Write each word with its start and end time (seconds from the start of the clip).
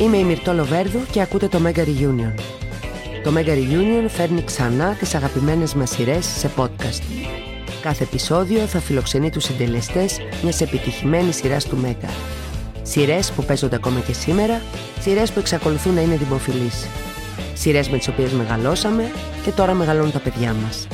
Είμαι 0.00 0.16
η 0.16 0.24
Μυρτώ 0.24 0.52
Λοβέρδου 0.52 1.00
και 1.10 1.20
ακούτε 1.20 1.48
το 1.48 1.60
Mega 1.66 1.78
Reunion. 1.78 2.32
Το 3.24 3.32
Mega 3.36 3.48
Reunion 3.48 4.08
φέρνει 4.08 4.42
ξανά 4.42 4.96
τις 4.98 5.14
αγαπημένες 5.14 5.74
μας 5.74 5.90
σειρές 5.90 6.26
σε 6.26 6.50
podcast. 6.56 7.02
Κάθε 7.80 8.04
επεισόδιο 8.04 8.60
θα 8.60 8.80
φιλοξενεί 8.80 9.30
τους 9.30 9.44
συντελεστές 9.44 10.20
μιας 10.42 10.60
επιτυχημένης 10.60 11.36
σειράς 11.36 11.64
του 11.64 11.78
Mega. 11.84 12.08
Σειρές 12.82 13.32
που 13.32 13.44
παίζονται 13.44 13.76
ακόμα 13.76 14.00
και 14.00 14.12
σήμερα, 14.12 14.62
σειρές 15.00 15.32
που 15.32 15.38
εξακολουθούν 15.38 15.94
να 15.94 16.00
είναι 16.00 16.16
δημοφιλείς. 16.16 16.86
Σειρές 17.54 17.88
με 17.88 17.98
τις 17.98 18.08
οποίες 18.08 18.32
μεγαλώσαμε 18.32 19.10
και 19.44 19.50
τώρα 19.50 19.74
μεγαλώνουν 19.74 20.12
τα 20.12 20.18
παιδιά 20.18 20.54
μας. 20.64 20.86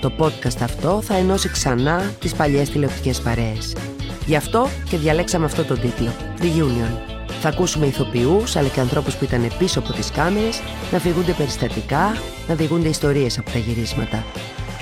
Το 0.00 0.12
podcast 0.18 0.60
αυτό 0.62 1.00
θα 1.02 1.16
ενώσει 1.16 1.48
ξανά 1.48 2.12
τις 2.20 2.34
παλιές 2.34 2.70
τηλεοπτικές 2.70 3.20
παρέες. 3.20 3.76
Γι' 4.26 4.36
αυτό 4.36 4.68
και 4.90 4.96
διαλέξαμε 4.96 5.44
αυτό 5.44 5.64
τον 5.64 5.80
τίτλο, 5.80 6.10
Reunion. 6.40 7.11
Θα 7.44 7.50
ακούσουμε 7.50 7.86
ηθοποιούς 7.86 8.56
αλλά 8.56 8.68
και 8.68 8.80
ανθρώπους 8.80 9.14
που 9.14 9.24
ήταν 9.24 9.50
πίσω 9.58 9.78
από 9.78 9.92
τις 9.92 10.10
κάμερες 10.10 10.60
να 10.92 10.98
φυγούνται 10.98 11.32
περιστατικά, 11.32 12.16
να 12.48 12.54
διηγούνται 12.54 12.88
ιστορίες 12.88 13.38
από 13.38 13.50
τα 13.50 13.58
γυρίσματα. 13.58 14.24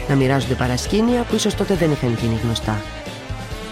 Να 0.09 0.15
μοιράζονται 0.15 0.55
παρασκήνια 0.55 1.23
που 1.23 1.35
ίσως 1.35 1.55
τότε 1.55 1.75
δεν 1.75 1.91
είχαν 1.91 2.17
γίνει 2.21 2.41
γνωστά. 2.45 2.83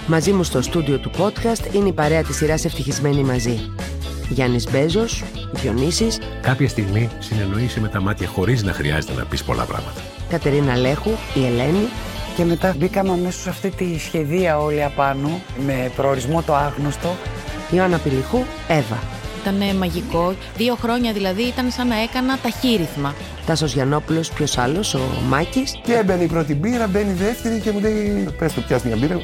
Μαζί 0.06 0.33
μου 0.33 0.42
στο 0.42 0.62
στούντιο 0.62 0.98
του 0.98 1.11
podcast 1.19 1.74
είναι 1.74 1.88
η 1.88 1.92
παρέα 1.92 2.23
της 2.23 2.37
σειράς 2.37 2.64
Ευτυχισμένοι 2.64 3.23
Μαζί. 3.23 3.70
Γιάννης 4.28 4.70
Μπέζος, 4.70 5.25
Διονύσης, 5.52 6.19
Κάποια 6.41 6.69
στιγμή 6.69 7.09
συνεννοείσαι 7.19 7.80
με 7.80 7.89
τα 7.89 8.00
μάτια 8.00 8.28
χωρίς 8.28 8.62
να 8.62 8.73
χρειάζεται 8.73 9.14
να 9.14 9.25
πεις 9.25 9.45
πολλά 9.45 9.64
πράγματα. 9.64 10.00
Κατερίνα 10.28 10.77
Λέχου, 10.77 11.11
η 11.34 11.47
Ελένη, 11.47 11.89
Και 12.36 12.45
μετά 12.45 12.75
μπήκαμε 12.78 13.11
αμέσως 13.11 13.42
σε 13.42 13.48
αυτή 13.48 13.70
τη 13.70 13.98
σχεδία 13.98 14.59
όλοι 14.59 14.84
απάνω, 14.84 15.41
με 15.66 15.92
προορισμό 15.97 16.42
το 16.42 16.55
άγνωστο. 16.55 17.16
Ιωάννα 17.71 17.99
Πηλιχού, 17.99 18.39
Εύα. 18.69 18.99
Ήταν 19.41 19.77
μαγικό. 19.77 20.34
Δύο 20.56 20.75
χρόνια 20.75 21.12
δηλαδή 21.12 21.42
ήταν 21.42 21.70
σαν 21.70 21.87
να 21.89 22.03
έκανα 22.03 22.39
ταχύρυθμα. 22.39 23.15
Τάσος 23.47 23.73
Γιαννόπουλος, 23.73 24.31
ποιος 24.31 24.59
άλλος, 24.59 24.95
ο 24.95 25.01
Μάκης, 25.29 25.79
Και 25.83 25.95
έμπαινε 25.95 26.23
η 26.23 26.27
πρώτη 26.27 26.55
μπύρα, 26.55 26.87
μπαίνει 26.87 27.11
η 27.11 27.15
δεύτερη 27.15 27.61
και 27.61 27.70
μου 27.70 27.81
λέει: 27.81 28.29
Πες 28.39 28.53
του, 28.53 28.62
πιάσει 28.62 28.87
μια 28.87 28.97
μπύρα. 28.97 29.20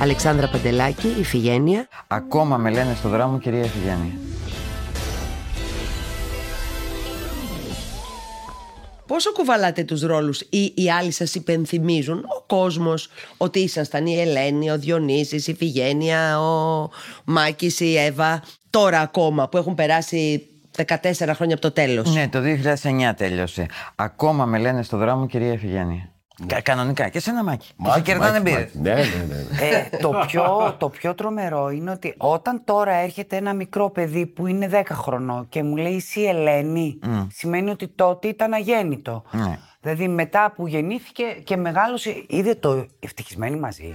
Αλεξάνδρα 0.00 0.48
Παντελάκη, 0.48 1.14
Ιφηγένεια, 1.18 1.88
Ακόμα 2.06 2.56
με 2.56 2.70
λένε 2.70 2.94
στο 2.98 3.08
δρόμο 3.08 3.38
κυρία 3.38 3.64
Φιγέννη. 3.64 4.25
Πόσο 9.06 9.32
κουβαλάτε 9.32 9.84
τους 9.84 10.02
ρόλους 10.02 10.40
ή 10.40 10.72
οι 10.76 10.90
άλλοι 10.90 11.10
σας 11.10 11.34
υπενθυμίζουν; 11.34 12.18
Ο 12.18 12.42
κόσμος 12.46 13.08
ότι 13.36 13.58
ήσασταν 13.58 14.06
η 14.06 14.20
Ελένη, 14.20 14.70
ο 14.70 14.78
Διονύσης, 14.78 15.46
η 15.46 15.54
Φιγένεια, 15.54 16.40
ο 16.40 16.88
Μάκης, 17.24 17.80
η 17.80 17.96
Εύα 17.96 18.42
τώρα 18.70 19.00
ακόμα 19.00 19.48
που 19.48 19.56
έχουν 19.56 19.74
περάσει 19.74 20.48
14 20.76 21.34
χρόνια 21.34 21.54
από 21.54 21.60
το 21.60 21.70
τέλος. 21.70 22.14
Ναι, 22.14 22.28
το 22.28 22.40
2009 22.40 23.12
τέλειωσε. 23.16 23.66
Ακόμα 23.94 24.44
με 24.44 24.58
λένε 24.58 24.82
στο 24.82 24.96
δρόμο 24.96 25.26
κυρία 25.26 25.58
Φιγέννη. 25.58 26.10
Κα- 26.46 26.60
κανονικά 26.60 27.08
και 27.08 27.20
σε 27.20 27.30
ένα 27.30 27.44
μάκι. 27.44 27.72
Και 27.84 27.90
σε 27.90 28.00
κερνάνε 28.00 28.40
μπύρες. 28.40 28.74
Ναι, 28.74 28.92
ναι, 28.94 29.00
ναι. 29.00 29.66
Ε, 29.92 29.96
το, 30.00 30.08
πιο, 30.26 30.74
το 30.78 30.88
πιο 30.88 31.14
τρομερό 31.14 31.70
είναι 31.70 31.90
ότι 31.90 32.14
όταν 32.16 32.62
τώρα 32.64 32.92
έρχεται 32.92 33.36
ένα 33.36 33.54
μικρό 33.54 33.90
παιδί 33.90 34.26
που 34.26 34.46
είναι 34.46 34.70
10 34.72 34.82
χρονών 34.92 35.48
και 35.48 35.62
μου 35.62 35.76
λέει 35.76 35.96
εσύ 35.96 36.20
Ελένη, 36.22 36.98
σημαίνει 37.32 37.70
ότι 37.70 37.88
τότε 37.88 38.28
ήταν 38.28 38.52
αγέννητο. 38.52 39.22
Ναι. 39.30 39.58
Δηλαδή 39.80 40.08
μετά 40.08 40.52
που 40.56 40.66
γεννήθηκε 40.66 41.24
και 41.44 41.56
μεγάλωσε, 41.56 42.24
είδε 42.28 42.54
το 42.54 42.86
ευτυχισμένοι 43.00 43.56
μαζί. 43.58 43.94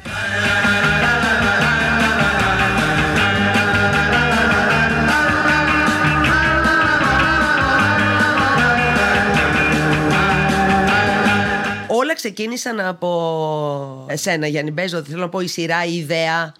Όλα 12.11 12.19
ξεκίνησαν 12.19 12.79
από 12.79 14.05
εσένα 14.09 14.47
Γιάννη 14.47 14.71
Μπέζο, 14.71 15.03
θέλω 15.03 15.21
να 15.21 15.29
πω 15.29 15.39
η 15.39 15.47
σειρά, 15.47 15.85
η 15.85 15.95
ιδέα, 15.95 16.53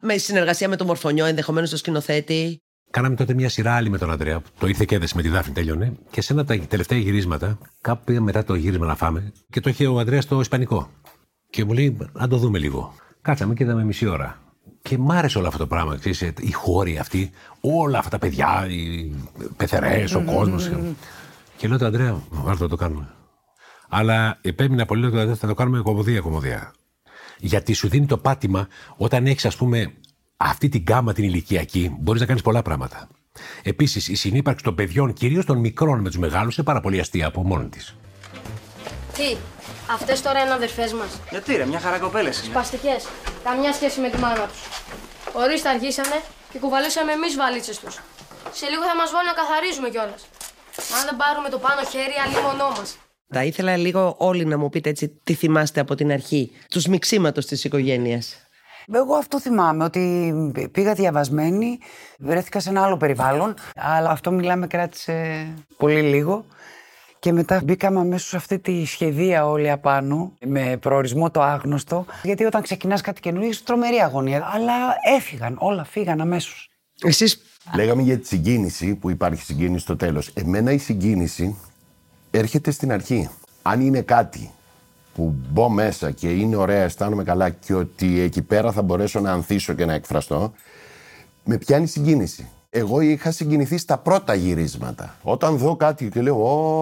με 0.00 0.16
συνεργασία 0.16 0.68
με 0.68 0.76
τον 0.76 0.86
Μορφωνιό, 0.86 1.24
ενδεχομένως 1.24 1.70
το 1.70 1.76
σκηνοθέτη. 1.76 2.60
Κάναμε 2.90 3.14
τότε 3.14 3.34
μια 3.34 3.48
σειρά 3.48 3.74
άλλη 3.74 3.90
με 3.90 3.98
τον 3.98 4.10
Αντρέα. 4.10 4.42
Το 4.58 4.66
ήρθε 4.66 4.84
και 4.84 4.94
έδεσε 4.94 5.16
με 5.16 5.22
τη 5.22 5.28
Δάφνη, 5.28 5.52
τέλειωνε. 5.52 5.92
Και 6.10 6.20
σε 6.20 6.32
ένα 6.32 6.42
από 6.42 6.56
τα 6.56 6.66
τελευταία 6.66 6.98
γυρίσματα, 6.98 7.58
κάπου 7.80 8.04
πήγα 8.04 8.20
μετά 8.20 8.44
το 8.44 8.54
γύρισμα 8.54 8.86
να 8.86 8.96
φάμε 8.96 9.32
και 9.50 9.60
το 9.60 9.68
είχε 9.68 9.86
ο 9.86 9.98
Αντρέας 9.98 10.24
στο 10.24 10.40
Ισπανικό. 10.40 10.90
Και 11.50 11.64
μου 11.64 11.72
λέει, 11.72 11.96
αν 12.12 12.28
το 12.28 12.36
δούμε 12.36 12.58
λίγο. 12.58 12.94
Κάτσαμε 13.22 13.54
και 13.54 13.62
είδαμε 13.62 13.84
μισή 13.84 14.06
ώρα. 14.06 14.42
Και 14.82 14.98
μ' 14.98 15.10
άρεσε 15.10 15.38
όλο 15.38 15.46
αυτό 15.46 15.58
το 15.58 15.66
πράγμα, 15.66 15.96
ξέρεις, 15.96 16.20
οι 16.20 16.52
χώροι 16.52 16.98
αυτοί, 16.98 17.30
όλα 17.60 17.98
αυτά 17.98 18.10
τα 18.10 18.18
παιδιά, 18.18 18.66
οι 18.68 19.12
πεθερές, 19.56 20.14
ο 20.14 20.22
κόσμος. 20.26 20.70
Και 21.56 21.68
λέω 21.68 21.78
του 21.78 21.86
Αντρέα, 21.86 22.22
βάλτε 22.30 22.62
να 22.62 22.68
το 22.68 22.76
κάνουμε. 22.76 23.08
Αλλά 23.94 24.38
επέμεινα 24.40 24.84
πολύ 24.84 25.06
ότι 25.06 25.34
θα 25.34 25.46
το 25.46 25.54
κάνουμε 25.54 25.80
κομμωδία-κομμωδία. 25.80 26.72
Γιατί 27.38 27.72
σου 27.72 27.88
δίνει 27.88 28.06
το 28.06 28.18
πάτημα 28.18 28.68
όταν 28.96 29.26
έχεις, 29.26 29.44
ας 29.44 29.56
πούμε, 29.56 29.94
αυτή 30.36 30.68
την 30.68 30.80
γκάμα 30.80 31.12
την 31.12 31.24
ηλικιακή, 31.24 31.96
μπορείς 32.00 32.20
να 32.20 32.26
κάνεις 32.26 32.42
πολλά 32.42 32.62
πράγματα. 32.62 33.08
Επίσης, 33.62 34.08
η 34.08 34.14
συνύπαρξη 34.14 34.64
των 34.64 34.74
παιδιών, 34.74 35.12
κυρίως 35.12 35.44
των 35.44 35.58
μικρών 35.58 36.00
με 36.00 36.08
τους 36.08 36.18
μεγάλους, 36.18 36.56
είναι 36.56 36.66
πάρα 36.66 36.80
πολύ 36.80 37.00
αστεία 37.00 37.26
από 37.26 37.42
μόνη 37.42 37.68
της. 37.68 37.96
Τι, 39.14 39.36
αυτές 39.92 40.22
τώρα 40.22 40.40
είναι 40.40 40.52
αδερφές 40.52 40.92
μας. 40.92 41.20
Γιατί 41.30 41.56
ρε, 41.56 41.66
μια 41.66 41.80
χαρά 41.80 41.98
κοπέλες 41.98 42.38
είναι. 42.38 42.46
Σπαστικές. 42.46 43.08
Καμιά 43.44 43.72
σχέση 43.72 44.00
με 44.00 44.08
τη 44.10 44.18
μάνα 44.18 44.46
τους. 44.46 44.62
Ορίστε 45.32 45.68
αργήσανε 45.68 46.18
και 46.52 46.58
κουβαλήσαμε 46.58 47.12
εμείς 47.12 47.36
βαλίτσες 47.36 47.78
τους. 47.78 47.94
Σε 48.52 48.66
λίγο 48.72 48.82
θα 48.90 48.96
μας 49.00 49.10
βάλουν 49.14 49.30
να 49.32 49.36
καθαρίζουμε 49.40 49.88
κιόλας. 49.94 50.22
Αν 50.96 51.02
δεν 51.08 51.16
πάρουμε 51.22 51.48
το 51.54 51.58
πάνω 51.58 51.80
χέρι, 51.92 52.16
αλλήμονό 52.24 52.68
μας. 52.78 52.90
Θα 53.32 53.44
ήθελα 53.44 53.76
λίγο 53.76 54.14
όλοι 54.18 54.44
να 54.44 54.58
μου 54.58 54.68
πείτε 54.68 54.88
έτσι 54.88 55.20
τι 55.24 55.34
θυμάστε 55.34 55.80
από 55.80 55.94
την 55.94 56.12
αρχή, 56.12 56.50
τους 56.68 56.86
μειξίματος 56.86 57.46
της 57.46 57.64
οικογένειας. 57.64 58.36
Εγώ 58.92 59.14
αυτό 59.14 59.40
θυμάμαι, 59.40 59.84
ότι 59.84 60.34
πήγα 60.72 60.94
διαβασμένη, 60.94 61.78
βρέθηκα 62.18 62.60
σε 62.60 62.68
ένα 62.68 62.84
άλλο 62.84 62.96
περιβάλλον, 62.96 63.54
αλλά 63.76 64.10
αυτό 64.10 64.30
μιλάμε 64.30 64.66
κράτησε 64.66 65.46
πολύ 65.76 66.02
λίγο. 66.02 66.44
Και 67.18 67.32
μετά 67.32 67.60
μπήκαμε 67.64 68.00
αμέσως 68.00 68.28
σε 68.28 68.36
αυτή 68.36 68.58
τη 68.58 68.84
σχεδία 68.84 69.46
όλοι 69.46 69.70
απάνω, 69.70 70.32
με 70.46 70.76
προορισμό 70.76 71.30
το 71.30 71.42
άγνωστο. 71.42 72.06
Γιατί 72.22 72.44
όταν 72.44 72.62
ξεκινάς 72.62 73.00
κάτι 73.00 73.20
καινούργιο, 73.20 73.50
είσαι 73.50 73.62
τρομερή 73.64 73.96
αγωνία. 73.96 74.50
Αλλά 74.52 74.72
έφυγαν, 75.16 75.56
όλα 75.58 75.84
φύγαν 75.84 76.20
αμέσως. 76.20 76.70
Εσείς 77.02 77.42
Λέγαμε 77.74 78.02
για 78.02 78.18
τη 78.18 78.26
συγκίνηση 78.26 78.94
που 78.94 79.10
υπάρχει 79.10 79.42
συγκίνηση 79.42 79.82
στο 79.82 79.96
τέλος. 79.96 80.28
Εμένα 80.28 80.72
η 80.72 80.78
συγκίνηση 80.78 81.56
έρχεται 82.38 82.70
στην 82.70 82.92
αρχή. 82.92 83.28
Αν 83.62 83.80
είναι 83.80 84.00
κάτι 84.00 84.50
που 85.14 85.34
μπω 85.50 85.68
μέσα 85.68 86.10
και 86.10 86.28
είναι 86.28 86.56
ωραία, 86.56 86.82
αισθάνομαι 86.82 87.24
καλά 87.24 87.50
και 87.50 87.74
ότι 87.74 88.20
εκεί 88.20 88.42
πέρα 88.42 88.72
θα 88.72 88.82
μπορέσω 88.82 89.20
να 89.20 89.32
ανθίσω 89.32 89.72
και 89.72 89.84
να 89.84 89.92
εκφραστώ, 89.92 90.52
με 91.44 91.58
πιάνει 91.58 91.86
συγκίνηση. 91.86 92.48
Εγώ 92.74 93.00
είχα 93.00 93.30
συγκινηθεί 93.30 93.78
στα 93.78 93.98
πρώτα 93.98 94.34
γυρίσματα. 94.34 95.14
Όταν 95.22 95.56
δω 95.56 95.76
κάτι 95.76 96.08
και 96.08 96.20
λέω, 96.20 96.36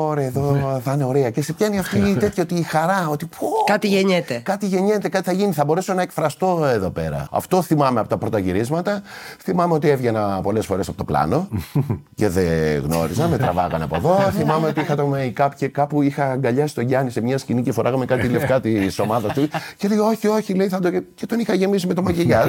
Ωραία, 0.07 0.27
εδώ 0.27 0.81
θα 0.85 0.93
είναι 0.93 1.05
ωραία. 1.05 1.31
Και 1.31 1.43
σε 1.43 1.53
πιάνει 1.53 1.79
αυτή 1.79 1.99
η 1.99 2.15
τέτοια 2.15 2.43
ότι 2.43 2.55
η 2.55 2.63
χαρά, 2.63 3.09
ότι 3.09 3.27
πω, 3.27 3.47
Κάτι 3.67 3.89
πω, 3.89 3.95
γεννιέται. 3.95 4.41
Κάτι 4.45 4.67
γεννιέται, 4.67 5.09
κάτι 5.09 5.25
θα 5.25 5.33
γίνει. 5.33 5.53
Θα 5.53 5.65
μπορέσω 5.65 5.95
να 5.95 6.03
εκφραστώ 6.03 6.65
εδώ 6.73 6.91
πέρα. 6.91 7.29
Αυτό 7.31 7.63
θυμάμαι 7.63 8.01
από 8.01 8.09
τα 8.09 8.17
πρώτα 8.17 8.39
γυρίσματα. 8.39 9.03
Θυμάμαι 9.39 9.75
ότι 9.75 9.89
έβγαινα 9.89 10.41
πολλές 10.43 10.67
φορές 10.67 10.89
από 10.89 10.97
το 10.97 11.05
πλάνο 11.05 11.49
και 12.15 12.29
δεν 12.29 12.83
γνώριζα, 12.83 13.29
με 13.29 13.39
τραβάγανε 13.39 13.85
από 13.85 13.97
εδώ. 13.97 14.19
θυμάμαι 14.39 14.67
ότι 14.67 14.81
είχα 14.81 14.95
το 14.95 15.15
make-up 15.15 15.49
και 15.57 15.69
κάπου 15.69 16.03
είχα 16.03 16.31
αγκαλιάσει 16.31 16.75
τον 16.75 16.85
Γιάννη 16.85 17.11
σε 17.11 17.21
μια 17.21 17.39
σκηνή 17.39 17.63
και 17.63 17.73
φοράγαμε 17.73 18.05
κάτι 18.05 18.29
λευκά 18.35 18.61
της 18.61 18.99
ομάδας 18.99 19.33
του. 19.33 19.49
Και 19.77 19.89
λέει, 19.89 19.99
Όχι, 19.99 20.27
όχι, 20.27 20.55
λέει, 20.55 20.69
θα 20.69 20.79
το... 20.79 20.91
και 20.91 21.27
τον 21.27 21.39
είχα 21.39 21.55
γεμίσει 21.55 21.87
με 21.87 21.95
το 21.95 22.03
μακιγιάζ. 22.03 22.49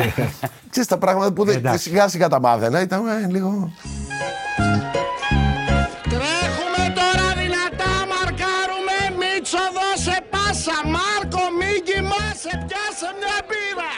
Ξέρεις 0.69 0.89
τα 0.89 0.97
πράγματα 0.97 1.31
που 1.33 1.45
δεν, 1.45 1.61
σιγά 1.77 2.07
σιγά 2.07 2.27
τα 2.27 2.39
μάθαινα. 2.39 2.81
Ήταν 2.81 3.07
ε, 3.07 3.30
λίγο. 3.31 3.71
Τρέχουμε 6.13 6.83
τώρα 6.99 7.27
δυνατά, 7.41 7.91
μαρκάρουμε, 8.11 8.97
Μίτσο 9.19 9.57
δώσε 9.77 10.17
πάσα, 10.29 10.77
Μάρκο 10.95 11.43
μη 11.59 11.71
κοιμάσαι, 11.87 12.51
πιάσε 12.67 13.09
μια 13.19 13.37
μπύρα. 13.47 13.93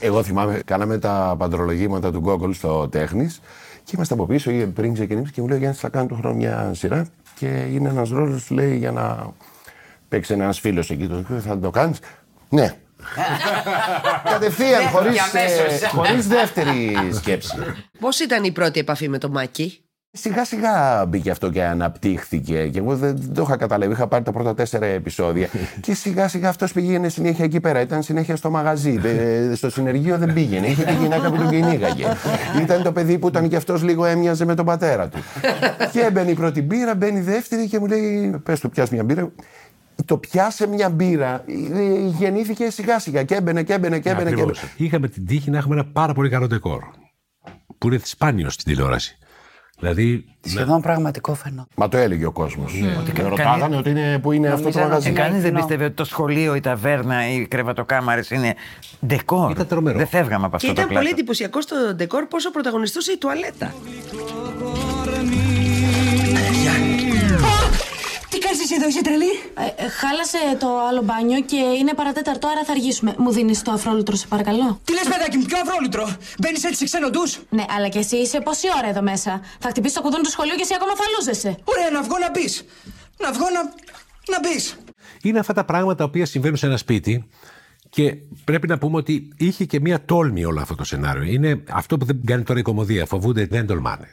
Εγώ 0.00 0.22
θυμάμαι, 0.22 0.60
κάναμε 0.64 0.98
τα 0.98 1.34
παντρολογήματα 1.38 2.10
του 2.12 2.18
Γκόγκολ 2.18 2.52
στο 2.54 2.88
Τέχνης 2.88 3.40
και 3.84 3.92
είμαστε 3.94 4.14
από 4.14 4.26
πίσω 4.26 4.50
ή 4.50 4.66
πριν 4.66 4.94
ξεκινήσει 4.94 5.32
και 5.32 5.40
μου 5.40 5.48
λέει: 5.48 5.58
Γιάννη, 5.58 5.76
θα 5.76 5.88
κάνω 5.88 6.06
του 6.06 6.14
χρόνου 6.14 6.36
μια 6.36 6.70
σειρά 6.74 7.06
και 7.38 7.46
είναι 7.46 7.88
ένας 7.88 8.08
ρόλος, 8.10 8.50
λέει, 8.50 8.76
για 8.76 8.92
να 8.92 9.32
παίξει 10.08 10.32
ένας 10.32 10.60
φίλος 10.60 10.90
εκεί. 10.90 11.06
Το- 11.08 11.40
Θα 11.40 11.58
το 11.58 11.70
κάνεις; 11.70 11.98
Ναι. 12.48 12.76
Κατευθείαν, 14.32 14.88
χωρίς 14.88 15.20
αμέσως. 15.20 15.88
χωρίς 15.90 16.26
δεύτερη 16.26 16.96
σκέψη. 17.12 17.56
πώς 18.00 18.20
ήταν 18.20 18.44
η 18.44 18.52
πρώτη 18.52 18.80
επαφή 18.80 19.08
με 19.08 19.18
τον 19.18 19.30
Μάκη; 19.30 19.82
Σιγά 20.14 20.44
σιγά 20.44 21.04
μπήκε 21.08 21.30
αυτό 21.30 21.50
και 21.50 21.64
αναπτύχθηκε. 21.64 22.68
Και 22.68 22.78
εγώ 22.78 22.96
δεν, 22.96 23.16
δεν 23.16 23.34
το 23.34 23.42
είχα 23.42 23.56
καταλάβει. 23.56 23.92
Είχα 23.92 24.06
πάρει 24.06 24.24
τα 24.24 24.32
πρώτα 24.32 24.54
τέσσερα 24.54 24.86
επεισόδια. 24.86 25.48
και 25.84 25.94
σιγά 25.94 26.28
σιγά 26.28 26.48
αυτός 26.48 26.72
πήγαινε 26.72 27.08
συνέχεια 27.08 27.44
εκεί 27.44 27.60
πέρα. 27.60 27.80
Ήταν 27.80 28.02
συνέχεια 28.02 28.36
στο 28.36 28.50
μαγαζί. 28.50 28.98
Δε- 28.98 29.54
στο 29.54 29.70
συνεργείο 29.70 30.18
δεν 30.18 30.32
πήγαινε. 30.32 30.66
Είχε 30.66 30.84
τη 30.84 30.92
γυναίκα 30.92 31.30
που 31.30 31.36
τον 31.36 31.48
κυνήγαγε. 31.48 32.06
ήταν 32.62 32.82
το 32.82 32.92
παιδί 32.92 33.18
που 33.18 33.28
ήταν 33.28 33.48
και 33.48 33.56
αυτός 33.56 33.82
λίγο 33.82 34.04
έμοιαζε 34.04 34.44
με 34.44 34.54
τον 34.54 34.64
πατέρα 34.64 35.08
του. 35.08 35.18
και 35.92 36.00
έμπαινε 36.00 36.30
η 36.30 36.34
πρώτη 36.34 36.62
μπύρα, 36.62 36.94
μπαίνει 36.94 37.18
η 37.18 37.22
δεύτερη 37.22 37.68
και 37.68 37.78
μου 37.78 37.86
λέει: 37.86 38.40
Πες 38.44 38.60
του, 38.60 38.70
πιάσει 38.70 38.94
μια 38.94 39.04
μπύρα. 39.04 39.32
Το 40.04 40.18
πιάσε 40.18 40.66
μια 40.66 40.88
μπύρα, 40.90 41.44
ε, 41.46 42.06
γεννήθηκε 42.18 42.70
σιγά 42.70 42.98
σιγά 42.98 43.22
και 43.22 43.34
έμπαινε 43.34 43.62
και 43.62 43.72
έμπαινε 43.72 43.98
και 43.98 44.08
έμπαινε. 44.08 44.28
Και 44.28 44.34
Ακριβώς. 44.34 44.58
έμπαινε. 44.58 44.72
Είχαμε 44.76 45.08
την 45.08 45.26
τύχη 45.26 45.50
να 45.50 45.58
έχουμε 45.58 45.74
ένα 45.74 45.84
πάρα 45.84 46.12
πολύ 46.12 46.28
καλό 46.28 46.46
ντεκόρ. 46.46 46.82
Που 47.78 47.86
είναι 47.86 48.00
σπάνιο 48.04 48.50
στην 48.50 48.72
τηλεόραση. 48.72 49.16
Δηλαδή. 49.78 50.24
Σχεδόν 50.40 50.80
πραγματικό 50.80 51.34
φαινόμενο. 51.34 51.66
Μα 51.76 51.88
το 51.88 51.96
έλεγε 51.96 52.26
ο 52.26 52.32
κόσμος. 52.32 52.72
Ότι 53.00 53.12
κα- 53.12 53.28
ρωτάγανε 53.28 53.60
κανεί- 53.60 53.78
ότι 53.78 53.90
είναι, 53.90 54.18
που 54.18 54.32
είναι 54.32 54.46
αυτό 54.48 54.58
το 54.58 54.62
Νομίζανε 54.68 54.86
μαγαζί. 54.88 55.08
Ε, 55.08 55.10
ότι 55.10 55.20
Κανείς 55.20 55.40
δεν 55.42 55.50
κοινό. 55.50 55.58
πίστευε 55.60 55.84
ότι 55.84 55.94
το 55.94 56.04
σχολείο, 56.04 56.54
η 56.54 56.60
ταβέρνα, 56.60 57.28
οι 57.30 57.46
κρεβατοκάμαρες 57.46 58.30
είναι 58.30 58.54
ντεκόρ. 59.06 59.50
Ήταν 59.50 59.66
τρομερό. 59.66 59.98
Δεν 59.98 60.06
φεύγαμε 60.06 60.46
από 60.46 60.56
Και 60.56 60.66
αυτό 60.66 60.66
το 60.66 60.72
ήταν 60.72 60.86
πολύ 60.86 60.98
πλάτο. 60.98 61.16
εντυπωσιακό 61.16 61.60
στο 61.60 61.76
ντεκόρ 61.94 62.26
πόσο 62.26 62.50
πρωταγωνιστούσε 62.50 63.12
η 63.12 63.18
τουαλέτα. 63.18 63.74
Τι 68.72 68.78
κάνεις 68.78 68.96
εσύ 68.96 69.02
εδώ, 69.06 69.16
είσαι 69.16 69.24
τρελή; 69.24 69.32
Ε, 69.84 69.88
χάλασε 69.88 70.38
το 70.58 70.68
άλλο 70.88 71.02
μπάνιο 71.02 71.40
και 71.40 71.56
είναι 71.80 71.94
παρατέταρτο, 71.94 72.48
άρα 72.48 72.64
θα 72.64 72.72
αργήσουμε. 72.72 73.14
Μου 73.18 73.30
δίνεις 73.32 73.62
το 73.62 73.70
αφρόλουτρο, 73.72 74.16
σε 74.16 74.26
παρακαλώ; 74.26 74.80
Τι 74.84 74.92
λες 74.92 75.02
παιδάκι 75.02 75.36
μου, 75.36 75.44
ποιο 75.44 75.58
αφρόλουτρο; 75.64 76.04
Μπαίνεις 76.40 76.64
έτσι 76.64 76.78
σε 76.78 76.84
ξένο 76.84 77.10
ντους; 77.10 77.40
Ναι, 77.48 77.64
αλλά 77.76 77.88
και 77.88 77.98
εσύ 77.98 78.16
είσαι 78.16 78.40
πόση 78.40 78.66
ώρα 78.78 78.88
εδώ 78.88 79.02
μέσα; 79.02 79.40
Θα 79.58 79.68
χτυπήσεις 79.68 79.96
το 79.96 80.02
κουδούνι 80.02 80.22
του 80.22 80.30
σχολείου 80.30 80.54
και 80.54 80.62
εσύ 80.62 80.74
ακόμα 80.74 80.92
θα 80.96 81.04
λούζεσαι. 81.14 81.50
Ωραία, 81.64 81.90
να 81.90 82.02
βγω 82.02 82.18
να 82.18 82.30
μπεις. 82.30 82.64
Να 83.18 83.32
βγω 83.32 83.46
να... 83.56 83.62
να 84.32 84.38
μπεις. 84.42 84.76
Είναι 85.22 85.38
αυτά 85.38 85.52
τα 85.52 85.64
πράγματα 85.64 85.94
τα 85.94 86.04
οποία 86.04 86.26
συμβαίνουν 86.26 86.56
σε 86.56 86.66
ένα 86.66 86.76
σπίτι 86.76 87.28
και 87.88 88.16
πρέπει 88.44 88.66
να 88.68 88.78
πούμε 88.78 88.96
ότι 88.96 89.28
είχε 89.36 89.64
και 89.64 89.80
μία 89.80 90.04
τόλμη 90.04 90.44
όλο 90.44 90.60
αυτό 90.60 90.74
το 90.74 90.84
σενάριο. 90.84 91.22
Είναι 91.22 91.62
αυτό 91.70 91.96
που 91.98 92.04
δεν 92.04 92.20
κάνει 92.24 92.42
τώρα 92.42 92.58
η 92.58 92.62
κομμωδία. 92.62 93.06
Φοβούνται, 93.06 93.46
δεν 93.46 93.66
τολμάνε. 93.66 94.08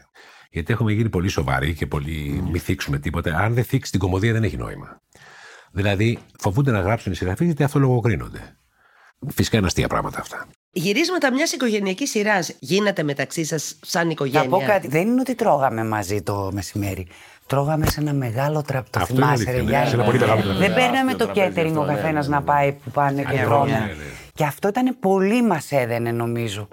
Γιατί 0.49 0.73
έχουμε 0.73 0.91
γίνει 0.91 1.09
πολύ 1.09 1.27
σοβαροί 1.27 1.73
και 1.73 1.85
πολύ 1.85 2.43
μη 2.51 2.59
θίξουμε 2.59 2.99
τίποτα. 2.99 3.37
Αν 3.37 3.53
δεν 3.53 3.63
θίξει 3.63 3.91
την 3.91 3.99
κομμωδία 3.99 4.33
δεν 4.33 4.43
έχει 4.43 4.57
νόημα. 4.57 5.01
Δηλαδή 5.71 6.19
φοβούνται 6.39 6.71
να 6.71 6.79
γράψουν 6.79 7.11
οι 7.11 7.15
συγγραφείς 7.15 7.45
γιατί 7.45 7.63
αυτό 7.63 7.79
λογοκρίνονται. 7.79 8.57
Φυσικά 9.27 9.57
είναι 9.57 9.65
αστεία 9.65 9.87
πράγματα 9.87 10.19
αυτά. 10.19 10.47
Γυρίσματα 10.71 11.33
μιας 11.33 11.51
οικογενειακής 11.51 12.09
σειράς 12.09 12.55
γίνεται 12.59 13.03
μεταξύ 13.03 13.43
σας 13.43 13.79
σαν 13.81 14.05
Θα 14.05 14.11
οικογένεια; 14.11 14.49
πω 14.49 14.63
κάτι. 14.65 14.87
Δεν 14.87 15.07
είναι 15.07 15.21
ότι 15.21 15.35
τρώγαμε 15.35 15.83
μαζί 15.83 16.21
το 16.21 16.49
μεσημέρι. 16.53 17.07
Τρώγαμε 17.49 17.85
σε 17.85 17.99
ένα 17.99 18.13
μεγάλο 18.13 18.61
τραπέζι. 18.61 18.89
Το 18.91 18.99
Αυτό 18.99 19.13
είναι 19.13 19.23
θυμάσαι, 19.23 19.43
αλήθεια, 19.43 19.53
ρε 19.53 19.61
ναι, 19.61 19.69
Γιάννη; 19.69 19.89
σε 19.89 19.95
ένα 19.95 20.03
πολύ 20.03 20.19
μεγάλο 20.19 20.41
τραπέζι. 20.41 20.59
Δεν 20.65 20.73
παίρναμε 20.73 21.13
το 21.13 21.25
τραπέζι 21.33 21.53
catering 21.55 21.75
ο 21.77 21.79
αυτό, 21.79 21.83
ναι, 21.83 21.93
καθένας 21.93 22.27
ναι, 22.27 22.33
να 22.33 22.39
ναι. 22.39 22.45
πάει 22.45 22.71
που 22.71 22.91
πάνε 22.91 23.21
και 23.23 23.35
Ναι, 23.35 23.43
τρώνε. 23.43 23.71
ναι, 23.71 23.77
ναι, 23.79 23.85
ναι. 23.85 23.93
Και 24.33 24.43
αυτό 24.43 24.67
ήταν 24.67 24.97
πολύ 24.99 25.43
μας 25.43 25.71
έδαινε 25.71 26.11
νομίζω. 26.11 26.67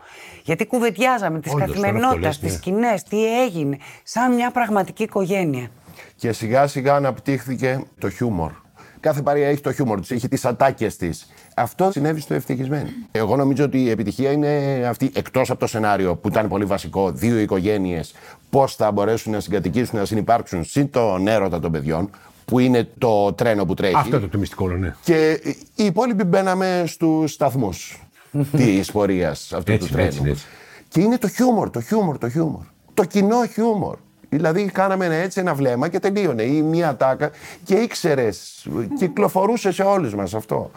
Γιατί 0.45 0.67
κουβεντιάζαμε 0.67 1.41
τι 1.41 1.49
Όντως, 1.49 1.61
τώρα 1.61 1.67
καθημερινότητε, 1.73 2.27
αυτό 2.27 2.27
λες, 2.27 2.39
τις 2.39 2.51
ναι. 2.51 2.57
σκηνές, 2.57 3.03
τι 3.03 3.43
έγινε. 3.43 3.79
Σαν 4.03 4.35
μια 4.35 4.51
πραγματική 4.51 5.03
οικογένεια. 5.03 5.69
Και 6.17 6.33
σιγά 6.33 6.67
σιγά 6.67 6.95
αναπτύχθηκε 6.95 7.83
το 7.99 8.11
χιούμορ. 8.11 8.53
Κάθε 9.01 9.23
παρέα 9.23 9.49
έχει 9.49 9.61
το 9.61 9.73
χιούμορ 9.73 10.01
της, 10.01 10.11
έχει 10.11 10.29
τις 10.29 10.45
ατάκες 10.45 10.97
της. 10.97 11.27
Αυτό 11.59 11.91
συνέβη 11.91 12.21
στο 12.21 12.35
ευτυχισμένο. 12.35 12.89
Εγώ 13.13 13.37
νομίζω 13.37 13.65
ότι 13.65 13.83
η 13.83 13.91
επιτυχία 13.91 14.31
είναι 14.33 14.83
αυτή, 14.89 15.11
εκτός 15.15 15.51
από 15.51 15.61
το 15.61 15.67
σενάριο 15.67 16.17
που 16.17 16.29
ήταν 16.29 16.49
πολύ 16.49 16.65
βασικό, 16.65 17.11
δύο 17.11 17.39
οικογένειες, 17.39 18.15
πώς 18.51 18.75
θα 18.75 18.91
μπορέσουν 18.93 19.33
να 19.33 19.41
συγκατοικήσουν, 19.41 19.99
να 19.99 20.05
συνεπάρξουν 20.05 20.65
συν 20.65 20.91
τον 20.91 21.27
έρωτα 21.29 21.61
των 21.61 21.73
παιδιών, 21.73 22.11
που 22.45 22.59
είναι 22.59 22.89
το 22.99 23.33
τρένο 23.33 23.65
που 23.65 23.75
τρέχει. 23.75 23.95
Αυτό 23.97 24.17
είναι 24.17 24.27
το 24.27 24.39
μυστικό, 24.39 24.69
ναι. 24.69 24.95
Και 25.03 25.41
οι 25.75 25.85
υπόλοιποι 25.85 26.25
μπαίναμε 26.25 26.85
στους 26.87 27.33
σταθμούς 27.33 28.03
της 28.57 28.93
πορείας 28.93 29.53
αυτού 29.53 29.73
Έτσι, 29.73 29.87
του 29.87 29.93
τρένου. 29.93 30.09
έτσι, 30.09 30.23
έτσι. 30.29 30.45
Και 30.89 31.01
είναι 31.01 31.19
το 31.19 31.29
χιούμορ, 31.29 31.71
το 31.71 31.81
χιούμορ, 31.81 32.19
το 32.19 32.29
χιούμορ. 32.31 32.63
Το 32.95 33.05
κοινό 33.05 33.47
χιούμορ. 33.47 33.97
Δηλαδή 34.29 34.65
κάναμε 34.65 35.05
ένα 35.05 35.15
έτσι 35.15 35.41
ένα 35.41 35.55
βλέμμα 35.55 35.89
και 35.89 35.99
τελείωνε. 35.99 36.43
Ή 36.43 36.63
μία 36.63 36.97
τάκα 36.97 37.31
και 37.65 37.75
ήξερες, 37.75 38.67
κυκλοφορούσε 38.99 39.73
σε 39.73 39.83
όλους 39.83 40.15
μας 40.15 40.35
αυτό. 40.35 40.71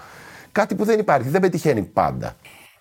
Κάτι 0.52 0.76
που 0.76 0.84
δεν 0.86 1.00
υπάρχει, 1.00 1.30
δεν 1.30 1.42
πετυχαίνει 1.42 1.82
πάντα. 1.82 2.36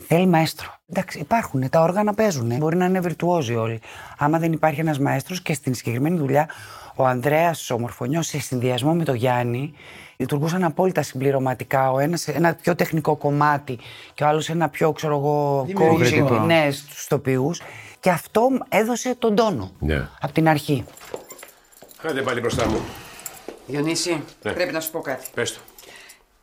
Θέλει 0.07 0.27
μαέστρο. 0.27 0.75
Εντάξει, 0.91 1.19
υπάρχουν, 1.19 1.69
τα 1.71 1.81
όργανα 1.81 2.15
παίζουν. 2.15 2.57
Μπορεί 2.57 2.77
να 2.77 2.85
είναι 2.85 3.01
βιρτουόζοι 3.01 3.55
όλοι. 3.55 3.81
Άμα 4.19 4.39
δεν 4.39 4.53
υπάρχει 4.53 4.81
ένας 4.81 4.99
μαέστρος 4.99 5.43
και 5.43 5.55
στην 5.55 5.75
συγκεκριμένη 5.75 6.19
δουλειά, 6.19 6.49
ο 6.97 7.07
Ανδρέας 7.07 7.71
ο 7.71 7.79
Μορφωνιό 7.79 8.23
σε 8.23 8.41
συνδυασμό 8.41 8.95
με 8.95 9.05
τον 9.05 9.15
Γιάννη 9.15 9.73
λειτουργούσαν 10.17 10.65
απόλυτα 10.65 11.03
συμπληρωματικά. 11.03 11.91
Ο 11.91 11.99
ένας 11.99 12.29
ένα 12.29 12.55
πιο 12.55 12.75
τεχνικό 12.75 13.17
κομμάτι 13.17 13.79
και 14.15 14.25
ο 14.25 14.27
άλλος 14.27 14.49
ένα 14.49 14.69
πιο, 14.69 14.93
ξέρω 14.93 15.17
εγώ, 15.17 15.65
Δημιουργικό. 15.67 16.29
coaching, 16.43 16.47
ναι, 16.47 16.69
στους 16.71 17.07
τοπιού. 17.07 17.51
Και 18.01 18.11
αυτό 18.11 18.49
έδωσε 18.69 19.15
τον 19.15 19.35
τόνο 19.35 19.71
Ναι. 19.79 20.09
από 20.21 20.33
την 20.33 20.49
αρχή. 20.49 20.85
Άντε 22.09 22.23
πάλι 22.23 22.41
μπροστά 22.41 22.69
μου. 22.69 22.81
Διονύση, 23.67 24.23
πρέπει 24.43 24.73
να 24.73 24.81
σου 24.81 24.91
πω 24.91 25.01
κάτι. 25.01 25.27
Πες 25.35 25.53
το. 25.53 25.61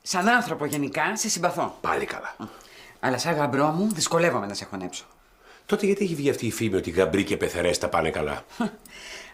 Σαν 0.07 0.27
άνθρωπο 0.27 0.65
γενικά 0.65 1.17
σε 1.17 1.29
συμπαθώ. 1.29 1.77
Πάλι 1.81 2.05
καλά. 2.05 2.35
Αλλά 2.99 3.17
σαν 3.17 3.35
γαμπρό 3.35 3.67
μου 3.67 3.89
δυσκολεύομαι 3.93 4.45
να 4.45 4.53
σε 4.53 4.65
χωνέψω. 4.65 5.05
Τότε 5.65 5.85
γιατί 5.85 6.03
έχει 6.03 6.15
βγει 6.15 6.29
αυτή 6.29 6.45
η 6.45 6.51
φήμη 6.51 6.75
ότι 6.75 6.89
γαμπροί 6.89 7.23
και 7.23 7.37
πεθερές 7.37 7.77
τα 7.77 7.89
πάνε 7.89 8.09
καλά; 8.09 8.45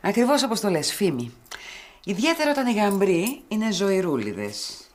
Ακριβώς 0.01 0.43
όπως 0.43 0.59
το 0.59 0.69
λες, 0.69 0.93
φήμη. 0.93 1.33
Ιδιαίτερα 2.03 2.51
όταν 2.51 2.67
οι 2.67 2.73
γαμπροί 2.73 3.41
είναι 3.47 3.71
ζωηρούλιδες. 3.71 4.87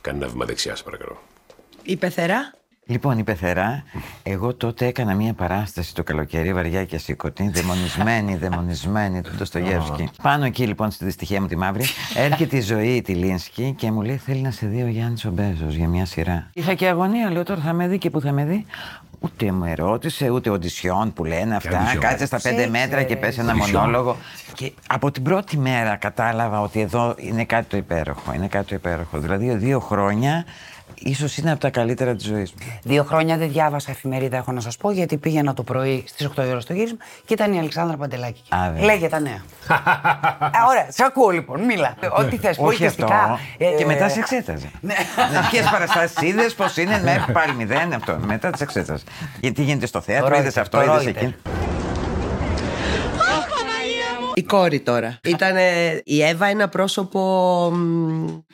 Κάνε 0.00 0.18
ένα 0.18 0.28
βήμα 0.28 0.44
δεξιά, 0.44 0.76
σε 0.76 0.82
παρακαλώ. 0.82 1.22
Η 1.82 1.96
πεθερά; 1.96 2.54
Λοιπόν, 2.86 3.18
η 3.18 3.22
πεθερά, 3.24 3.82
εγώ 4.22 4.54
τότε 4.54 4.86
έκανα 4.86 5.14
μία 5.14 5.32
παράσταση 5.32 5.94
το 5.94 6.02
καλοκαίρι, 6.02 6.52
βαριά 6.52 6.84
και 6.84 6.98
σήκωτη, 6.98 7.50
δαιμονισμένη, 7.54 8.36
δαιμονισμένη 8.42 9.20
του 9.20 9.30
Ντοστογεύσκη. 9.36 10.10
Πάνω 10.22 10.44
εκεί 10.44 10.66
λοιπόν 10.66 10.90
στη 10.90 11.04
δυστυχία 11.04 11.40
μου 11.40 11.46
τη 11.46 11.56
μαύρη, 11.56 11.84
έρχεται 12.14 12.56
η 12.56 12.60
ζωή 12.60 13.02
τη 13.02 13.14
Λίνσκι 13.14 13.74
και 13.78 13.90
μου 13.90 14.02
λέει: 14.02 14.16
Θέλει 14.16 14.40
να 14.40 14.50
σε 14.50 14.66
δει 14.66 14.82
ο 14.82 14.86
Γιάννης 14.86 15.24
ο 15.24 15.30
Μπέζος 15.30 15.74
για 15.74 15.88
μια 15.88 16.06
σειρά. 16.06 16.50
Είχα 16.52 16.74
και 16.74 16.88
αγωνία, 16.88 17.30
λέω 17.30 17.42
τώρα 17.42 17.60
θα 17.60 17.72
με 17.72 17.88
δει 17.88 17.98
και 17.98 18.10
που 18.10 18.20
θα 18.20 18.32
με 18.32 18.44
δει. 18.44 18.66
Ούτε 19.20 19.52
μου 19.52 19.64
ερώτησε, 19.64 20.30
ούτε 20.30 20.50
οντισιόν 20.50 21.12
που 21.12 21.24
λένε 21.24 21.56
αυτά. 21.56 21.92
audition? 21.94 21.98
Κάτσε 21.98 22.26
στα 22.26 22.40
πέντε 22.40 22.66
μέτρα 22.66 23.02
και 23.02 23.16
πες 23.16 23.38
ένα 23.38 23.52
Audition. 23.52 23.72
μονόλογο. 23.72 24.16
Και 24.54 24.72
από 24.88 25.10
την 25.10 25.22
πρώτη 25.22 25.58
μέρα 25.58 25.96
κατάλαβα 25.96 26.60
ότι 26.60 26.80
εδώ 26.80 27.14
είναι 27.18 27.44
κάτι 27.44 27.66
το 27.68 27.76
υπέροχο. 27.76 28.32
Είναι 28.34 28.46
κάτι 28.46 28.66
το 28.66 28.74
υπέροχο. 28.74 29.18
Δηλαδή, 29.18 29.54
δύο 29.54 29.80
χρόνια 29.80 30.44
ίσως 30.98 31.36
είναι 31.36 31.50
από 31.50 31.60
τα 31.60 31.70
καλύτερα 31.70 32.14
της 32.14 32.26
ζωής 32.26 32.52
μου. 32.52 32.66
Δύο 32.82 33.04
χρόνια 33.04 33.36
δεν 33.36 33.48
διάβασα 33.48 33.90
εφημερίδα, 33.90 34.36
έχω 34.36 34.52
να 34.52 34.60
σας 34.60 34.76
πω, 34.76 34.90
γιατί 34.90 35.16
πήγαινα 35.16 35.54
το 35.54 35.62
πρωί 35.62 36.04
στις 36.06 36.26
8 36.36 36.44
η 36.44 36.48
ώρα 36.50 36.60
στο 36.60 36.72
γύρισμα 36.72 36.98
και 37.24 37.34
ήταν 37.34 37.52
η 37.52 37.58
Αλεξάνδρα 37.58 37.96
Παντελάκη. 37.96 38.42
Α, 38.48 38.58
βέβαια. 38.72 38.84
Λέγε 38.84 39.08
τα 39.08 39.20
νέα. 39.20 39.44
Α, 40.58 40.66
ωραία, 40.68 40.86
σε 40.88 41.04
ακούω 41.06 41.30
λοιπόν, 41.30 41.60
μίλα. 41.60 41.94
Ό,τι 42.16 42.36
θες, 42.36 42.56
Όχι 42.58 42.86
αυτό. 42.86 43.04
πολιτιστικά. 43.04 43.38
Ε, 43.58 43.66
Και 43.78 43.84
μετά 43.86 44.08
σε 44.08 44.18
εξέταζε. 44.18 44.70
Ναι. 44.80 44.94
Ποιες 45.50 45.68
παραστάσει 45.70 46.26
είδε, 46.26 46.48
πώς 46.56 46.76
είναι, 46.76 47.00
με 47.02 47.24
πάλι 47.32 47.54
μηδέν 47.54 47.92
αυτό. 47.94 48.18
Μετά 48.26 48.50
τις 48.50 48.60
εξέταζε. 48.60 49.04
Γιατί 49.40 49.62
γίνεται 49.62 49.86
στο 49.86 50.00
θέατρο, 50.00 50.28
Το 50.28 50.36
είδες 50.36 50.54
Reuters, 50.54 50.60
αυτό, 50.60 50.78
το 50.78 50.84
είδες 50.84 51.02
Reuters. 51.04 51.06
εκείνο. 51.06 51.32
Η 54.36 54.42
κόρη 54.42 54.80
τώρα. 54.80 55.18
Ήταν 55.24 55.56
η 56.04 56.22
Εύα 56.22 56.46
ένα 56.46 56.68
πρόσωπο 56.68 57.22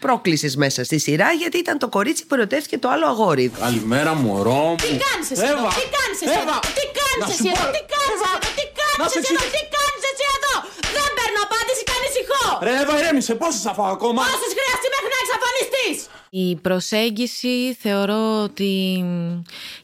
πρόκλησης 0.00 0.56
μέσα 0.56 0.84
στη 0.84 0.99
σειρά 0.99 1.28
γιατί 1.32 1.58
ήταν 1.58 1.78
το 1.78 1.88
κορίτσι 1.88 2.26
που 2.26 2.34
ερωτεύτηκε 2.34 2.78
το 2.78 2.88
άλλο 2.94 3.06
αγόρι. 3.06 3.49
Καλημέρα, 3.49 4.14
μωρό 4.14 4.64
μου. 4.68 4.75
Τι 4.75 4.92
κάνεις 5.06 5.28
εσύ 5.32 5.46
εδώ, 5.54 5.68
τι 5.78 5.84
κάνεις 5.96 6.18
εσύ 6.25 6.38
εδώ, 6.44 6.56
τι 6.76 6.84
κάνεις 7.00 7.26
εσύ 7.34 7.49
εδώ, 7.54 7.66
τι 7.76 7.82
κάνεις 7.94 8.20
εδώ, 8.26 8.38
τι 8.58 8.64
κάνεις 8.80 9.12
εσύ 9.18 9.32
εδώ, 9.34 9.44
τι 9.56 9.62
κάνεις 9.76 10.02
εσύ 10.10 10.25
εδώ; 10.37 10.54
Δεν 10.96 11.08
παίρνω 11.16 11.40
απάντηση, 11.49 11.82
κάνει 11.90 12.06
ησυχό. 12.12 12.44
Ρε, 12.66 12.72
Εύα, 12.82 12.94
ηρέμησε, 13.00 13.32
πόσες 13.42 13.62
θα 13.66 13.72
φάω 13.78 13.90
ακόμα; 13.96 14.20
Όσε 14.34 14.49
χρειαστεί 14.56 14.87
μέχρι 14.94 15.08
να 15.14 15.18
εξαφανιστείς; 15.25 15.99
Η 16.32 16.56
προσέγγιση 16.56 17.75
θεωρώ 17.75 18.42
ότι 18.42 19.04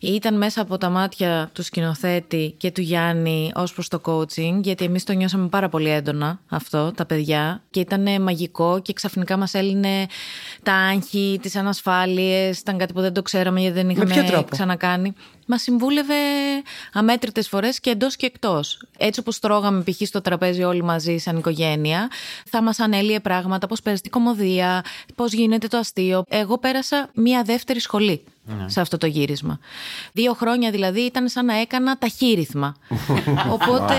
ήταν 0.00 0.36
μέσα 0.36 0.60
από 0.60 0.78
τα 0.78 0.88
μάτια 0.88 1.50
του 1.52 1.62
σκηνοθέτη 1.62 2.54
και 2.56 2.70
του 2.70 2.80
Γιάννη 2.80 3.52
ως 3.54 3.72
προς 3.72 3.88
το 3.88 4.00
coaching 4.04 4.60
γιατί 4.62 4.84
εμείς 4.84 5.04
το 5.04 5.12
νιώσαμε 5.12 5.48
πάρα 5.48 5.68
πολύ 5.68 5.88
έντονα 5.88 6.40
αυτό, 6.48 6.92
τα 6.92 7.04
παιδιά 7.04 7.62
και 7.70 7.80
ήταν 7.80 8.22
μαγικό 8.22 8.80
και 8.82 8.92
ξαφνικά 8.92 9.36
μας 9.36 9.54
έλυνε 9.54 10.06
τα 10.62 10.72
άγχη, 10.72 11.38
τις 11.42 11.56
ανασφάλειες, 11.56 12.58
ήταν 12.58 12.78
κάτι 12.78 12.92
που 12.92 13.00
δεν 13.00 13.12
το 13.12 13.22
ξέραμε 13.22 13.60
γιατί 13.60 13.74
δεν 13.74 13.86
ποιο 13.86 14.04
είχαμε 14.04 14.28
τρόπο; 14.28 14.48
ξανακάνει. 14.50 15.12
Μα 15.46 15.58
συμβούλευε 15.58 16.14
αμέτρητες 16.92 17.48
φορές 17.48 17.80
και 17.80 17.90
εντός 17.90 18.16
και 18.16 18.26
εκτός. 18.26 18.82
Έτσι 18.98 19.20
όπως 19.20 19.38
τρώγαμε 19.38 19.82
π.χ. 19.82 20.06
στο 20.06 20.20
τραπέζι 20.20 20.62
όλοι 20.62 20.82
μαζί, 20.82 21.16
σαν 21.16 21.36
οικογένεια, 21.36 22.10
θα 22.44 22.62
μας 22.62 22.78
ανέλυε 22.78 23.20
πράγματα, 23.20 23.66
πώς 23.66 23.82
παίζει 23.82 24.00
την 24.00 24.10
κομμωδία, 24.10 24.84
πώς 25.14 25.32
γίνεται 25.32 25.68
το 25.68 25.76
αστείο. 25.76 26.24
Εγώ 26.28 26.58
πέρασα 26.58 27.10
μία 27.14 27.42
δεύτερη 27.42 27.80
σχολή 27.80 28.24
σε 28.66 28.80
αυτό 28.80 28.96
το 28.96 29.06
γύρισμα. 29.06 29.58
Δύο 30.12 30.32
χρόνια 30.32 30.70
δηλαδή 30.70 31.00
ήταν 31.00 31.28
σαν 31.28 31.44
να 31.44 31.60
έκανα 31.60 31.98
ταχύρυθμα. 31.98 32.76
Οπότε 33.54 33.94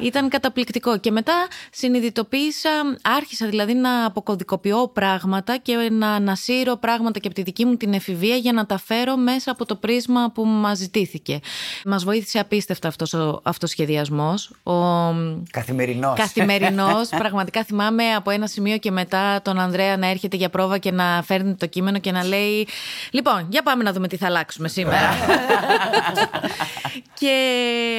ήταν 0.00 0.28
καταπληκτικό. 0.28 0.98
Και 0.98 1.10
μετά 1.10 1.46
συνειδητοποίησα, 1.70 2.70
άρχισα 3.02 3.46
δηλαδή 3.46 3.74
να 3.74 4.04
αποκωδικοποιώ 4.04 4.88
πράγματα 4.88 5.56
και 5.56 5.88
να 5.92 6.08
ανασύρω 6.08 6.76
πράγματα 6.76 7.18
και 7.18 7.26
από 7.26 7.36
τη 7.36 7.42
δική 7.42 7.64
μου 7.64 7.76
την 7.76 7.92
εφηβεία 7.92 8.36
για 8.36 8.52
να 8.52 8.66
τα 8.66 8.78
φέρω 8.78 9.16
μέσα 9.16 9.50
από 9.50 9.64
το 9.64 9.74
πρίσμα 9.74 10.30
που 10.34 10.44
μας 10.44 10.78
ζητήθηκε. 10.78 11.40
Μας 11.84 12.04
βοήθησε 12.04 12.38
απίστευτα 12.38 12.88
αυτός 12.88 13.12
ο 13.12 13.40
αυτοσχεδιασμός. 13.42 14.50
Ο... 14.62 14.72
Καθημερινός. 15.50 16.18
Καθημερινός. 16.18 17.08
Πραγματικά 17.22 17.64
θυμάμαι 17.64 18.14
από 18.14 18.30
ένα 18.30 18.46
σημείο 18.46 18.78
και 18.78 18.90
μετά 18.90 19.42
τον 19.42 19.58
Ανδρέα 19.58 19.96
να 19.96 20.06
έρχεται 20.06 20.36
για 20.36 20.48
πρόβα 20.48 20.78
και 20.78 20.90
να 20.90 21.22
φέρνει 21.22 21.54
το 21.54 21.66
κείμενο 21.66 21.98
και 21.98 22.12
να 22.12 22.24
λέει 22.24 22.68
Λοιπόν, 23.10 23.46
για 23.50 23.62
πάμε 23.62 23.82
να 23.82 23.92
δούμε 23.92 24.08
τι 24.08 24.16
θα 24.16 24.26
αλλάξουμε 24.26 24.68
σήμερα. 24.68 25.10
και 27.20 27.36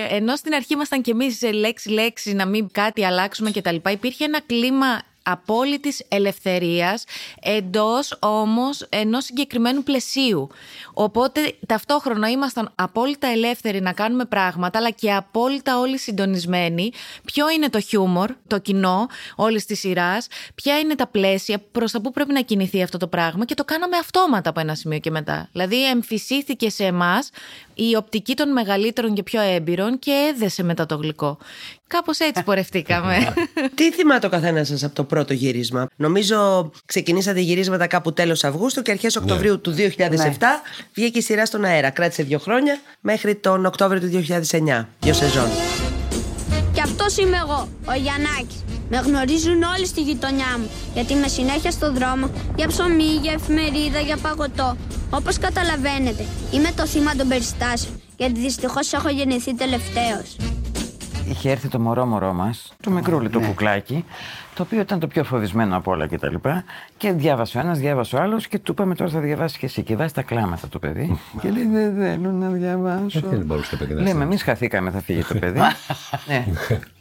ενώ 0.09 0.35
στην 0.35 0.53
αρχή 0.53 0.73
ήμασταν 0.73 1.01
κι 1.01 1.09
εμείς 1.09 1.41
λέξη-λέξη 1.41 2.33
να 2.33 2.45
μην 2.45 2.69
κάτι 2.71 3.05
αλλάξουμε 3.05 3.51
κτλ., 3.51 3.75
υπήρχε 3.89 4.25
ένα 4.25 4.41
κλίμα 4.45 5.01
απόλυτης 5.31 6.03
ελευθερίας 6.07 7.03
εντός 7.41 8.17
όμως 8.19 8.85
ενός 8.89 9.23
συγκεκριμένου 9.23 9.83
πλαισίου. 9.83 10.49
Οπότε 10.93 11.55
ταυτόχρονα 11.67 12.29
ήμασταν 12.29 12.71
απόλυτα 12.75 13.27
ελεύθεροι 13.27 13.81
να 13.81 13.93
κάνουμε 13.93 14.25
πράγματα 14.25 14.77
αλλά 14.79 14.89
και 14.89 15.13
απόλυτα 15.13 15.79
όλοι 15.79 15.97
συντονισμένοι. 15.97 16.91
Ποιο 17.25 17.49
είναι 17.49 17.69
το 17.69 17.79
χιούμορ, 17.79 18.31
το 18.47 18.59
κοινό 18.59 19.07
όλης 19.35 19.65
της 19.65 19.79
σειράς, 19.79 20.27
ποια 20.55 20.79
είναι 20.79 20.95
τα 20.95 21.07
πλαίσια 21.07 21.59
προς 21.71 21.91
τα 21.91 22.01
που 22.01 22.11
πρέπει 22.11 22.33
να 22.33 22.41
κινηθεί 22.41 22.83
αυτό 22.83 22.97
το 22.97 23.07
πράγμα 23.07 23.45
και 23.45 23.53
το 23.53 23.63
κάναμε 23.63 23.97
αυτόματα 23.97 24.49
από 24.49 24.59
ένα 24.59 24.75
σημείο 24.75 24.99
και 24.99 25.11
μετά. 25.11 25.49
Δηλαδή 25.51 25.89
εμφυσίθηκε 25.89 26.69
σε 26.69 26.85
εμάς 26.85 27.29
η 27.77 27.95
οπτική 27.95 28.35
των 28.35 28.51
μεγαλύτερων 28.51 29.13
και 29.13 29.23
πιο 29.23 29.41
έμπειρων 29.41 29.99
και 29.99 30.31
έδεσε 30.33 30.63
μετά 30.63 30.85
το 30.85 30.95
γλυκό. 30.95 31.37
Κάπως 31.87 32.19
έτσι 32.19 32.43
πορευτήκαμε. 32.43 33.33
Τι 33.75 33.91
θυμάται 33.91 34.25
ο 34.25 34.29
καθένας 34.29 34.67
σας 34.67 34.83
από 34.83 34.95
το 34.95 35.03
πρώτο 35.03 35.33
γύρισμα; 35.33 35.87
Νομίζω 35.95 36.71
ξεκινήσατε 36.85 37.39
γυρίσματα 37.39 37.87
κάπου 37.87 38.13
τέλος 38.13 38.43
Αυγούστου 38.43 38.81
και 38.81 38.91
αρχές 38.91 39.15
Οκτωβρίου 39.15 39.61
του 39.61 39.75
2007 39.77 39.79
βγήκε 40.93 41.17
η 41.17 41.21
σειρά 41.21 41.45
στον 41.45 41.65
αέρα. 41.65 41.89
Κράτησε 41.89 42.23
δύο 42.23 42.39
χρόνια 42.39 42.79
μέχρι 43.01 43.35
τον 43.35 43.65
Οκτώβριο 43.65 44.01
του 44.01 44.25
2009. 44.51 44.85
Δύο 44.99 45.13
σεζόν. 45.13 45.49
Και 46.77 46.83
αυτός 46.83 47.17
είμαι 47.17 47.37
εγώ, 47.37 47.67
ο 47.85 47.93
Γιαννάκης. 47.93 48.63
Με 48.89 48.97
γνωρίζουν 48.97 49.63
όλοι 49.63 49.85
στη 49.85 50.01
γειτονιά 50.01 50.57
μου, 50.59 50.69
γιατί 50.93 51.13
είμαι 51.13 51.27
συνέχεια 51.27 51.71
στο 51.71 51.93
δρόμο 51.93 52.29
για 52.55 52.67
ψωμί, 52.67 53.03
για 53.21 53.31
εφημερίδα, 53.31 53.99
για 53.99 54.17
παγωτό. 54.17 54.77
Όπως 55.09 55.37
καταλαβαίνετε, 55.37 56.25
είμαι 56.51 56.71
το 56.75 56.85
θύμα 56.85 57.15
των 57.15 57.27
περιστάσεων, 57.27 58.01
γιατί 58.17 58.39
δυστυχώς 58.39 58.93
έχω 58.93 59.09
γεννηθεί 59.09 59.55
τελευταίος. 59.55 60.35
Είχε 61.29 61.51
έρθει 61.51 61.67
το 61.67 61.79
μωρό 61.79 62.05
μωρό 62.05 62.33
μας, 62.33 62.73
το 62.81 62.91
μικρούλι, 62.91 63.29
το 63.29 63.39
κουκλάκι, 63.39 64.05
το 64.55 64.63
οποίο 64.63 64.79
ήταν 64.79 64.99
το 64.99 65.07
πιο 65.07 65.23
φοβισμένο 65.23 65.75
από 65.77 65.91
όλα 65.91 66.07
κτλ. 66.07 66.35
Και, 66.35 66.63
και 66.97 67.11
διάβασε 67.11 67.57
ο 67.57 67.61
ένας, 67.61 67.79
διάβασε 67.79 68.15
ο 68.15 68.21
άλλος 68.21 68.47
και 68.47 68.59
του 68.59 68.71
είπαμε 68.71 68.95
τώρα 68.95 69.11
θα 69.11 69.19
διαβάσεις 69.19 69.57
και 69.57 69.65
εσύ. 69.65 69.83
Και 69.83 69.95
βάζει 69.95 70.13
τα 70.13 70.21
κλάματα 70.21 70.67
το 70.67 70.79
παιδί. 70.79 71.19
και 71.41 71.49
λέει 71.49 71.65
Δεν 71.65 71.95
θέλω 71.95 72.31
να 72.31 72.49
διαβάσω. 72.49 73.19
Δεν 73.19 73.45
μπορούσε 73.45 73.69
το 73.69 73.77
παιδί 73.77 73.93
να 73.93 74.01
Λέμε, 74.01 74.23
εμείς 74.23 74.43
χαθήκαμε, 74.43 74.91
θα 74.91 75.01
φύγει 75.01 75.23
το 75.23 75.35
παιδί. 75.35 75.59
ναι. 76.27 76.45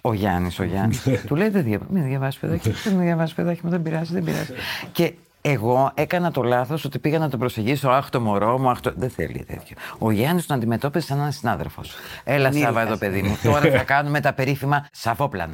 Ο 0.01 0.13
Γιάννης, 0.13 0.59
ο 0.59 0.65
Γιάννης. 0.65 1.03
του 1.27 1.35
λέει 1.37 1.49
Δεν 1.49 1.65
διαβάζει, 1.65 1.91
μην 1.93 2.05
διαβάσεις 2.05 2.41
παιδάκι, 2.41 2.71
δεν 2.71 2.99
διαβάσεις 2.99 3.35
παιδάκι 3.35 3.61
μου, 3.63 3.71
δεν 3.71 3.83
πειράζει, 3.83 4.13
δεν 4.13 4.25
πειράζει. 4.25 4.53
και 4.93 5.13
εγώ 5.51 5.91
έκανα 5.95 6.31
το 6.31 6.43
λάθος 6.43 6.85
ότι 6.85 6.99
πήγα 6.99 7.19
να 7.19 7.29
τον 7.31 7.39
προσεγγίσω. 7.39 7.89
Αχ, 7.89 8.11
το 8.11 8.21
μωρό 8.21 8.59
μου, 8.59 8.71
αχ, 8.71 8.81
το... 8.81 8.93
Δεν 8.97 9.11
θέλει 9.11 9.45
τέτοιο. 9.49 9.77
Ο 9.99 10.11
Γιάννης 10.11 10.47
τον 10.47 10.57
αντιμετώπισε 10.57 11.07
σαν 11.07 11.19
έναν 11.19 11.33
συνάδελφος. 11.33 11.91
Έλα, 12.25 12.53
Σάβα, 12.53 12.81
εδώ, 12.81 12.97
παιδί 12.97 13.23
μου. 13.23 13.39
Τώρα 13.43 13.61
θα 13.61 13.83
κάνουμε 13.85 14.21
τα 14.21 14.33
περίφημα 14.33 14.87
σαβόπλανα. 14.93 15.53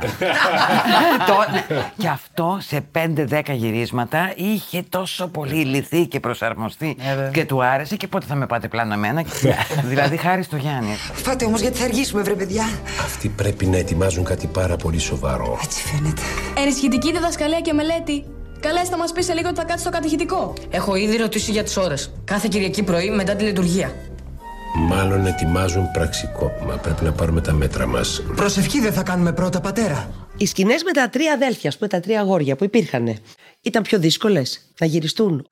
Το- 1.28 1.74
και 1.96 2.08
αυτό 2.08 2.58
σε 2.60 2.84
5-10 2.94 3.40
γυρίσματα 3.52 4.32
είχε 4.36 4.82
τόσο 4.88 5.28
πολύ 5.28 5.64
λυθεί 5.64 6.06
και 6.06 6.20
προσαρμοστεί 6.20 6.96
και 7.32 7.44
του 7.44 7.64
άρεσε. 7.64 7.96
Και 7.96 8.08
πότε 8.08 8.26
θα 8.26 8.34
με 8.34 8.46
πάτε 8.46 8.68
πλάνα 8.68 8.94
εμένα. 8.94 9.24
δηλαδή, 9.90 10.16
χάρη 10.16 10.42
στο 10.42 10.56
Γιάννη. 10.56 10.94
Φάτε 11.12 11.44
όμως 11.44 11.60
γιατί 11.60 11.78
θα 11.78 11.84
αργήσουμε, 11.84 12.22
βρε 12.22 12.34
παιδιά. 12.34 12.64
Αυτοί 13.00 13.28
πρέπει 13.28 13.66
να 13.66 13.76
ετοιμάζουν 13.76 14.24
κάτι 14.24 14.46
πάρα 14.46 14.76
πολύ 14.76 14.98
σοβαρό. 14.98 15.58
Έτσι 15.62 15.82
φαίνεται. 15.82 16.22
Ενισχυτική 16.56 17.12
διδασκαλία 17.12 17.60
και 17.60 17.72
μελέτη. 17.72 18.24
Καλέστε 18.62 18.90
να 18.90 18.96
μας 18.96 19.12
πεις 19.12 19.24
σε 19.24 19.32
λίγο 19.32 19.48
ότι 19.48 19.58
θα 19.58 19.64
κάτσει 19.64 19.80
στο 19.80 19.90
κατηχητικό. 19.90 20.54
Έχω 20.70 20.94
ήδη 20.94 21.16
ρωτήσει 21.16 21.50
για 21.50 21.62
τις 21.62 21.76
ώρες. 21.76 22.12
Κάθε 22.24 22.48
Κυριακή 22.50 22.82
πρωί 22.82 23.10
μετά 23.10 23.34
τη 23.34 23.44
λειτουργία. 23.44 23.94
Μάλλον 24.88 25.26
ετοιμάζουν 25.26 25.90
πραξικόπημα. 25.90 26.76
Πρέπει 26.76 27.04
να 27.04 27.12
πάρουμε 27.12 27.40
τα 27.40 27.52
μέτρα 27.52 27.86
μας. 27.86 28.22
Προσευχή 28.36 28.80
δεν 28.80 28.92
θα 28.92 29.02
κάνουμε 29.02 29.32
πρώτα, 29.32 29.60
πατέρα. 29.60 30.10
Οι 30.36 30.46
σκηνές 30.46 30.82
με 30.82 30.90
τα 30.90 31.08
τρία 31.08 31.32
αδέλφια, 31.32 31.68
ας 31.68 31.76
πούμε, 31.76 31.88
τα 31.88 32.00
τρία 32.00 32.20
αγόρια 32.20 32.56
που 32.56 32.64
υπήρχαν, 32.64 33.16
ήταν 33.60 33.82
πιο 33.82 33.98
δύσκολες; 33.98 34.72
Να 34.80 34.86
γυριστούν; 34.86 35.46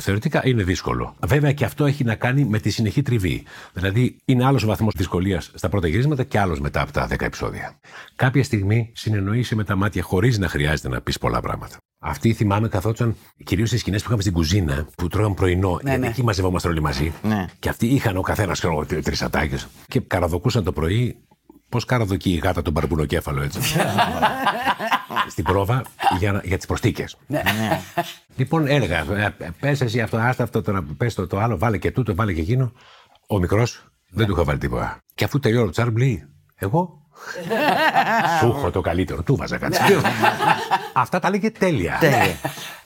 Θεωρητικά 0.00 0.40
είναι 0.44 0.62
δύσκολο. 0.62 1.16
Βέβαια 1.26 1.52
και 1.52 1.64
αυτό 1.64 1.86
έχει 1.86 2.04
να 2.04 2.14
κάνει 2.14 2.44
με 2.44 2.58
τη 2.58 2.70
συνεχή 2.70 3.02
τριβή. 3.02 3.44
Δηλαδή 3.72 4.16
είναι 4.24 4.44
άλλος 4.44 4.62
ο 4.62 4.66
βαθμός 4.66 4.92
δυσκολίας 4.96 5.50
στα 5.54 5.68
πρώτα 5.68 5.88
γυρίσματα 5.88 6.24
και 6.24 6.38
άλλος 6.38 6.60
μετά 6.60 6.80
από 6.80 6.92
τα 6.92 7.06
10 7.10 7.24
επεισόδια. 7.24 7.78
Κάποια 8.16 8.44
στιγμή 8.44 8.92
συνεννοείσαι 8.94 9.54
με 9.54 9.64
τα 9.64 9.76
μάτια 9.76 10.02
χωρίς 10.02 10.38
να 10.38 10.48
χρειάζεται 10.48 10.88
να 10.88 11.00
πεις 11.00 11.18
πολλά 11.18 11.40
πράγματα. 11.40 11.76
Αυτή 12.02 12.32
θυμάμαι 12.32 12.68
καθόταν 12.68 13.16
κυρίως 13.44 13.68
στις 13.68 13.80
σκηνές 13.80 14.00
που 14.00 14.06
είχαμε 14.06 14.22
στην 14.22 14.34
κουζίνα 14.34 14.86
που 14.96 15.08
τρώγαμε 15.08 15.34
πρωινό. 15.34 15.78
γιατί 15.82 16.06
εκεί 16.06 16.22
μαζευόμαστε 16.22 16.68
όλοι 16.68 16.80
μαζί. 16.82 17.12
Ναι. 17.22 17.44
Και 17.58 17.68
αυτοί 17.68 17.86
είχαν 17.86 18.16
ο 18.16 18.20
καθένας 18.20 18.60
τρει 18.86 19.14
ατάκε 19.20 19.58
και 19.86 20.00
καραδοκούσαν 20.00 20.64
το 20.64 20.72
πρωί. 20.72 21.16
Πώς 21.68 21.84
καραδοκεί 21.84 22.30
η 22.30 22.36
γάτα 22.36 22.62
τον 22.62 22.74
παρπουνοκέφαλο 22.74 23.42
έτσι. 23.42 23.60
Στην 25.28 25.44
πρόβα 25.44 25.82
για, 26.18 26.32
να- 26.32 26.40
για 26.44 26.56
τις 26.56 26.66
προστίκες. 26.66 27.16
Λοιπόν, 28.36 28.66
έλεγα, 28.66 29.04
πες 29.60 29.80
εσύ 29.80 30.00
αυτό, 30.00 30.16
άστα 30.16 30.42
αυτό 30.42 30.62
τώρα, 30.62 30.82
πες 30.96 31.14
το, 31.14 31.26
το 31.26 31.38
άλλο, 31.38 31.58
βάλε 31.58 31.78
και 31.78 31.90
τούτο, 31.90 32.14
βάλε 32.14 32.32
και 32.32 32.40
εκείνο. 32.40 32.72
Ο 33.28 33.38
μικρός 33.38 33.84
δεν 34.10 34.26
του 34.26 34.32
είχα 34.32 34.44
βάλει 34.44 34.58
τίποτα. 34.58 34.98
Και 35.14 35.24
αφού 35.24 35.38
τελειώνει 35.38 35.64
το 35.66 35.70
τσάρμπ, 35.72 35.96
λέει, 35.96 36.24
εγώ. 36.54 36.99
Σου 38.40 38.46
έχω 38.56 38.70
το 38.70 38.80
καλύτερο, 38.80 39.22
του 39.22 39.36
βάζα 39.36 39.58
κάτι. 39.58 39.78
Αυτά 40.92 41.18
τα 41.18 41.28
έλεγε 41.28 41.50
τέλεια. 41.50 41.96
Τέλεια. 42.00 42.36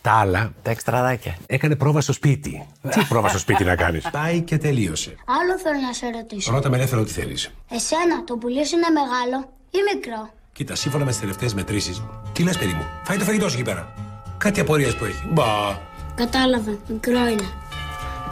Τα 0.01 0.13
άλλα 0.13 0.53
Τα 0.63 0.71
εξτραδάκια. 0.71 1.37
έκανε 1.47 1.77
πρόβα 1.77 2.01
στο 2.01 2.13
σπίτι. 2.13 2.67
Τι 2.91 3.05
πρόβα 3.09 3.29
στο 3.29 3.39
σπίτι 3.39 3.65
να 3.65 3.77
κάνεις; 3.77 4.09
Πάει 4.11 4.41
και 4.41 4.59
τελείωσε. 4.59 5.15
Άλλο 5.41 5.59
θέλω 5.59 5.79
να 5.87 5.93
σε 5.93 6.07
ρωτήσω. 6.19 6.53
Ρώτα 6.53 6.69
με 6.69 6.77
ελεύθερο 6.77 7.01
ό,τι 7.01 7.13
θέλεις. 7.13 7.51
Εσένα 7.71 8.25
το 8.25 8.37
πουλί 8.37 8.67
σου 8.67 8.77
είναι 8.77 8.87
μεγάλο 9.01 9.49
ή 9.71 9.79
μικρό; 9.95 10.29
Κοίτα, 10.53 10.75
σύμφωνα 10.75 11.05
με 11.05 11.11
τις 11.11 11.21
τελευταίες 11.21 11.55
μετρήσεις, 11.55 12.03
τι 12.33 12.43
λες, 12.43 12.59
παιδί 12.59 12.73
μου, 12.73 12.85
φάει 13.05 13.17
το 13.19 13.25
φαγητό 13.25 13.49
σου 13.49 13.55
εκεί 13.55 13.65
πέρα. 13.65 13.95
Κάτι 14.39 14.61
απορίες 14.61 14.95
που 14.97 15.05
έχει. 15.05 15.23
Μπα. 15.33 15.45
Κατάλαβα, 16.15 16.79
μικρό 16.89 17.19
είναι. 17.27 17.49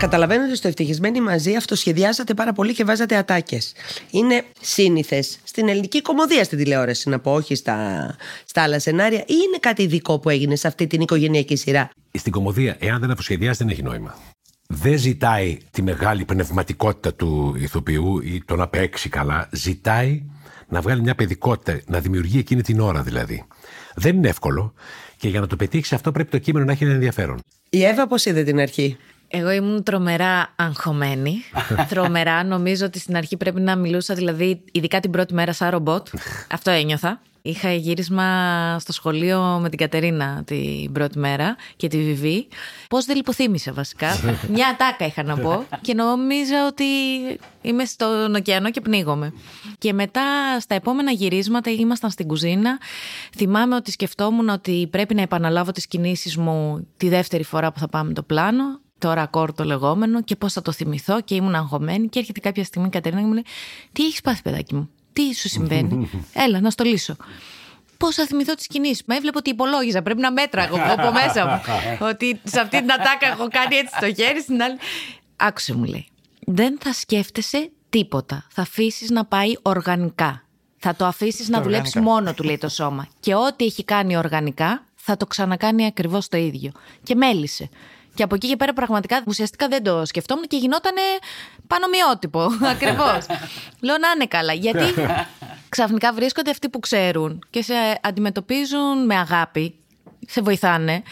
Καταλαβαίνω 0.03 0.45
ότι 0.45 0.57
στο 0.57 0.69
ευτυχισμένοι 0.69 1.21
μαζί 1.21 1.55
αυτοσχεδιάσατε 1.55 2.35
πάρα 2.35 2.53
πολύ 2.53 2.75
και 2.75 2.85
βάζατε 2.85 3.17
ατάκες. 3.17 3.73
Είναι 4.11 4.45
σύνηθες 4.61 5.39
στην 5.45 5.69
ελληνική 5.69 6.03
κομμωδία 6.03 6.45
στην 6.45 6.59
τηλεόραση, 6.59 7.09
να 7.09 7.19
πω, 7.19 7.33
όχι 7.33 7.55
στα, 7.55 7.77
στα 8.45 8.63
άλλα 8.63 8.79
σενάρια, 8.79 9.19
ή 9.19 9.25
είναι 9.47 9.59
κάτι 9.61 9.83
ειδικό 9.83 10.19
που 10.19 10.29
έγινε 10.29 10.57
σε 10.57 10.67
αυτή 10.67 10.87
την 10.87 11.01
οικογενειακή 11.01 11.57
σειρά; 11.57 11.91
Στην 12.13 12.33
κομμωδία, 12.33 12.77
εάν 12.79 13.01
δεν 13.01 13.11
αποσχεδιάζει, 13.11 13.59
δεν 13.59 13.69
έχει 13.69 13.83
νόημα. 13.83 14.15
Δεν 14.67 14.99
ζητάει 14.99 15.59
τη 15.71 15.83
μεγάλη 15.83 16.25
πνευματικότητα 16.25 17.15
του 17.15 17.55
ηθοποιού 17.59 18.21
ή 18.21 18.43
το 18.45 18.57
να 18.57 18.69
παίξει 18.69 19.09
καλά. 19.09 19.49
Ζητάει 19.53 20.23
να 20.69 20.81
βγάλει 20.81 21.01
μια 21.01 21.15
παιδικότητα, 21.15 21.81
να 21.87 22.01
δημιουργεί 22.01 22.39
εκείνη 22.39 22.63
την 22.63 22.81
ώρα 22.81 23.03
δηλαδή. 23.03 23.45
Δεν 23.95 24.17
είναι 24.17 24.29
εύκολο 24.29 24.75
και 25.17 25.29
για 25.29 25.41
να 25.41 25.47
το 25.47 25.57
πετύχεις 25.57 25.93
αυτό 25.93 26.13
πρέπει 26.13 26.31
το 26.31 26.39
κείμενο 26.39 26.65
να 26.65 26.73
έχει 26.73 26.85
ένα 26.85 26.93
ενδιαφέρον. 26.93 27.39
Η 27.71 27.85
Εύα 27.85 28.07
πώς 28.07 28.25
είδε 28.25 28.43
την 28.43 28.61
αρχή; 28.61 28.97
Εγώ 29.35 29.51
ήμουν 29.51 29.83
τρομερά 29.83 30.53
αγχωμένη. 30.57 31.43
τρομερά. 31.91 32.45
Νομίζω 32.45 32.87
ότι 32.87 32.99
στην 32.99 33.17
αρχή 33.17 33.37
πρέπει 33.37 33.61
να 33.61 33.77
μιλούσα, 33.77 34.15
δηλαδή, 34.15 34.63
ειδικά 34.73 35.01
την 35.01 35.11
πρώτη 35.11 35.35
μέρα, 35.35 35.53
σαν 35.53 35.71
ρομπότ. 35.71 36.09
Αυτό 36.57 36.71
ένιωθα. 36.71 37.21
Είχα 37.45 37.73
γύρισμα 37.73 38.27
στο 38.79 38.93
σχολείο 38.93 39.59
με 39.63 39.69
την 39.69 39.79
Κατερίνα 39.79 40.43
την 40.47 40.93
πρώτη 40.93 41.19
μέρα 41.19 41.57
και 41.77 41.89
τη 41.89 41.99
Βιβί. 41.99 42.49
Πώς 42.89 43.05
δεν 43.05 43.17
λιποθύμησα 43.17 43.73
βασικά. 43.73 44.09
Μια 44.55 44.69
ατάκα 44.69 45.07
είχα 45.07 45.23
να 45.23 45.39
πω 45.39 45.65
και 45.81 45.95
νόμιζα 45.95 46.67
ότι 46.67 46.85
είμαι 47.63 47.85
στον 47.85 48.35
ωκεανό 48.35 48.71
και 48.71 48.81
πνίγομαι. 48.81 49.33
Και 49.79 49.93
μετά 49.93 50.23
στα 50.61 50.75
επόμενα 50.75 51.11
γυρίσματα 51.11 51.71
ήμασταν 51.71 52.11
στην 52.11 52.27
κουζίνα. 52.27 52.79
Θυμάμαι 53.37 53.75
ότι 53.75 53.91
σκεφτόμουν 53.91 54.49
ότι 54.49 54.89
πρέπει 54.91 55.15
να 55.15 55.23
επαναλάβω 55.23 55.71
τις 55.71 55.87
κινήσεις 55.87 56.37
μου 56.37 56.87
τη 56.97 57.09
δεύτερη 57.09 57.43
φορά 57.45 57.73
που 57.73 57.79
θα 57.79 57.89
πάμε 57.89 58.13
το 58.13 58.23
πλάνο 58.23 58.82
το 59.03 59.13
ρακόρ 59.13 59.55
το 59.55 59.65
λεγόμενο 59.65 60.23
και 60.23 60.37
πώς 60.37 60.53
θα 60.53 60.63
το 60.63 60.73
θυμηθώ 60.73 61.21
και 61.21 61.35
ήμουν 61.35 61.55
αγχωμένη 61.55 62.09
και 62.09 62.19
έρχεται 62.19 62.41
κάποια 62.41 62.65
στιγμή 62.65 62.87
η 62.87 62.91
Κατερίνα 62.91 63.21
και 63.21 63.27
μου 63.27 63.33
λέει 63.33 63.45
τι 63.93 64.05
έχεις 64.05 64.21
πάθει 64.21 64.43
παιδάκι 64.43 64.75
μου, 64.75 64.91
τι 65.13 65.35
σου 65.35 65.49
συμβαίνει, 65.49 66.11
έλα 66.45 66.61
να 66.61 66.71
στο 66.71 66.85
λύσω. 66.85 67.17
Πώς 67.97 68.15
θα 68.15 68.27
θυμηθώ 68.27 68.55
τις 68.55 68.67
κινήσεις; 68.67 69.03
Μα 69.07 69.15
έβλεπα 69.15 69.39
ότι 69.39 69.51
υπολόγιζα. 69.51 70.03
Πρέπει 70.03 70.21
να 70.21 70.33
μέτραγα 70.33 70.67
εγώ 70.67 70.93
από 70.93 71.13
μέσα 71.13 71.47
μου. 71.47 71.61
ότι 72.11 72.41
σε 72.45 72.61
αυτή 72.61 72.79
την 72.79 72.93
ατάκα 72.93 73.27
έχω 73.33 73.49
κάνει 73.51 73.77
έτσι 73.77 73.95
στο 73.97 74.23
χέρι, 74.23 74.41
στην 74.41 74.63
άλλη. 74.63 74.77
άκουσε 75.37 75.75
μου 75.75 75.85
λέει. 75.85 76.07
Δεν 76.47 76.79
θα 76.81 76.93
σκέφτεσαι 76.93 77.71
τίποτα. 77.89 78.47
Θα 78.51 78.63
αφήσεις 78.63 79.11
να 79.11 79.25
πάει 79.25 79.53
οργανικά. 79.63 80.45
Θα 80.77 80.95
το 80.95 81.05
αφήσεις 81.07 81.49
να 81.49 81.63
δουλέψεις 81.63 81.97
οργανικά. 81.97 82.21
μόνο 82.21 82.35
του, 82.35 82.43
λέει 82.43 82.59
το 82.59 82.69
σώμα. 82.69 83.09
Και 83.21 83.35
ό,τι 83.35 83.65
έχει 83.65 83.85
κάνει 83.85 84.17
οργανικά, 84.17 84.85
θα 84.95 85.17
το 85.17 85.27
ξανακάνει 85.27 85.87
ακριβώς 85.87 86.29
το 86.29 86.37
ίδιο. 86.37 86.73
Και 87.03 87.15
μέλησε. 87.15 87.69
Και 88.15 88.23
από 88.23 88.35
εκεί 88.35 88.49
και 88.49 88.57
πέρα 88.57 88.73
πραγματικά 88.73 89.23
ουσιαστικά 89.27 89.69
δεν 89.69 89.83
το 89.83 90.05
σκεφτόμουν 90.07 90.47
και 90.47 90.57
γινόταν 90.57 90.93
πανομοιότυπο. 91.67 92.41
Ακριβώς. 92.75 93.27
Λέω 93.81 93.99
να 93.99 94.09
είναι 94.15 94.27
καλά. 94.29 94.53
Γιατί 94.53 94.85
ξαφνικά 95.69 96.13
βρίσκονται 96.13 96.51
αυτοί 96.51 96.69
που 96.69 96.79
ξέρουν 96.81 97.45
και 97.51 97.63
σε 97.63 97.75
αντιμετωπίζουν 98.03 99.05
με 99.07 99.17
αγάπη, 99.17 99.75
σε 100.27 100.41
βοηθάνε 100.41 101.03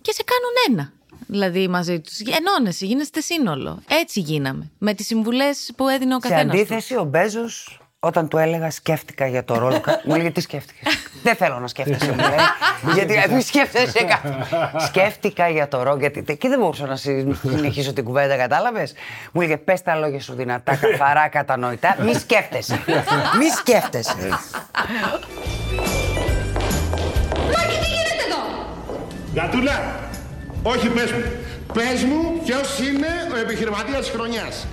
και 0.00 0.12
σε 0.12 0.22
κάνουν 0.24 0.52
ένα. 0.78 0.92
Δηλαδή 1.26 1.68
μαζί 1.68 2.00
τους. 2.00 2.18
Ενώνεσαι, 2.20 2.86
γίνεστε 2.86 3.20
σύνολο. 3.20 3.82
Έτσι 3.88 4.20
γίναμε. 4.20 4.70
Με 4.78 4.94
τις 4.94 5.06
συμβουλές 5.06 5.70
που 5.76 5.88
έδινε 5.88 6.14
ο 6.14 6.18
Σε 6.22 6.28
καθένας. 6.28 6.54
αντίθεση, 6.54 6.96
ο 6.96 7.04
Μπέζος, 7.04 7.80
όταν 8.04 8.28
του 8.28 8.36
έλεγα 8.38 8.70
σκέφτηκα 8.70 9.26
για 9.26 9.44
το 9.44 9.58
ρόλο. 9.58 9.80
κα- 9.80 10.00
μου 10.04 10.14
έλεγε 10.14 10.30
τι 10.30 10.40
σκέφτηκες; 10.40 10.92
Δεν 11.22 11.34
θέλω 11.36 11.58
να 11.58 11.66
σκέφτεσαι, 11.66 12.10
μου 12.10 12.16
λέει. 12.16 12.94
γιατί 12.94 13.14
ε, 13.14 13.34
μη 13.34 13.40
σκέφτεσαι 13.42 14.02
κάτι. 14.04 14.28
σκέφτηκα 14.86 15.48
για 15.48 15.68
το 15.68 15.82
ρόλο. 15.82 15.98
Γιατί... 15.98 16.36
Και 16.36 16.48
δεν 16.48 16.58
μπορούσα 16.58 16.86
να 16.86 16.96
συ- 16.96 17.34
συνεχίσω 17.48 17.92
την 17.92 18.04
κουβέντα, 18.04 18.36
κατάλαβες. 18.36 18.94
Μου 19.32 19.40
έλεγε 19.40 19.56
πες 19.56 19.82
τα 19.82 19.94
λόγια 19.94 20.20
σου 20.20 20.34
δυνατά, 20.34 20.76
καθαρά, 20.76 21.28
κατανοητά. 21.28 21.96
Μη 22.00 22.14
σκέφτεσαι. 22.14 22.80
μη 23.38 23.44
σκέφτεσαι. 23.58 24.28
Μάκη, 27.52 27.76
τι 27.80 27.86
γίνεται 27.86 28.24
εδώ! 28.26 28.42
Γατούλα, 29.34 29.94
όχι 30.62 30.88
πες 30.88 31.12
μου. 31.12 31.22
Πες 31.72 32.02
μου 32.04 32.40
ποιος 32.44 32.78
είναι 32.78 33.06
ο 33.34 33.36
επιχειρηματίας 33.38 33.98
της 33.98 34.10
χρονιάς. 34.10 34.66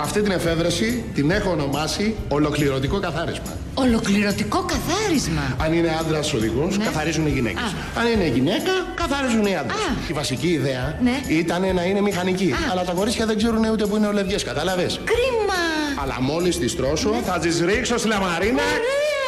Αυτή 0.00 0.20
την 0.22 0.32
εφεύρεση 0.32 1.04
την 1.14 1.30
έχω 1.30 1.50
ονομάσει 1.50 2.14
ολοκληρωτικό 2.28 3.00
καθάρισμα. 3.00 3.52
Ολοκληρωτικό 3.74 4.64
καθάρισμα. 4.72 5.56
Αν 5.64 5.72
είναι 5.72 5.96
άντρας 6.00 6.32
οδηγός, 6.32 6.78
καθαρίζουν 6.84 7.26
οι 7.26 7.30
γυναίκες. 7.30 7.74
Αν 7.98 8.06
είναι 8.12 8.26
γυναίκα, 8.28 8.72
καθαρίζουν 8.94 9.46
οι 9.46 9.56
άντρες. 9.56 9.76
Η 10.08 10.12
βασική 10.12 10.46
ιδέα 10.48 10.98
Ναι. 11.02 11.20
ήταν 11.28 11.74
να 11.74 11.82
είναι 11.82 12.00
μηχανική. 12.00 12.54
Αλλά 12.70 12.84
τα 12.84 12.92
κορίτσια 12.92 13.26
δεν 13.26 13.36
ξέρουν 13.36 13.64
ούτε 13.72 13.86
που 13.86 13.96
είναι 13.96 14.06
ολεδιέ, 14.06 14.38
κατάλαβες; 14.38 15.00
Κρίμα! 15.04 15.62
Αλλά 16.02 16.16
μόλις 16.20 16.58
τις 16.58 16.76
τρώσω, 16.76 17.10
θα 17.26 17.38
τις 17.38 17.60
ρίξω 17.60 17.98
στη 17.98 18.08
λαμαρίνα 18.08 18.62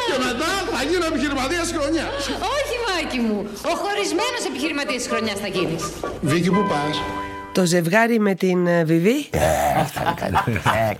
και 0.07 0.17
μετά 0.25 0.51
θα 0.75 0.83
γίνω 0.89 1.05
επιχειρηματίας 1.05 1.67
τη 1.67 1.73
χρονιάς. 1.77 2.21
Όχι, 2.55 2.75
Μάκη 2.87 3.19
μου. 3.27 3.37
Ο 3.71 3.73
χωρισμένος 3.81 4.41
επιχειρηματίας 4.49 5.01
τη 5.03 5.09
χρονιάς 5.09 5.39
θα 5.43 5.47
γίνεις. 5.47 5.83
Βίκυ, 6.21 6.49
που 6.55 6.63
πας; 6.71 6.95
Το 7.53 7.65
ζευγάρι 7.65 8.19
με 8.19 8.33
την 8.33 8.67
ε, 8.67 8.83
Βιβί. 8.83 9.29
Ήταν 9.91 10.15
κάτι. 10.15 10.51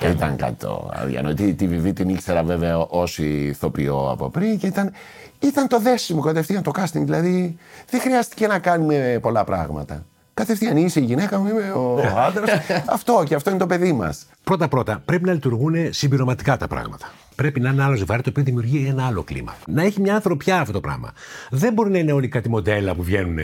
Ε, 0.06 0.10
ήταν 0.10 0.36
κάτι 0.36 0.54
το 0.54 0.92
αδιανοητή. 0.94 1.54
Τη 1.54 1.68
Βιβί 1.68 1.94
την 1.94 2.10
ήξερα 2.10 2.44
βέβαια 2.44 2.78
ω 2.78 3.04
ηθοποιό 3.18 4.10
από 4.12 4.30
πριν 4.30 4.58
και 4.58 4.68
ήταν, 4.68 4.92
ήταν 5.40 5.68
το 5.68 5.80
δέσιμο 5.80 6.22
κατευθείαν 6.22 6.64
το 6.64 6.72
casting. 6.76 7.02
Δηλαδή 7.04 7.58
δεν 7.90 8.02
χρειάστηκε 8.02 8.48
να 8.48 8.60
κάνουμε 8.60 9.20
πολλά 9.22 9.44
πράγματα. 9.44 10.06
Κατευθείαν 10.34 10.78
είσαι 10.78 11.00
η 11.00 11.04
γυναίκα 11.04 11.40
μου, 11.40 11.48
είμαι 11.48 11.72
ο 11.72 12.00
άντρας. 12.18 12.50
αυτό 12.96 13.24
και 13.28 13.36
αυτό 13.36 13.50
είναι 13.50 13.60
το 13.60 13.66
παιδί 13.66 13.94
μας. 13.94 14.26
Πρώτα-πρώτα, 14.44 15.02
πρέπει 15.06 15.26
να 15.26 15.34
λειτουργούν 15.34 15.94
συμπληρωματικά 15.94 16.58
τα 16.58 16.68
πράγματα. 16.68 17.12
Πρέπει 17.36 17.60
να 17.60 17.70
είναι 17.70 17.78
ένα 17.78 17.86
άλλο 17.86 17.96
ζευγάρι 17.96 18.22
το 18.22 18.30
οποίο 18.30 18.44
δημιουργεί 18.44 18.86
ένα 18.90 19.06
άλλο 19.06 19.24
κλίμα. 19.24 19.56
Να 19.68 19.84
έχει 19.84 20.02
μια 20.02 20.16
ανθρωπιά 20.16 20.60
αυτό 20.60 20.74
το 20.74 20.80
πράγμα. 20.80 21.12
Δεν 21.50 21.74
μπορεί 21.74 21.90
να 21.90 21.98
είναι 21.98 22.12
όλοι 22.12 22.28
κάτι 22.28 22.50
μοντέλα 22.50 22.96
που 22.96 23.04
βγαίνουν 23.04 23.38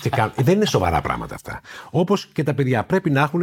και 0.00 0.08
κάνουν. 0.16 0.32
Δεν 0.36 0.54
είναι 0.54 0.66
σοβαρά 0.66 1.00
πράγματα 1.00 1.34
αυτά. 1.34 1.60
Όπως 1.90 2.26
και 2.26 2.42
τα 2.42 2.54
παιδιά 2.54 2.84
πρέπει 2.84 3.10
να 3.10 3.20
έχουν 3.20 3.42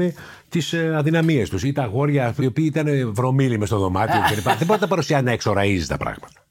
τις 0.49 0.73
αδυναμίες 0.73 1.49
τους 1.49 1.63
ή 1.63 1.71
τα 1.71 1.83
αγόρια 1.83 2.33
οι 2.39 2.45
οποίοι 2.45 2.65
ήταν 2.67 3.13
βρωμίλοι 3.13 3.57
μες 3.57 3.67
στο 3.67 3.77
δωμάτιο 3.77 4.19
κλπ. 4.29 4.43
Δεν 4.57 4.57
μπορεί 4.57 4.71
να 4.71 4.77
τα 4.77 4.87
παρουσιάζει 4.87 5.23
να 5.23 5.31
εξοραίζει 5.31 5.87
τα 5.87 5.97
πράγματα. 5.97 6.41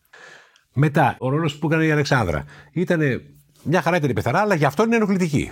Μετά, 0.73 1.17
ο 1.19 1.29
ρόλος 1.29 1.57
που 1.57 1.67
έκανε 1.67 1.85
η 1.85 1.91
Αλεξάνδρα 1.91 2.45
ήταν 2.73 3.01
μια 3.69 3.83
χαρά 3.83 3.97
ήταν 3.97 4.11
η 4.11 4.13
πεθαρά, 4.13 4.41
αλλά 4.41 4.55
γι' 4.55 4.65
αυτό 4.65 4.83
είναι 4.83 4.97
ενοχλητική. 4.97 5.51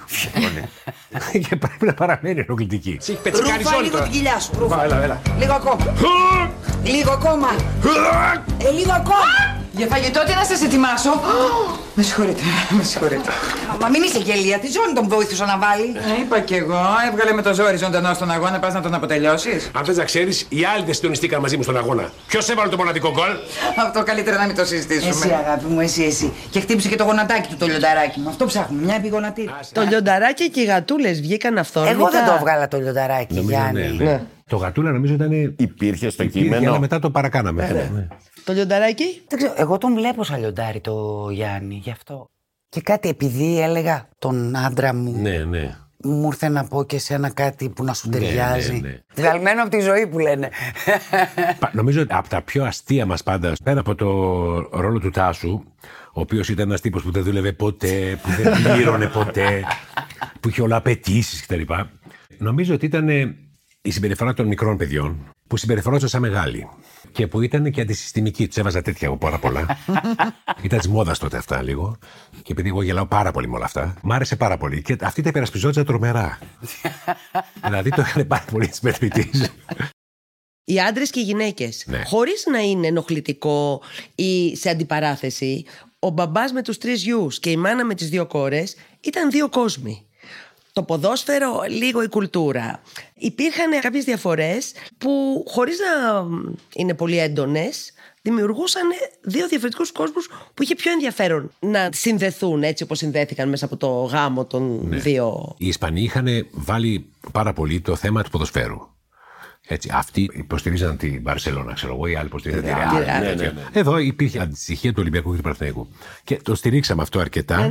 και 1.49 1.57
πρέπει 1.57 1.87
να 1.87 1.95
παραμένει 1.95 2.41
ενοχλητική. 2.41 2.99
Ρούφα 3.25 3.81
λίγο 3.83 4.01
την 4.01 4.11
κοιλιά 4.11 4.41
σου. 4.41 4.51
Ρούφα. 4.59 4.85
Έλα, 4.85 5.03
έλα. 5.03 5.21
Λίγο 5.39 5.53
ακόμα. 5.55 5.87
Λίγο 6.85 7.13
ακόμα. 7.13 7.49
Ε, 8.59 8.71
λίγο 8.71 8.93
ακόμα. 8.93 9.64
Για 9.77 9.87
φαγητό 9.87 10.25
τι 10.27 10.35
να 10.35 10.45
σας 10.45 10.63
ετοιμάσω. 10.63 11.11
Με 11.97 12.03
συγχωρείτε, 12.03 12.41
με 12.71 12.83
συγχωρείτε. 12.83 13.31
Μα 13.81 13.89
μην 13.89 14.03
είσαι 14.03 14.19
γελία, 14.19 14.59
τη 14.59 14.71
ζώνη 14.71 14.93
τον 14.95 15.09
βοήθουσα 15.09 15.45
να 15.47 15.59
βάλει. 15.59 15.83
Ε, 16.17 16.21
είπα 16.21 16.41
κι 16.41 16.55
εγώ, 16.55 16.81
έβγαλε 17.11 17.33
με 17.33 17.43
το 17.43 17.55
ζόρι 17.55 17.77
ζωντανό 17.77 18.15
στον 18.15 18.31
αγώνα, 18.31 18.59
πας 18.59 18.75
να 18.75 18.81
τον 18.81 18.95
αποτελειώσεις. 18.95 19.71
Αν 19.75 19.85
θες 19.85 19.97
να 19.97 20.05
ξέρεις, 20.05 20.47
οι 20.49 20.65
άλλοι 20.75 20.85
δεν 20.85 20.95
συντονιστήκαν 20.95 21.41
μαζί 21.41 21.57
μου 21.57 21.63
στον 21.63 21.77
αγώνα. 21.77 22.13
Ποιος 22.27 22.49
έβαλε 22.49 22.69
το 22.69 22.77
μοναδικό 22.77 23.11
γκολ; 23.11 23.31
Αυτό 23.87 24.03
καλύτερα 24.03 24.37
να 24.37 24.47
μην 24.47 24.57
το 24.57 24.65
συζητήσουμε. 24.65 25.09
Εσύ 25.09 25.35
αγάπη 25.47 25.65
μου, 25.65 25.81
εσύ, 25.81 26.03
εσύ. 26.03 26.33
Και 26.51 26.61
χτύπησε 26.61 26.89
και 26.89 26.97
το 26.97 27.05
γονατάκι 27.05 27.49
του 27.49 27.57
το 27.57 27.67
λιονταράκι 27.67 28.21
μου. 28.21 28.29
Αυτό 28.29 28.45
ψάχνουμε, 28.45 28.83
μια 28.85 28.95
επιγονατήρη. 28.95 29.51
Το 29.73 29.83
λιονταράκι 29.83 30.51
και 30.51 30.61
οι 30.61 30.65
γατούλες 30.65 31.21
βγήκαν 31.21 31.59
αυθόρμητα. 31.59 31.95
Εγώ 31.95 32.09
δεν 32.11 32.27
το 32.27 32.33
έβγαλα 32.33 32.69
το 32.69 32.79
λιονταράκι, 32.79 33.35
Νομίζω, 33.35 33.59
Γιάννη. 33.73 34.21
Ναι, 34.55 34.61
ναι. 34.61 34.61
Το 34.61 34.67
γατούλα 34.67 34.93
νομίζω 34.93 35.15
ήταν. 35.15 35.33
Υπήρχε 35.57 36.11
στο 36.11 36.23
Υπήρχε, 36.23 36.45
κείμενο. 36.49 36.71
αλλά 36.71 36.81
μετά 36.81 36.99
το 36.99 37.11
παρακάναμε. 37.11 37.67
Ναι, 37.67 37.73
ναι. 37.73 37.91
Ναι. 37.95 38.09
Το 38.45 38.53
λιονταράκι; 38.53 39.23
Δεν 39.29 39.39
ξέρω, 39.39 39.55
εγώ 39.57 39.79
τον 39.79 39.95
βλέπω 39.95 40.25
σαν 40.25 40.41
λιοντάρι 40.41 40.81
το 40.81 41.29
Γιάννη, 41.33 41.81
γι' 41.85 41.91
αυτό. 41.91 42.29
Και 42.69 42.81
κάτι 42.81 43.09
επειδή 43.09 43.61
έλεγα 43.61 44.09
τον 44.19 44.57
άντρα 44.57 44.95
μου, 44.95 45.13
Ναι, 45.21 45.39
ναι. 45.39 45.77
μου 45.97 46.27
ήρθε 46.27 46.49
να 46.49 46.65
πω 46.65 46.85
και 46.85 46.99
σε 46.99 47.15
ένα 47.15 47.31
κάτι 47.31 47.69
που 47.69 47.85
να 47.85 47.95
σου 47.95 48.09
Ναι, 48.09 48.19
ταιριάζει. 48.19 48.73
ναι, 48.73 48.89
ναι. 48.89 48.99
Βγαλμένο 49.15 49.63
από 49.63 49.71
τη 49.71 49.81
ζωή 49.81 50.07
που 50.07 50.19
λένε. 50.19 50.49
Πα- 51.59 51.71
Νομίζω 51.73 52.01
ότι 52.03 52.15
από 52.15 52.29
τα 52.29 52.43
πιο 52.43 52.65
αστεία 52.65 53.07
μας 53.07 53.23
πάντα, 53.23 53.53
πέρα 53.65 53.81
από 53.81 53.95
το 53.95 54.09
ρόλο 54.81 54.99
του 54.99 55.11
Τάσου, 55.11 55.63
ο 56.13 56.21
οποίος 56.21 56.49
ήταν 56.49 56.69
ένας 56.69 56.81
τύπος 56.81 57.03
που 57.03 57.11
δεν 57.11 57.23
δούλευε 57.23 57.53
ποτέ, 57.53 58.19
που 58.23 58.31
δεν 58.43 58.53
πλήρωνε 58.73 59.07
ποτέ, 59.07 59.65
που 60.41 60.49
είχε 60.49 60.63
όλα 60.63 60.77
απαιτήσεις 60.77 61.47
κτλ. 61.47 61.61
Νομίζω 62.39 62.75
ότι 62.75 62.87
ήταν 62.87 63.09
ε, 63.09 63.37
η 63.87 63.91
συμπεριφορά 63.91 64.35
των 64.35 64.47
μικρών 64.47 64.77
παιδιών 64.77 65.33
που 65.47 65.57
συμπεριφερόταν 65.57 66.09
σαν 66.09 66.21
μεγάλοι. 66.21 66.69
Και 67.13 67.27
που 67.27 67.41
ήταν 67.41 67.71
και 67.71 67.81
αντισυστημική. 67.81 68.47
Τους 68.47 68.57
έβαζα 68.57 68.83
τέτοια 68.83 69.07
εγώ 69.07 69.17
πάρα 69.17 69.39
πολλά. 69.39 69.79
ήταν 70.63 70.79
της 70.79 70.89
μόδας 70.89 71.19
τότε 71.19 71.37
αυτά 71.37 71.63
λίγο. 71.63 71.99
Και 72.43 72.53
επειδή 72.53 72.69
εγώ 72.69 72.83
γελάω 72.83 73.07
πάρα 73.07 73.31
πολύ 73.31 73.49
με 73.49 73.57
όλα 73.57 73.65
αυτά, 73.65 73.95
μ' 74.03 74.13
άρεσε 74.13 74.37
πάρα 74.37 74.57
πολύ. 74.57 74.83
Και 74.83 74.97
αυτή 75.01 75.23
τα 75.23 75.29
υπερασπιζόταν 75.29 75.85
τρομερά. 75.85 76.39
δηλαδή 77.65 77.91
το 77.91 78.01
είχαν 78.01 78.27
πάρα 78.27 78.45
πολύ 78.51 78.69
τη 78.69 78.79
μεθυτή. 78.83 79.31
Οι 80.65 80.81
άντρες 80.81 81.11
και 81.11 81.21
οι 81.21 81.23
γυναίκες. 81.23 81.85
Ναι. 81.87 82.03
Χωρίς 82.05 82.45
να 82.51 82.59
είναι 82.59 82.87
ενοχλητικό 82.87 83.83
ή 84.15 84.57
σε 84.57 84.71
αντιπαράθεση, 84.71 85.65
ο 85.99 86.11
μπαμπάς 86.11 86.53
με 86.53 86.63
τους 86.63 86.79
τρεις 86.79 87.03
γιους 87.03 87.39
και 87.39 87.51
η 87.51 87.57
μάνα 87.57 87.85
με 87.85 87.95
τις 87.95 88.09
δύο 88.09 88.27
κόρες 88.27 88.77
ήταν 89.01 89.31
δύο 89.31 89.49
κόσμοι. 89.49 90.07
Το 90.75 90.83
ποδόσφαιρο, 90.83 91.63
λίγο 91.69 92.03
η 92.03 92.09
κουλτούρα. 92.09 92.81
Υπήρχαν 93.15 93.81
κάποιες 93.81 94.05
διαφορές 94.05 94.73
που 94.99 95.45
χωρίς 95.49 95.79
να 95.79 96.23
μ, 96.23 96.53
είναι 96.75 96.95
πολύ 96.95 97.19
έντονες, 97.19 97.93
δημιουργούσαν 98.23 98.83
δύο 99.23 99.49
διαφορετικούς 99.49 99.93
κόσμους 99.93 100.29
που 100.55 100.63
είχε 100.63 100.75
πιο 100.75 100.93
ενδιαφέρον 100.93 101.51
να 101.61 101.89
συνδεθούν 101.93 102.63
έτσι 102.63 102.83
όπως 102.83 102.99
συνδέθηκαν 102.99 103.49
μέσα 103.49 103.65
από 103.65 103.77
το 103.77 103.89
γάμο 103.89 104.45
των 104.45 104.89
Ναι. 104.89 104.97
δύο. 104.97 105.55
Οι 105.59 105.67
Ισπανοί 105.67 106.03
είχαν 106.03 106.27
βάλει 106.51 107.07
πάρα 107.33 107.53
πολύ 107.53 107.81
το 107.81 107.97
θέμα 107.97 108.23
του 108.23 108.31
ποδοσφαίρου. 108.31 108.79
Έτσι, 109.67 109.91
αυτοί 109.95 110.31
υποστηρίζαν 110.33 110.97
την 110.97 111.21
Μπαρσελόνα, 111.21 111.73
ξέρω 111.73 111.95
εγώ, 111.95 112.07
οι 112.07 112.15
άλλοι 112.17 112.27
υποστηρίζαν 112.27 112.63
τη 112.65 112.69
Τη 112.69 112.75
Ρεάλ. 112.75 113.03
Real, 113.03 113.07
Ναι, 113.07 113.29
ναι, 113.29 113.35
ναι, 113.35 113.53
ναι. 113.53 113.63
Εδώ 113.73 113.99
υπήρχε 113.99 114.39
αντιστοιχεία 114.41 114.91
του 114.91 114.99
Ολυμπιακού 115.01 115.31
και 115.31 115.37
του 115.37 115.43
Παναθηναϊκού. 115.43 115.89
Και 116.25 116.37
το 116.43 116.55
στηρίξαμε 116.55 117.03
αυτό 117.03 117.19
αρκετά. 117.21 117.71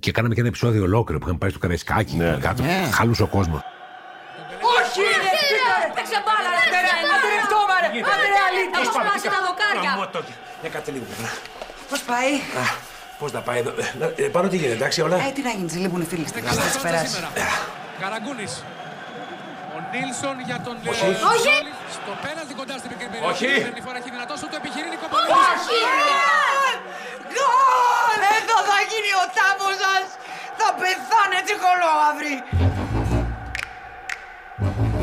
Ναι, 0.00 0.06
ναι. 0.06 0.06
Και 0.06 0.10
κάναμε 0.16 0.34
και 0.34 0.40
ένα 0.44 0.48
επεισόδιο 0.48 0.82
ολόκληρο 0.88 1.18
που 1.18 1.24
είχαμε 1.26 1.38
πάει 1.42 1.50
στο 1.50 1.58
Καραϊσκάκι. 1.64 2.16
Κάτω, 2.46 2.62
Ναι. 2.62 2.88
χαλούσε 2.98 3.22
ο 3.22 3.30
κόσμος. 3.36 3.60
Όχι, 4.76 5.00
ρε, 5.22 5.30
τι 5.40 5.56
κάνετε. 5.66 5.92
Παίξε 5.96 6.18
μπάλα, 6.24 6.48
ρε, 6.54 6.62
Άντε, 6.64 6.78
ρε, 6.86 6.90
παίξε 6.92 7.02
μπάλα. 7.02 7.14
άντε, 7.16 7.28
ρε, 7.34 7.40
φτώμα, 7.48 7.74
ρε. 7.82 7.88
Άντε, 8.12 8.26
ρε, 8.34 8.40
αλήτη. 8.48 8.72
Θα 8.76 8.80
μου 8.84 8.90
σπάσει 8.96 9.26
τα 9.34 9.40
δοκάρια. 9.46 9.92
Για 10.62 10.70
κάτσε 10.74 10.90
λίγο. 10.94 11.04
Πώς 11.90 12.00
πάει; 12.10 12.30
Πώς 13.20 13.30
να 13.36 13.40
πάει 13.46 13.58
εδώ; 13.62 13.72
Ε, 14.16 14.28
Πάνω 14.36 14.46
τι 14.50 14.56
γίνεται, 14.60 14.76
εντάξει 14.80 14.98
όλα. 15.06 15.16
Ε, 15.26 15.30
τι 15.36 15.42
να 15.48 15.50
γίνει, 15.56 15.68
σε 15.74 15.78
λείπουν 15.84 16.00
οι 16.04 16.08
φίλοι 16.12 16.26
στην 16.32 16.42
καλά. 16.46 16.60
Θα 16.60 16.70
τις 16.74 16.82
περάσει. 16.86 17.16
Καραγκούνης. 18.02 18.52
Ο 19.90 19.96
Νίλσον 19.98 20.36
για 20.48 20.58
τον 20.66 20.76
Όχι. 20.90 21.04
Λεωνίδη. 21.04 21.24
Όχι. 21.34 21.56
Στο 21.96 22.12
πέναλτι 22.24 22.54
κοντά 22.60 22.74
στην 22.80 22.90
μικρή 22.92 23.08
περιοχή. 23.12 23.46
Όχι. 23.46 23.60
Δεύτερη 23.66 23.82
φορά 23.86 23.96
έχει 24.02 24.10
δυνατό 24.16 24.34
σου 24.40 24.46
το 24.52 24.56
επιχειρεί 24.62 24.88
Νίκο 24.92 25.06
Όχι! 25.50 25.80
Γκολ! 27.32 28.20
Εδώ 28.38 28.56
θα 28.70 28.78
γίνει 28.90 29.12
ο 29.22 29.24
τάμπος 29.36 29.76
σας! 29.84 30.06
Θα 30.58 30.68
πεθάνετε 30.80 31.52
κολόαυροι! 31.64 32.34
Πουλημένε. 34.58 34.99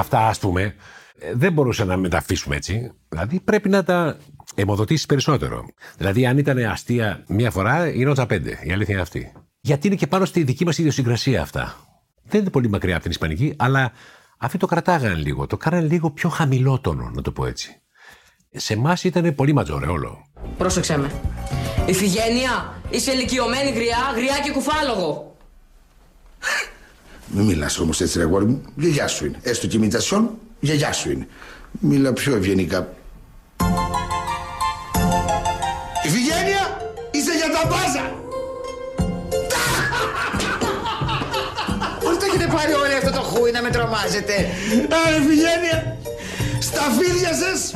Αυτά, 0.00 0.26
ας 0.26 0.38
πούμε, 0.38 0.74
ε, 1.18 1.32
δεν 1.34 1.52
μπορούσαν 1.52 1.86
να 1.86 1.96
μεταφύσουμε 1.96 2.56
έτσι. 2.56 2.92
Δηλαδή 3.08 3.40
πρέπει 3.40 3.68
να 3.68 3.84
τα 3.84 4.16
αιμοδοτήσεις 4.54 5.06
περισσότερο. 5.06 5.66
Δηλαδή, 5.96 6.26
αν 6.26 6.38
ήταν 6.38 6.58
αστεία 6.58 7.24
μία 7.28 7.50
φορά, 7.50 7.88
γινόταν 7.88 8.26
πέντε. 8.26 8.58
Η 8.62 8.72
αλήθεια 8.72 8.94
είναι 8.94 9.02
αυτή. 9.02 9.32
Γιατί 9.60 9.86
είναι 9.86 9.96
και 9.96 10.06
πάνω 10.06 10.24
στη 10.24 10.42
δική 10.42 10.64
μας 10.64 10.78
ιδιοσυγκρασία 10.78 11.42
αυτά. 11.42 11.76
Δεν 12.24 12.40
είναι 12.40 12.50
πολύ 12.50 12.68
μακριά 12.68 12.94
από 12.94 13.02
την 13.02 13.10
Ισπανική, 13.10 13.54
αλλά 13.56 13.92
αυτοί 14.38 14.58
το 14.58 14.66
κρατάγανε 14.66 15.14
λίγο. 15.14 15.46
Το 15.46 15.56
κάνανε 15.56 15.86
λίγο 15.86 16.10
πιο 16.10 16.28
χαμηλότονο, 16.28 17.10
να 17.14 17.22
το 17.22 17.32
πω 17.32 17.46
έτσι. 17.46 17.82
Σε 18.50 18.72
εμάς 18.72 19.04
ήταν 19.04 19.34
πολύ 19.34 19.52
ματζόρε 19.52 19.86
όλο. 19.86 20.26
Πρόσεξε 20.58 20.98
με. 20.98 21.10
Ιφηγένεια, 21.86 22.82
είσαι 22.90 23.12
ηλικιωμένη 23.12 23.70
γριά, 23.70 23.98
γριά 24.14 24.38
και 24.44 24.50
κουφάλογο. 24.52 25.36
Μην 27.32 27.44
μιλάς 27.44 27.78
όμως 27.78 28.00
έτσι 28.00 28.18
ρε 28.18 28.24
αγόρι 28.24 28.44
μου. 28.44 28.62
Γιαγιά 28.76 29.08
σου 29.08 29.24
είναι. 29.26 29.38
Έστω 29.42 29.66
και 29.66 29.76
ημιτασιόν, 29.76 30.30
γιαγιά 30.60 30.92
σου 30.92 31.10
είναι. 31.10 31.26
Μίλα 31.80 32.12
πιο 32.12 32.34
ευγενικά. 32.34 32.88
Ιφηγένεια, 36.06 36.92
είσαι 37.10 37.32
για 37.36 37.50
τα 37.52 37.68
μπάζα. 37.68 38.18
Πώς 42.00 42.18
το 42.18 42.24
έχετε 42.28 42.46
πάρει 42.54 42.72
όλοι 42.72 42.94
αυτό 42.94 43.10
το 43.10 43.20
χούι 43.22 43.50
να 43.50 43.62
με 43.62 43.70
τρομάζετε; 43.70 44.34
Ε, 44.34 45.22
Ιφηγένεια, 45.22 45.98
στα 46.60 46.82
φίδια 46.98 47.32
σας 47.34 47.70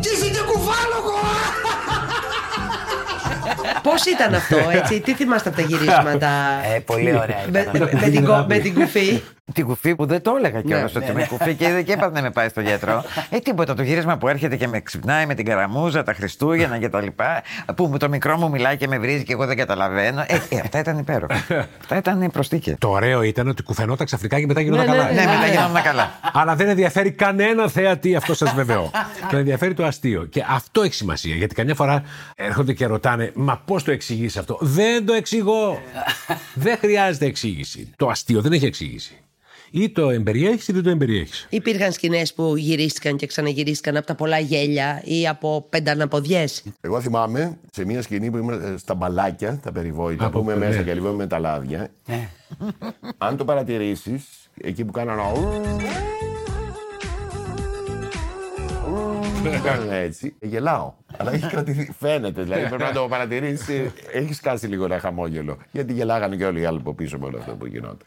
και 0.00 0.08
είσαι 0.14 0.28
και 0.30 0.40
κουφάλογο. 0.50 1.14
Πώς 3.82 4.04
ήταν 4.04 4.34
αυτό, 4.34 4.56
έτσι, 4.72 5.00
τι 5.00 5.14
θυμάστε 5.14 5.48
από 5.48 5.58
τα 5.58 5.64
γυρίσματα; 5.64 6.28
Ε, 6.74 6.78
πολύ 6.78 7.16
ωραία 7.16 7.36
Με, 7.50 7.60
ήταν. 7.60 7.78
με- 7.78 7.90
με 8.00 8.08
την, 8.10 8.24
κο- 8.24 8.44
με 8.48 8.58
την 8.58 8.74
κουφή. 8.74 9.22
Την 9.56 9.66
κουφή 9.66 9.94
που 9.94 10.06
δεν 10.06 10.22
το 10.22 10.34
έλεγα 10.38 10.60
κιόλας 10.62 10.92
Ναι, 10.92 10.98
ότι 10.98 11.06
ναι, 11.06 11.12
είμαι 11.12 11.20
ναι. 11.20 11.26
κουφή 11.26 11.54
και, 11.54 11.82
και 11.86 11.92
έπαθα 11.92 12.10
να 12.10 12.22
με 12.22 12.30
πάει 12.30 12.48
στο 12.48 12.60
γιατρό. 12.60 13.04
Ε, 13.30 13.38
τίποτα. 13.38 13.74
Το 13.74 13.82
γύρισμα 13.82 14.16
που 14.18 14.28
έρχεται 14.28 14.56
και 14.56 14.68
με 14.68 14.80
ξυπνάει 14.80 15.26
με 15.26 15.34
την 15.34 15.44
καραμούζα, 15.44 16.02
τα 16.02 16.12
Χριστούγεννα 16.14 16.78
και 16.78 16.88
τα 16.88 17.00
λοιπά. 17.00 17.42
Που 17.76 17.86
μου- 17.86 17.96
το 17.98 18.08
μικρό 18.08 18.36
μου 18.36 18.50
μιλάει 18.50 18.76
και 18.76 18.88
με 18.88 18.98
βρίζει 18.98 19.22
και 19.24 19.32
εγώ 19.32 19.46
δεν 19.46 19.56
καταλαβαίνω. 19.56 20.20
Ε, 20.26 20.34
ε, 20.48 20.58
αυτά 20.60 20.78
ήταν 20.78 20.98
υπέροχα. 20.98 21.34
αυτά 21.80 21.96
ήταν 21.96 22.30
προστίκες. 22.32 22.74
Το 22.78 22.88
ωραίο 22.88 23.22
ήταν 23.22 23.48
ότι 23.48 23.62
κουφαινόταν 23.62 24.06
ξαφνικά 24.06 24.40
και 24.40 24.46
μετά 24.46 24.60
γινόταν 24.60 24.84
Ναι, 24.86 24.90
ναι, 24.92 24.98
καλά. 24.98 25.12
ναι, 25.12 25.24
μετά 25.26 25.46
γινόταν 25.46 25.82
καλά. 25.82 26.10
Αλλά 26.32 26.54
δεν 26.56 26.68
ενδιαφέρει 26.68 27.10
κανένα 27.10 27.68
θεατή, 27.68 28.16
αυτό 28.16 28.34
σας 28.34 28.54
βεβαιώ. 28.54 28.90
Τον 29.30 29.38
ενδιαφέρει 29.38 29.74
το 29.74 29.84
αστείο. 29.84 30.24
Και 30.24 30.44
αυτό 30.48 30.82
έχει 30.82 30.94
σημασία. 30.94 31.34
Γιατί 31.34 31.54
καμιά 31.54 31.74
φορά 31.74 32.02
έρχονται 32.36 32.72
και 32.72 32.86
ρωτάνε, 32.86 33.30
Μα 33.34 33.56
πώς 33.64 33.82
το 33.84 33.90
εξηγείς 33.90 34.36
αυτό; 34.36 34.58
Δεν 34.60 35.06
το 35.06 35.12
εξηγώ. 35.12 35.80
δεν 36.54 36.78
χρειάζεται 36.78 37.26
εξήγηση. 37.26 37.90
Το 37.96 38.08
αστείο 38.08 38.40
δεν 38.40 38.52
έχει 38.52 38.64
εξήγηση. 38.66 39.16
Ή 39.70 39.90
το 39.90 40.10
εμπεριέχεις 40.10 40.68
ή 40.68 40.72
δεν 40.72 40.82
το 40.82 40.90
εμπεριέχεις. 40.90 41.46
Υπήρχαν 41.50 41.92
σκηνές 41.92 42.34
που 42.34 42.56
γυρίστηκαν 42.56 43.16
και 43.16 43.26
ξαναγυρίστηκαν 43.26 43.96
από 43.96 44.06
τα 44.06 44.14
πολλά 44.14 44.38
γέλια 44.38 45.02
ή 45.04 45.28
από 45.28 45.66
πενταναποδιές. 45.70 46.64
Εγώ 46.80 47.00
θυμάμαι 47.00 47.58
σε 47.70 47.84
μια 47.84 48.02
σκηνή 48.02 48.30
που 48.30 48.36
ήμουν 48.36 48.62
ε, 48.62 48.76
στα 48.76 48.94
μπαλάκια, 48.94 49.60
τα 49.62 49.72
περιβόητα, 49.72 50.24
Από- 50.26 50.38
που 50.38 50.44
είμαι 50.50 50.56
μέσα 50.66 50.78
ναι. 50.78 50.82
και 50.84 50.94
λίγο 50.94 51.12
με 51.12 51.26
τα 51.26 51.38
λάδια. 51.38 51.88
Αν 53.18 53.36
το 53.36 53.44
παρατηρήσεις, 53.44 54.24
εκεί 54.60 54.84
που 54.84 54.92
κάνανε. 54.92 55.22
Κάνανε 59.64 59.98
έτσι, 60.00 60.34
ε, 60.38 60.46
γελάω. 60.46 60.92
Αλλά 61.16 61.32
έχει 61.32 61.46
κρατηθεί. 61.46 61.92
Φαίνεται, 61.98 62.42
δηλαδή 62.42 62.66
πρέπει 62.66 62.82
να 62.82 62.92
το 62.92 63.06
παρατηρήσεις. 63.08 63.90
Έχεις 64.12 64.36
σκάσει 64.36 64.66
λίγο 64.66 64.84
ένα 64.84 64.98
χαμόγελο. 64.98 65.58
Γιατί 65.72 65.92
γελάγανε 65.92 66.36
και 66.36 66.44
όλοι 66.44 66.60
οι 66.60 66.64
άλλοι 66.64 66.78
από 66.78 66.94
πίσω 66.94 67.18
με 67.18 67.26
όλο 67.26 67.38
αυτό 67.38 67.52
που 67.52 67.66
γινόταν. 67.66 68.06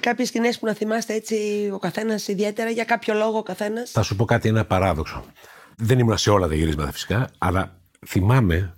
Κάποιες 0.00 0.28
σκηνές 0.28 0.58
που 0.58 0.66
να 0.66 0.74
θυμάστε 0.74 1.14
έτσι 1.14 1.68
ο 1.72 1.78
καθένας 1.78 2.28
ιδιαίτερα, 2.28 2.70
για 2.70 2.84
κάποιο 2.84 3.14
λόγο 3.14 3.38
ο 3.38 3.42
καθένας; 3.42 3.90
Θα 3.90 4.02
σου 4.02 4.16
πω 4.16 4.24
κάτι, 4.24 4.48
ένα 4.48 4.64
παράδοξο. 4.64 5.24
Δεν 5.76 5.98
ήμουν 5.98 6.18
σε 6.18 6.30
όλα 6.30 6.48
τα 6.48 6.54
γυρίσματα 6.54 6.92
φυσικά, 6.92 7.30
αλλά 7.38 7.80
θυμάμαι 8.06 8.74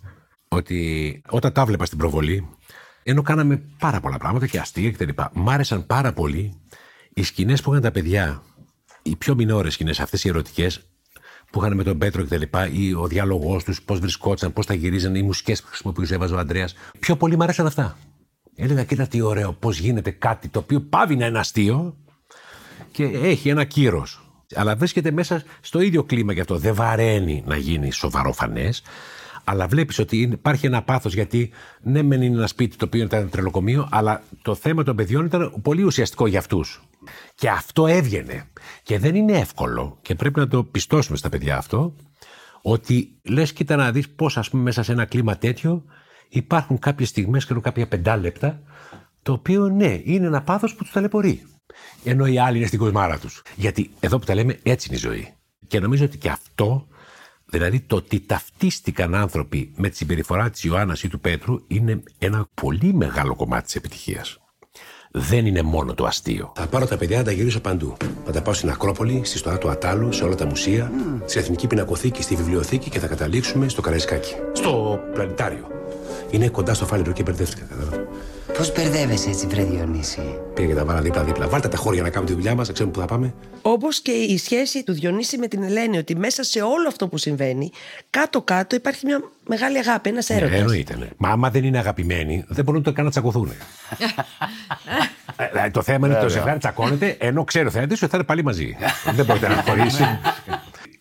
ότι 0.49 1.23
όταν 1.29 1.53
τα 1.53 1.65
βλέπα 1.65 1.85
στην 1.85 1.99
προβολή, 1.99 2.49
ενώ 3.03 3.23
κάναμε 3.23 3.63
πάρα 3.79 4.01
πολλά 4.01 4.19
πράγματα 4.19 4.47
και 4.47 4.59
αστεία 4.59 4.93
κτλ. 4.93 5.09
Μ' 5.33 5.51
άρεσαν 5.51 5.87
πάρα 5.87 6.13
πολύ 6.13 6.61
οι 7.15 7.23
σκηνές 7.23 7.63
που 7.63 7.71
είχαν 7.71 7.83
τα 7.83 7.91
παιδιά, 7.91 8.43
οι 9.03 9.17
πιο 9.17 9.35
μινόρες 9.35 9.73
σκηνές, 9.73 10.01
αυτές 10.01 10.25
οι 10.25 10.29
ερωτικές, 10.29 10.81
που 11.51 11.61
είχαν 11.61 11.77
με 11.77 11.83
τον 11.83 11.99
Πέτρο 11.99 12.25
κτλ. 12.25 12.43
ή 12.73 12.95
ο 12.95 13.07
διάλογός 13.07 13.65
τους, 13.65 13.83
πώς 13.83 13.99
βρισκόταν, 13.99 14.53
πώς 14.53 14.67
τα 14.67 14.75
γυρίζανε, 14.75 15.19
οι 15.19 15.23
μουσικές 15.23 15.63
που 15.63 15.69
χρησιμοποιούσε, 15.69 16.15
έβαζε 16.15 16.35
ο 16.35 16.39
Αντρέα. 16.39 16.69
Πιο 16.99 17.17
πολύ 17.17 17.37
μ' 17.37 17.43
άρεσαν 17.43 17.67
αυτά. 17.67 17.97
Έλεγα, 18.63 18.85
κοίτα 18.85 19.07
τι 19.07 19.21
ωραίο, 19.21 19.53
πώς 19.53 19.79
γίνεται 19.79 20.11
κάτι 20.11 20.49
το 20.49 20.59
οποίο 20.59 20.81
πάβει 20.81 21.17
να 21.17 21.27
είναι 21.27 21.39
αστείο 21.39 21.97
και 22.93 23.05
έχει 23.05 23.49
ένα 23.49 23.65
κύρος. 23.65 24.21
Αλλά 24.55 24.77
βρίσκεται 24.77 25.11
μέσα 25.11 25.43
στο 25.61 25.81
ίδιο 25.81 26.05
κλίμα 26.05 26.33
γι' 26.33 26.41
αυτό. 26.41 26.59
Δεν 26.59 26.75
βαραίνει 26.75 27.43
να 27.47 27.57
γίνει 27.57 27.91
σοβαρόφανέ. 27.93 28.71
Αλλά 29.45 29.67
βλέπεις 29.67 29.99
ότι 29.99 30.21
είναι- 30.23 30.35
υπάρχει 30.35 30.67
ένα 30.67 30.83
πάθος 30.83 31.15
γιατί 31.15 31.51
ναι, 31.83 32.03
μεν 32.03 32.23
είναι 32.23 32.37
ένα 32.37 32.47
σπίτι 32.47 32.77
το 32.77 32.85
οποίο 32.85 33.03
ήταν 33.03 33.29
τρελοκομείο, 33.31 33.89
αλλά 33.91 34.23
το 34.43 34.55
θέμα 34.55 34.83
των 34.83 34.97
παιδιών 34.97 35.25
ήταν 35.25 35.53
πολύ 35.63 35.83
ουσιαστικό 35.83 36.27
για 36.27 36.39
αυτούς. 36.39 36.83
Και 37.35 37.49
αυτό 37.49 37.87
έβγαινε. 37.87 38.45
Και 38.83 38.99
δεν 38.99 39.15
είναι 39.15 39.39
εύκολο, 39.39 39.99
και 40.03 40.15
πρέπει 40.15 40.39
να 40.39 40.49
το 40.49 40.65
πιστώσουμε 40.65 41.17
στα 41.17 41.29
παιδιά 41.29 41.57
αυτό, 41.57 41.95
ότι 42.63 43.13
λες, 43.23 43.53
κοίτα 43.53 43.77
να 43.77 43.93
δεις 43.93 44.09
πώς, 44.09 44.37
ας 44.37 44.51
πούμε, 44.51 44.63
μέσα 44.63 44.83
σε 44.83 44.93
ένα 44.93 45.05
κλίμα 45.05 45.37
τέτοιο 45.39 45.85
υπάρχουν 46.31 46.79
κάποιες 46.79 47.09
στιγμές 47.09 47.47
και 47.47 47.55
κάποια 47.55 47.89
πεντάλεπτα, 47.89 48.61
το 49.23 49.33
οποίο 49.33 49.69
ναι, 49.69 50.01
είναι 50.05 50.27
ένα 50.27 50.43
πάθος 50.43 50.75
που 50.75 50.83
τους 50.83 50.93
ταλαιπωρεί. 50.93 51.43
Ενώ 52.05 52.27
οι 52.27 52.39
άλλοι 52.39 52.57
είναι 52.57 52.67
στην 52.67 52.79
κοσμάρα 52.79 53.19
τους. 53.19 53.43
Γιατί 53.57 53.91
εδώ 54.01 54.19
που 54.19 54.25
τα 54.25 54.35
λέμε, 54.35 54.59
έτσι 54.63 54.89
είναι 54.89 54.97
η 54.97 55.01
ζωή. 55.01 55.35
Και 55.67 55.81
νομίζω 55.81 56.05
ότι 56.05 56.19
και 56.19 56.29
αυτό, 56.29 56.87
δηλαδή 57.47 57.81
το 57.81 57.97
ότι 57.97 58.21
ταυτίστηκαν 58.21 59.15
άνθρωποι 59.15 59.73
με 59.77 59.89
τη 59.89 59.97
συμπεριφορά 59.97 60.51
της 60.51 60.65
Ιωάννας 60.65 61.03
ή 61.03 61.09
του 61.09 61.21
Πέτρου, 61.21 61.65
είναι 61.67 62.03
ένα 62.19 62.49
πολύ 62.55 62.95
μεγάλο 62.95 63.35
κομμάτι 63.35 63.65
της 63.65 63.75
επιτυχίας. 63.75 64.39
Δεν 65.13 65.47
είναι 65.47 65.63
μόνο 65.63 65.95
το 65.95 66.05
αστείο. 66.05 66.53
Θα 66.57 66.67
πάρω 66.67 66.87
τα 66.87 66.97
παιδιά 66.97 67.19
να 67.19 67.25
τα 67.25 67.33
γυρίσω 67.33 67.61
παντού. 67.61 67.97
Να 68.27 68.33
τα 68.33 68.43
πάω 68.43 68.55
στην 68.55 68.71
Ακρόπολη, 68.71 69.21
στη 69.25 69.39
στοά 69.39 69.59
του 69.59 69.71
Ατάλου, 69.71 70.13
σε 70.13 70.25
όλα 70.25 70.35
τα 70.35 70.47
μουσεία, 70.47 70.93
στην 71.27 71.41
Εθνική 71.41 71.67
Πινακοθήκη, 71.67 72.23
στη 72.23 72.35
Βιβλιοθήκη 72.35 72.91
και 72.91 72.99
θα 72.99 73.07
καταλήξουμε 73.07 73.69
στο 73.69 73.81
Καραϊσκάκι. 73.81 74.35
Στο 74.53 75.01
πλανητάριο. 75.13 75.80
Είναι 76.31 76.49
κοντά 76.49 76.75
στο 76.75 76.87
φάληρο 76.87 77.13
και 77.13 77.23
μπερδεύτηκα. 77.23 77.65
κατάλαβα. 77.69 78.09
Πώς 78.57 78.73
μπερδεύεσαι 78.73 79.29
έτσι, 79.29 79.47
Βρε 79.47 79.63
Διονύση; 79.65 80.21
Πήγα 80.55 80.69
και 80.69 80.75
τα 80.75 80.85
βάλα 80.85 81.01
δίπλα-δίπλα. 81.01 81.49
Βάλτε 81.49 81.69
τα 81.69 81.77
χώρια 81.77 82.03
να 82.03 82.11
κάνουμε 82.11 82.31
τη 82.31 82.37
δουλειά 82.37 82.55
μας, 82.55 82.67
να 82.67 82.73
ξέρουμε 82.73 82.95
που 82.95 83.01
θα 83.01 83.07
πάμε. 83.07 83.35
Όπως 83.63 84.01
και 84.01 84.11
η 84.11 84.39
σχέση 84.39 84.83
του 84.85 84.93
Διονύση 84.93 85.39
με 85.39 85.47
την 85.47 85.63
Ελένη, 85.63 85.99
ότι 85.99 86.17
μέσα 86.17 86.43
σε 86.43 86.61
όλο 86.61 86.89
αυτό 86.89 87.09
που 87.09 87.19
συμβαίνει, 87.19 87.71
κάτω-κάτω 88.11 88.77
υπάρχει 88.77 89.07
μια 89.07 89.21
μεγάλη 89.49 89.79
αγάπη, 89.79 90.09
ένας 90.09 90.29
Ναι, 90.29 90.37
έρωτας. 90.37 90.59
εννοείται. 90.59 90.97
Ναι. 90.97 91.09
Μα 91.17 91.29
άμα 91.29 91.51
δεν 91.51 91.65
είναι 91.65 91.79
αγαπημένοι, 91.79 92.45
δεν 92.49 92.65
μπορούν 92.65 92.81
ούτε 92.81 92.93
καν 92.93 93.05
να 93.05 93.11
τσακωθούν. 93.11 93.53
Ε, 95.37 95.49
δηλαδή, 95.53 95.71
το 95.71 95.83
θέμα 95.83 96.07
είναι 96.07 96.17
ότι 96.17 96.25
το 96.25 96.29
Βέβαια. 96.29 96.37
ζευγάρι 96.39 96.59
τσακώνεται, 96.59 97.17
ενώ 97.21 97.45
ξέρει 97.45 97.67
ο 97.67 97.71
θεατή 97.71 97.93
ότι 97.95 98.07
θα 98.07 98.11
είναι 98.15 98.25
πάλι 98.25 98.45
μαζί. 98.45 98.77
δεν 99.15 99.25
μπορείτε 99.25 99.49
να 99.49 99.55
χωρίσει. 99.67 100.19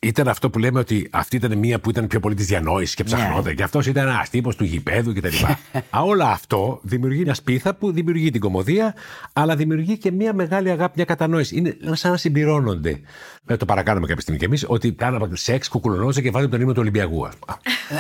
Ήταν 0.02 0.28
αυτό 0.28 0.50
που 0.50 0.60
λέμε 0.60 0.80
ότι 0.80 1.08
αυτή 1.12 1.36
ήταν 1.36 1.58
μία 1.58 1.80
που 1.80 1.90
ήταν 1.90 2.08
πιο 2.08 2.20
πολύ 2.20 2.36
της 2.36 2.46
διανόησης 2.46 2.96
και 2.96 3.04
ψαχνόταν. 3.04 3.56
Και 3.56 3.64
αυτός 3.64 3.88
ήταν 3.88 4.08
ένας 4.08 4.30
τύπος 4.30 4.56
του 4.56 4.64
γηπέδου 4.64 5.14
κτλ. 5.14 5.36
Α, 5.90 6.02
Όλο 6.02 6.24
αυτό 6.24 6.80
δημιουργεί 6.84 7.24
μια 7.24 7.34
σπίθα 7.34 7.74
που 7.74 7.92
δημιουργεί 7.92 8.32
την 8.32 8.42
κομμωδία, 8.42 8.96
αλλά 9.34 9.56
δημιουργεί 9.56 9.98
και 9.98 10.12
μια 10.12 10.34
μεγάλη 10.34 10.70
αγάπη, 10.70 10.94
μια 10.96 11.06
κατανόηση. 11.06 11.58
Είναι 11.58 11.78
σαν 11.92 12.12
να 12.12 12.18
συμπληρώνονται. 12.18 13.00
Δεν 13.44 13.58
το 13.58 13.66
παρακάνουμε 13.66 14.08
κάποια 14.08 14.22
στιγμή 14.22 14.40
κι 14.40 14.46
εμείς, 14.46 14.66
ότι 14.68 14.92
κάναμε 14.92 15.30
σεξ, 15.34 15.68
κουκουλωνόζε 15.68 16.22
και 16.22 16.32
βάζουμε 16.32 16.52
τον 16.52 16.62
ύμνο 16.62 16.74
του 16.74 16.82
Ολυμπιακού. 16.82 17.26
ας 17.26 17.34
πούμε. 17.36 17.58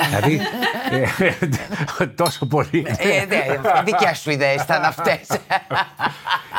δηλαδή. 0.10 0.40
ε, 2.00 2.06
τόσο 2.06 2.46
πολύ. 2.46 2.86
Ε, 2.86 3.26
ναι, 3.26 3.46
δικιά 3.86 4.14
σου 4.14 4.32
ιδέες 4.32 4.64
ήταν 4.64 4.84
αυτές. 4.84 5.28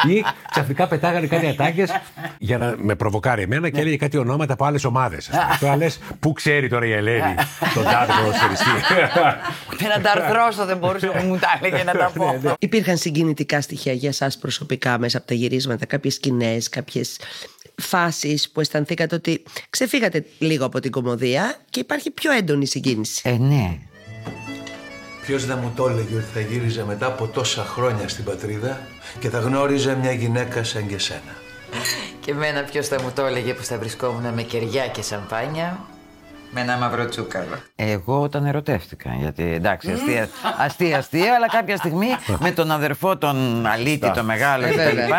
Ή 0.09 0.25
ξαφνικά 0.51 0.87
πετάγανε 0.87 1.27
κάτι 1.27 1.47
ατάκες 1.47 1.91
για 2.39 2.59
να 2.59 2.75
με 2.79 2.95
προβοκάρει 2.95 3.43
εμένα 3.43 3.71
και 3.71 3.81
έλεγε 3.81 3.97
κάτι 3.97 4.17
ονόματα 4.17 4.53
από 4.53 4.65
άλλες 4.65 4.85
ομάδες. 4.85 5.30
Τώρα 5.61 5.77
λες, 5.77 5.99
πού 6.21 6.33
ξέρει 6.33 6.69
τώρα 6.69 6.87
η 6.87 6.93
Ελένη 6.93 7.35
τον 7.75 7.85
τάδε 7.85 8.13
ποδοσφαιριστή; 8.21 8.71
Ούτε 9.73 9.87
να 9.87 10.01
τα 10.01 10.11
αρθρώσω 10.11 10.65
δεν 10.65 10.77
μπορούσα 10.77 11.07
που 11.07 11.27
μου 11.27 11.39
τα 11.39 11.59
έλεγε 11.63 11.83
να 11.83 11.93
τα 11.93 12.13
Ναι, 12.15 12.39
πω. 12.39 12.55
Υπήρχαν 12.59 12.97
συγκινητικά 12.97 13.61
στοιχεία 13.61 13.93
για 13.93 14.09
εσά 14.09 14.31
προσωπικά 14.41 14.99
μέσα 14.99 15.19
από 15.19 15.27
τα 15.27 15.35
γυρίσματα, 15.35 15.87
κάποιες 15.87 16.15
σκηνές, 16.15 16.69
κάποιες 16.69 17.17
φάσεις 17.81 18.51
που 18.51 18.61
αισθανθήκατε 18.61 19.15
ότι 19.15 19.43
ξεφύγατε 19.71 20.25
λίγο 20.39 20.65
από 20.65 20.81
την 20.81 20.91
κομμωδία 20.91 21.57
και 21.71 21.81
υπάρχει 21.81 22.11
πιο 22.11 22.33
έντονη 22.33 22.67
συγκίνηση. 22.67 23.23
Ε, 23.25 23.37
ναι. 23.39 23.79
Ποιος 25.27 25.47
δεν 25.47 25.59
μου 25.63 25.73
το 25.77 25.89
έλεγε 25.89 26.15
ότι 26.15 26.27
θα 26.35 26.41
γύριζε 26.41 26.85
μετά 26.85 27.07
από 27.07 27.27
τόσα 27.27 27.65
χρόνια 27.65 28.09
στην 28.09 28.25
πατρίδα 28.25 28.81
και 29.19 29.29
θα 29.29 29.39
γνώριζε 29.39 29.97
μια 29.97 30.13
γυναίκα 30.13 30.65
σαν 30.65 30.87
και 30.87 30.99
σένα; 30.99 31.40
Και 32.21 32.31
εμένα 32.31 32.63
ποιος 32.63 32.89
θα 32.89 33.03
μου 33.03 33.13
το 33.15 33.25
έλεγε 33.25 33.55
που 33.55 33.65
θα 33.65 33.79
βρισκόμουν 33.79 34.35
με 34.35 34.43
κεριά 34.43 34.89
και 34.89 35.03
σαμπάνια. 35.03 35.79
Με 36.53 36.61
ένα 36.61 36.77
μαύρο 36.77 37.09
τσούκαλο. 37.09 37.55
Εγώ 37.77 38.21
όταν 38.21 38.47
ερωτεύτηκα. 38.47 39.11
Γιατί 39.21 39.43
εντάξει, 39.43 39.91
αστεία, 39.93 40.29
αστεία, 40.59 40.99
αστεία, 40.99 41.35
αλλά 41.35 41.47
κάποια 41.49 41.77
στιγμή 41.77 42.07
με 42.39 42.51
τον 42.51 42.71
αδερφό 42.71 43.17
τον 43.19 43.67
Αλίτη, 43.67 44.11
το 44.13 44.23
μεγάλο 44.25 44.65
Ε, 44.67 44.71
βέβαια. 44.73 45.05
κτλ. 45.07 45.13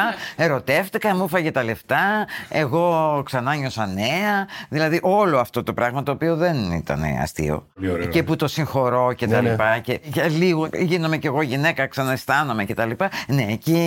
Ερωτεύτηκα, 0.43 1.15
μου 1.15 1.27
φάγε 1.27 1.51
τα 1.51 1.63
λεφτά. 1.63 2.27
Εγώ 2.49 3.21
ξανά 3.25 3.55
νιώσα 3.55 3.85
νέα. 3.87 4.47
Δηλαδή 4.69 4.99
όλο 5.01 5.39
αυτό 5.39 5.63
το 5.63 5.73
πράγμα 5.73 6.03
το 6.03 6.11
οποίο 6.11 6.35
δεν 6.35 6.71
ήταν 6.71 7.03
αστείο. 7.21 7.67
Πολύ 7.73 7.91
ωραίο, 7.91 8.05
Και 8.05 8.19
ναι. 8.19 8.25
που 8.25 8.35
το 8.35 8.47
συγχωρώ 8.47 9.13
και 9.13 9.27
τα 9.27 9.35
Ναι, 9.35 9.41
ναι. 9.41 9.49
λοιπά. 9.49 9.79
Και 9.79 9.99
για 10.03 10.27
λίγο 10.27 10.69
γίνομαι 10.73 11.17
κι 11.17 11.27
εγώ 11.27 11.41
γυναίκα, 11.41 11.87
ξανααισθάνομαι 11.87 12.65
και 12.65 12.73
τα 12.73 12.85
λοιπά. 12.85 13.09
Ναι, 13.27 13.45
εκεί 13.49 13.77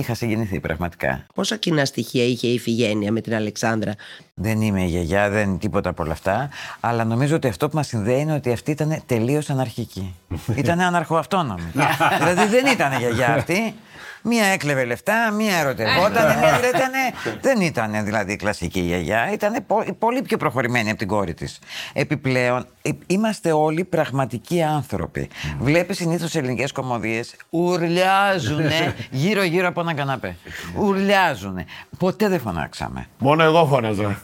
είχα 0.00 0.14
συγκινηθεί 0.14 0.60
πραγματικά. 0.60 1.26
Πόσα 1.34 1.56
κοινά 1.56 1.84
στοιχεία 1.84 2.24
είχε 2.24 2.46
η 2.46 2.58
Φιγένεια 2.58 3.12
με 3.12 3.20
την 3.20 3.34
Αλεξάνδρα; 3.34 3.92
Δεν 4.34 4.60
είμαι 4.60 4.82
η 4.82 4.86
γιαγιά, 4.86 5.28
δεν 5.30 5.48
είναι 5.48 5.58
τίποτα 5.58 5.88
από 5.88 6.02
όλα 6.02 6.12
αυτά. 6.12 6.48
Αλλά 6.94 7.04
νομίζω 7.04 7.36
ότι 7.36 7.48
αυτό 7.48 7.68
που 7.68 7.76
μας 7.76 7.86
συνδέει 7.86 8.20
είναι 8.20 8.34
ότι 8.34 8.52
αυτή 8.52 8.70
ήταν 8.70 9.02
τελείως 9.06 9.50
αναρχική. 9.50 10.14
ήταν 10.62 10.80
αναρχοαυτόνομη. 10.80 11.72
δηλαδή 12.18 12.46
δεν 12.46 12.66
ήταν 12.66 12.92
γιαγιά 12.98 13.34
αυτή. 13.34 13.74
Μία 14.22 14.44
έκλεβε 14.44 14.84
λεφτά, 14.84 15.30
μία 15.30 15.56
ερωτευόταν. 15.56 16.26
μία 16.26 16.36
δηλαδή 16.36 16.68
ήτανε, 16.68 16.98
δεν 17.40 17.60
ήταν 17.60 18.04
δηλαδή 18.04 18.36
κλασική 18.36 18.80
γιαγιά. 18.80 19.32
Ήταν 19.32 19.64
πολύ 19.98 20.22
πιο 20.22 20.36
προχωρημένη 20.36 20.88
από 20.88 20.98
την 20.98 21.08
κόρη 21.08 21.34
της. 21.34 21.58
Επιπλέον, 21.92 22.66
ε, 22.82 22.90
είμαστε 23.06 23.52
όλοι 23.52 23.84
πραγματικοί 23.84 24.62
άνθρωποι. 24.62 25.28
Βλέπεις 25.58 25.96
συνήθως 25.96 26.34
ελληνικές 26.34 26.72
κομμωδίες 26.72 27.34
ουρλιάζουνε 27.50 28.94
γύρω-γύρω 29.10 29.68
από 29.68 29.80
έναν 29.80 29.96
καναπέ. 29.96 30.36
Ουρλιάζουνε. 30.78 31.64
Ποτέ 31.98 32.28
δεν 32.28 32.40
φωνάξαμε. 32.40 33.06
Μόνο 33.18 33.42
εγώ 33.42 33.66
φώναζα. 33.66 34.22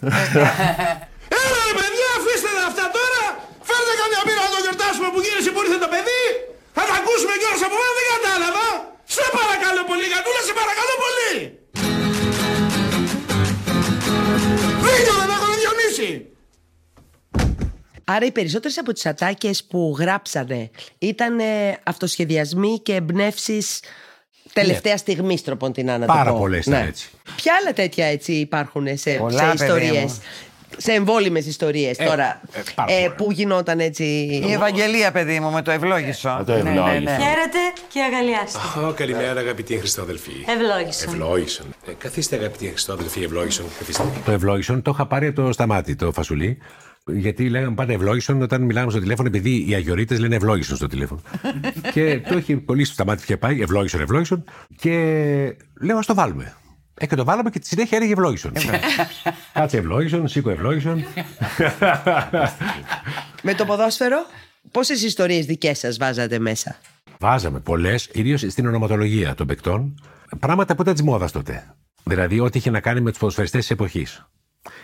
Έλα 1.38 1.60
ρε 1.68 1.74
παιδιά, 1.80 2.08
αφήστε 2.18 2.50
τα 2.58 2.64
αυτά 2.70 2.84
τώρα! 2.96 3.22
Φέρτε 3.68 3.92
καμιά 4.00 4.20
μπύρα 4.24 4.42
να 4.46 4.50
το 4.54 4.60
γιορτάσουμε 4.64 4.99
που 5.12 5.20
γύρισε 5.24 5.50
που 5.54 5.60
ήρθε 5.64 5.78
το 5.84 5.88
παιδί! 5.94 6.24
Θα 6.76 6.82
τα 6.88 6.94
ακούσουμε 7.00 7.34
κιόλας 7.40 7.62
από 7.66 7.76
πάνω, 7.80 7.92
δεν 7.98 8.06
κατάλαβα! 8.14 8.66
Σε 9.16 9.24
παρακαλώ 9.38 9.82
πολύ, 9.90 10.06
Κατούλα, 10.14 10.42
σε 10.48 10.54
παρακαλώ 10.60 10.94
πολύ! 11.04 11.28
Δίκιο 14.84 15.14
δεν 15.20 15.28
έχω 15.36 15.46
να 15.52 15.56
Διονύση! 15.62 16.10
Άρα 18.04 18.26
οι 18.26 18.32
περισσότερες 18.32 18.78
από 18.78 18.92
τις 18.92 19.06
ατάκες 19.06 19.64
που 19.64 19.96
γράψανε 19.98 20.70
ήταν 20.98 21.38
ε, 21.38 21.78
αυτοσχεδιασμοί 21.84 22.78
και 22.82 22.94
εμπνεύσεις 22.94 23.80
τελευταία 24.52 24.96
στιγμή 24.96 25.40
τροπών 25.40 25.72
την 25.72 25.90
Άννα. 25.90 26.06
το 26.06 26.12
Πάρα 26.12 26.32
πω. 26.32 26.38
πολλές 26.38 26.66
ήταν 26.66 26.86
έτσι. 26.86 27.10
Ποια 27.36 27.52
άλλα 27.60 27.72
τέτοια 27.72 28.06
έτσι 28.06 28.32
υπάρχουν 28.32 28.86
σε, 28.98 29.10
Πολλά, 29.10 29.38
σε 29.38 29.44
παιδί 29.44 29.62
ιστορίες; 29.62 30.02
μου. 30.12 30.22
Σε 30.76 30.92
εμβόλυμες 30.92 31.46
ιστορίες 31.46 31.98
Ε, 31.98 32.04
τώρα. 32.04 32.40
ε, 32.52 32.60
πάρα 32.74 32.92
ε, 32.92 33.00
πολλά. 33.02 33.14
που 33.14 33.32
γινόταν 33.32 33.80
έτσι. 33.80 34.04
Η 34.48 34.52
Ευαγγελία, 34.52 35.12
παιδί 35.12 35.40
μου, 35.40 35.50
με 35.50 35.62
το 35.62 35.70
ευλόγησο. 35.70 36.42
το 36.46 36.52
ευλόγησο. 36.52 37.00
Χαίρετε 37.04 37.58
και 37.92 38.00
αγαλιάστε. 38.02 38.58
Ω, 38.86 38.92
καλημέρα 38.92 39.40
αγαπητοί 39.40 39.78
Χριστόδελφοι. 39.78 40.32
Ευλόγησον. 40.46 41.08
Ευλόγησον. 41.12 41.66
Ε, 41.86 41.92
καθίστε 41.98 42.36
αγαπητοί 42.36 42.66
Χριστόδελφοι, 42.66 43.22
ευλόγησον. 43.22 43.64
Καθίστε. 43.78 44.02
Το 44.24 44.32
ευλόγησον 44.32 44.82
το 44.82 44.90
είχα 44.94 45.06
πάρει 45.06 45.26
από 45.26 45.42
το 45.42 45.52
σταμάτη, 45.52 45.96
το 45.96 46.12
φασουλί. 46.12 46.58
Γιατί 47.06 47.48
λέγαμε 47.48 47.74
πάντα 47.74 47.92
ευλόγησον 47.92 48.42
όταν 48.42 48.62
μιλάμε 48.62 48.90
στο 48.90 49.00
τηλέφωνο, 49.00 49.28
επειδή 49.28 49.64
οι 49.68 49.74
αγιορείτες 49.74 50.18
λένε 50.18 50.34
ευλόγησον 50.36 50.76
στο 50.76 50.86
τηλέφωνο. 50.86 51.20
και 51.94 52.20
το 52.28 52.36
έχει 52.36 52.56
πολύ 52.56 52.84
στο 52.84 52.94
σταμάτη 52.94 53.16
που 53.18 53.24
είχε 53.28 53.36
πάει, 53.36 53.60
ευλόγησον, 53.62 54.00
ευλόγησον. 54.00 54.44
Και 54.76 54.90
λέω, 55.80 55.98
ας 55.98 56.06
το 56.06 56.14
βάλουμε. 56.14 56.54
Ε, 57.02 57.06
και 57.06 57.14
το 57.14 57.24
βάλαμε 57.24 57.50
και 57.50 57.58
τη 57.58 57.66
συνέχεια 57.66 57.96
έλεγε 57.96 58.12
ευλόγησον. 58.12 58.52
Κάτσε 59.52 59.76
ευλόγησον, 59.76 60.28
σήκω 60.28 60.50
ευλόγησον. 60.50 61.04
Με 63.42 63.54
το 63.54 63.64
ποδόσφαιρο, 63.64 64.26
πόσες 64.70 65.02
ιστορίες 65.02 65.46
δικές 65.46 65.78
σας 65.78 65.96
βάζατε 65.96 66.38
μέσα; 66.38 66.76
Βάζαμε 67.18 67.60
πολλές, 67.60 68.08
ιδίως 68.12 68.40
στην 68.40 68.66
ονοματολογία 68.66 69.34
των 69.34 69.46
παικτών, 69.46 70.02
πράγματα 70.40 70.74
που 70.74 70.82
ήταν 70.82 70.94
της 70.94 71.02
μόδας 71.02 71.32
τότε. 71.32 71.74
Δηλαδή, 72.04 72.40
ό,τι 72.40 72.58
είχε 72.58 72.70
να 72.70 72.80
κάνει 72.80 73.00
με 73.00 73.10
τους 73.10 73.18
ποδοσφαιριστές 73.18 73.60
της 73.60 73.70
εποχής. 73.70 74.26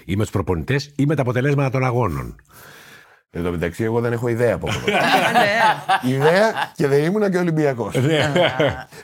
Ή 0.05 0.17
με 0.17 0.23
τους 0.23 0.33
προπονητές 0.33 0.93
ή 0.97 1.07
με 1.07 1.15
τα 1.15 1.23
αποτελέσματα 1.23 1.71
των 1.71 1.85
αγώνων. 1.85 2.37
Εν 3.37 3.43
τω 3.45 3.51
μεταξύ, 3.51 3.85
εγώ 3.85 4.01
δεν 4.01 4.13
έχω 4.13 4.29
ιδέα 4.29 4.55
από 4.55 4.69
αυτό. 4.71 4.91
ιδέα 6.03 6.53
και 6.77 6.87
δεν 6.87 7.05
ήμουν 7.05 7.31
και 7.31 7.39
Ολυμπιακός. 7.39 7.95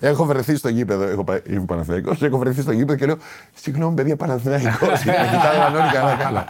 έχω 0.01 0.25
βρεθεί 0.25 0.57
στο 0.57 0.69
γήπεδο, 0.69 1.03
έχω 1.05 1.25
πάει, 1.25 1.41
είμαι 1.49 1.65
Παναθηναϊκός, 1.65 2.23
έχω 2.23 2.39
βρεθεί 2.39 2.61
στο 2.63 2.73
γήπεδο 2.73 2.99
και 2.99 3.07
λέω 3.07 3.17
Συγγνώμη, 3.55 3.95
παιδιά, 3.95 4.17
Παναθηναϊκός. 4.17 5.01
Και 5.03 5.11
με 5.11 5.29
κοιτάγαν 5.33 5.75
όλοι 5.75 5.91
καλά, 5.93 6.15
καλά. 6.15 6.47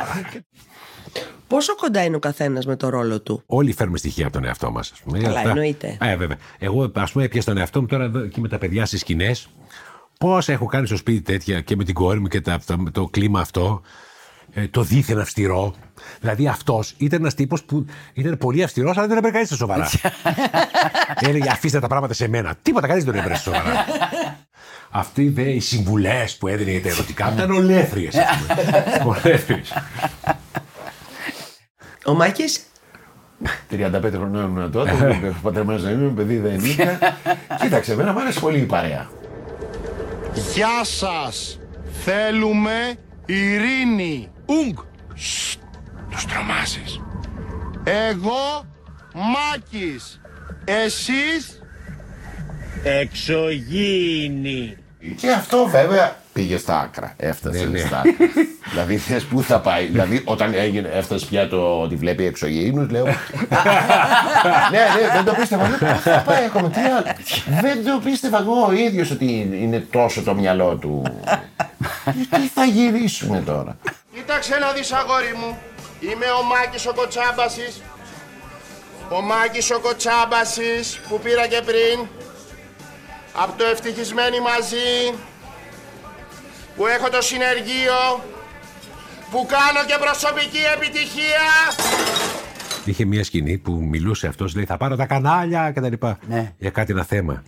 Πόσο 1.47 1.75
κοντά 1.77 2.05
είναι 2.05 2.16
ο 2.16 2.18
καθένας 2.18 2.66
με 2.66 2.77
το 2.77 2.88
ρόλο 2.88 3.21
του; 3.21 3.42
Όλοι 3.47 3.73
φέρνουμε 3.73 3.99
στοιχεία 3.99 4.25
από 4.25 4.33
τον 4.33 4.45
εαυτό 4.45 4.71
μας. 4.71 4.92
Καλά, 5.23 5.40
εννοείται. 5.40 5.97
Ε, 6.01 6.16
βέβαια. 6.16 6.37
Εγώ, 6.59 6.90
ας 6.95 7.12
πούμε, 7.12 7.25
έπιασα 7.25 7.47
τον 7.53 7.59
εαυτό 7.61 7.81
μου 7.81 7.87
τώρα 7.87 8.05
εδώ, 8.05 8.18
εκεί 8.18 8.40
με 8.40 8.49
τα 8.49 8.59
παιδιά 8.59 8.87
στις 8.87 9.01
σκηνές. 9.01 9.49
Πόσα 10.18 10.53
έχω 10.53 10.66
κάνει 10.66 10.87
στο 10.87 10.97
σπίτι 10.97 11.21
τέτοια 11.23 11.61
και 11.61 11.77
με 11.77 11.85
την 11.85 11.95
κόρη 11.95 12.21
μου 12.21 12.27
και 12.27 12.40
τα, 12.40 12.59
τα- 12.66 12.83
το 12.92 13.05
κλίμα 13.07 13.40
αυτό. 13.40 13.83
Ε, 14.55 14.69
το 14.69 14.83
δίθεν 14.83 15.19
αυστηρό. 15.19 15.75
Δηλαδή 16.21 16.49
αυτός 16.49 16.95
ήταν 16.97 17.21
ένας 17.21 17.35
τύπος 17.35 17.62
που 17.65 17.87
ήταν 18.12 18.38
πολύ 18.38 18.62
αυστηρός, 18.62 18.97
αλλά 18.97 19.07
δεν 19.07 19.17
έπαιρνε 19.17 19.33
κανείς 19.33 19.49
στα 19.49 19.57
σοβαρά. 19.57 19.91
Έλεγε 21.29 21.51
αφήστε 21.51 21.81
τα 21.81 21.87
πράγματα 21.87 22.15
σε 22.15 22.29
μένα. 22.29 22.55
Τίποτα 22.62 22.87
κανείς 22.87 23.05
δεν 23.05 23.15
έπαιρνε 23.15 23.37
στα 23.37 23.53
σοβαρά. 23.53 23.85
Αυτοί 24.91 25.29
δε 25.29 25.43
οι 25.43 25.61
συμβουλές 25.61 26.37
που 26.37 26.49
έδινε 26.49 26.71
για 26.71 26.83
τα 26.83 26.88
ερωτικά 26.88 27.33
ήταν 27.33 27.51
ολέθριες. 27.51 28.15
Ολέθριες. 29.25 29.73
Ο 32.05 32.15
Μάκης; 32.15 32.67
35 33.71 34.11
χρονών 34.12 34.45
ήμουν 34.45 34.71
τότε, 34.71 35.35
πατερμένο 35.43 35.83
να 35.83 35.91
είμαι, 35.91 36.09
παιδί 36.09 36.37
δεν 36.37 36.65
είχα. 36.65 36.99
Κοίταξε, 37.61 37.93
εμένα 37.93 38.12
μου 38.12 38.21
άρεσε 38.21 38.41
πολύ 38.41 38.59
η 38.59 38.65
παρέα. 38.65 39.11
Γεια 40.55 40.85
σας! 40.85 41.59
Θέλουμε 42.05 42.95
ειρήνη. 43.27 44.29
Ουγγ! 44.53 44.79
Τους 46.11 46.25
τρομάζεις. 46.27 47.01
Εγώ, 47.85 48.65
Μάκης. 49.15 50.21
Εσείς... 50.65 51.57
Εξωγήινη. 52.85 54.77
Και 55.17 55.31
αυτό 55.31 55.67
βέβαια 55.67 56.17
πήγε 56.33 56.57
στα 56.57 56.81
άκρα. 56.81 57.15
Έφτασε 57.17 57.59
Ναι, 57.65 57.71
ναι. 57.71 57.79
στα 57.79 57.99
άκρα. 57.99 58.12
δηλαδή 58.71 58.97
θες 58.97 59.25
πού 59.25 59.43
θα 59.43 59.61
πάει. 59.61 59.87
δηλαδή 59.87 60.23
όταν 60.25 60.55
έγινε, 60.55 60.88
έφτασε 60.93 61.27
πια 61.27 61.49
το 61.49 61.81
ότι 61.81 61.95
βλέπει 61.97 62.25
εξωγήινους, 62.25 62.91
λέω. 62.91 63.05
ναι, 64.73 64.79
ναι, 64.79 65.12
δεν 65.15 65.25
το 65.25 65.33
πίστευα. 65.41 65.69
Λέω, 65.69 65.79
Πού 65.79 66.01
θα 66.01 66.23
πάει 66.27 66.45
ακόμα, 66.45 66.69
τι 66.69 66.81
άλλο. 66.81 67.05
δεν 67.61 67.85
το 67.85 68.01
πίστευα 68.05 68.38
εγώ 68.38 68.67
ο 68.69 68.73
ίδιος 68.73 69.11
ότι 69.11 69.49
είναι 69.61 69.87
τόσο 69.91 70.23
το 70.23 70.35
μυαλό 70.35 70.77
του. 70.77 71.03
τι 72.31 72.49
θα 72.55 72.65
γυρίσουμε 72.65 73.43
τώρα. 73.47 73.77
Κοίταξε 74.25 74.59
να 74.59 74.73
δεις 74.73 74.93
αγόρι 74.93 75.35
μου. 75.41 75.59
Είμαι 76.01 76.27
ο 76.41 76.43
Μάκης 76.43 76.87
ο 76.87 76.93
Κοτσάμπασης. 76.95 77.83
Ο 79.11 79.21
Μάκης 79.21 79.71
ο 79.71 79.81
Κοτσάμπασης 79.81 81.01
που 81.09 81.21
πήρα 81.21 81.47
και 81.47 81.63
πριν. 81.65 82.07
Από 83.33 83.53
το 83.59 83.65
ευτυχισμένοι 83.65 84.41
μαζί. 84.41 84.91
Που 86.77 86.87
έχω 86.87 87.09
το 87.09 87.21
συνεργείο. 87.23 88.01
Που 89.31 89.47
κάνω 89.55 89.81
και 89.87 89.97
προσωπική 90.01 90.63
επιτυχία. 90.77 91.47
Είχε 92.85 93.05
μια 93.05 93.25
σκηνή 93.25 93.59
που 93.59 93.73
μιλούσε 93.73 94.27
αυτός, 94.27 94.55
λέει 94.55 94.65
Θα 94.65 94.77
πάρω 94.77 94.97
τα 94.97 95.07
κανάλια 95.07 95.71
και 95.73 95.81
τα 95.81 95.89
λοιπά. 95.89 96.19
Για 96.59 96.71
κάτι 96.71 96.93
ένα 96.93 97.05
θέμα. 97.05 97.43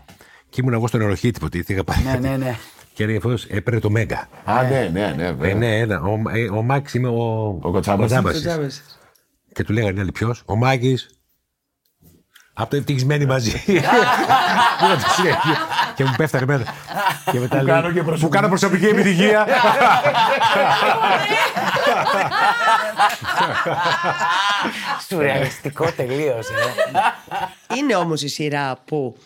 Και 0.51 0.61
ήμουν 0.61 0.75
εγώ 0.75 0.87
στον 0.87 1.01
εροχήτυπο, 1.01 1.49
τι 1.49 1.63
είχα 1.67 1.85
πάει. 1.85 2.03
Ναι, 2.05 2.29
ναι, 2.29 2.37
ναι. 2.37 2.59
Και 2.95 3.03
έλεγε 3.03 3.17
αυτό, 3.19 3.35
έπαιρνε 3.49 3.81
το 3.81 3.91
Μέγκα. 3.91 4.29
Α, 4.45 4.63
ναι, 4.63 4.91
ναι, 4.93 5.13
ναι. 5.17 5.25
Ε, 5.27 5.33
βέβαια. 5.33 5.55
ναι, 5.55 5.79
ένα. 5.79 6.01
Ο, 6.03 6.23
ε, 6.35 6.49
ο 6.51 6.63
Μάκης 6.63 6.95
είμαι 6.95 7.09
ο, 7.09 7.59
Ο 7.63 7.71
Κοτσάμπασης. 7.71 8.83
Και 9.53 9.65
του 9.65 9.73
λέγανε 9.73 9.99
οι 9.99 10.01
άλλοι 10.01 10.13
ποιος, 10.13 10.43
ο 10.47 10.57
Μάκης. 10.57 11.09
Από 12.57 12.71
το 12.71 12.77
ευτυχισμένοι 12.77 13.27
μαζί. 13.27 13.63
Πήρα 13.65 13.83
το 14.97 15.09
συνέχεια. 15.17 15.59
και 15.95 16.05
μου 16.05 16.13
πέφτανε 16.17 16.47
μέσα. 16.47 16.65
Και 17.31 17.39
μετά 17.39 17.59
Που 17.59 17.65
λέει, 17.65 17.75
κάνω 17.75 17.93
και 17.93 17.99
Που 18.01 18.05
προσωπική- 18.07 18.35
κάνω 18.37 18.49
προσωπική 18.49 18.87
επιτυχία. 18.87 19.47
Σουρεαλιστικό 25.09 25.91
τελείως. 25.97 26.47
είναι 27.79 27.97
όμως 27.97 28.23
η 28.23 28.29
σειρά 28.29 28.77
που 28.85 29.17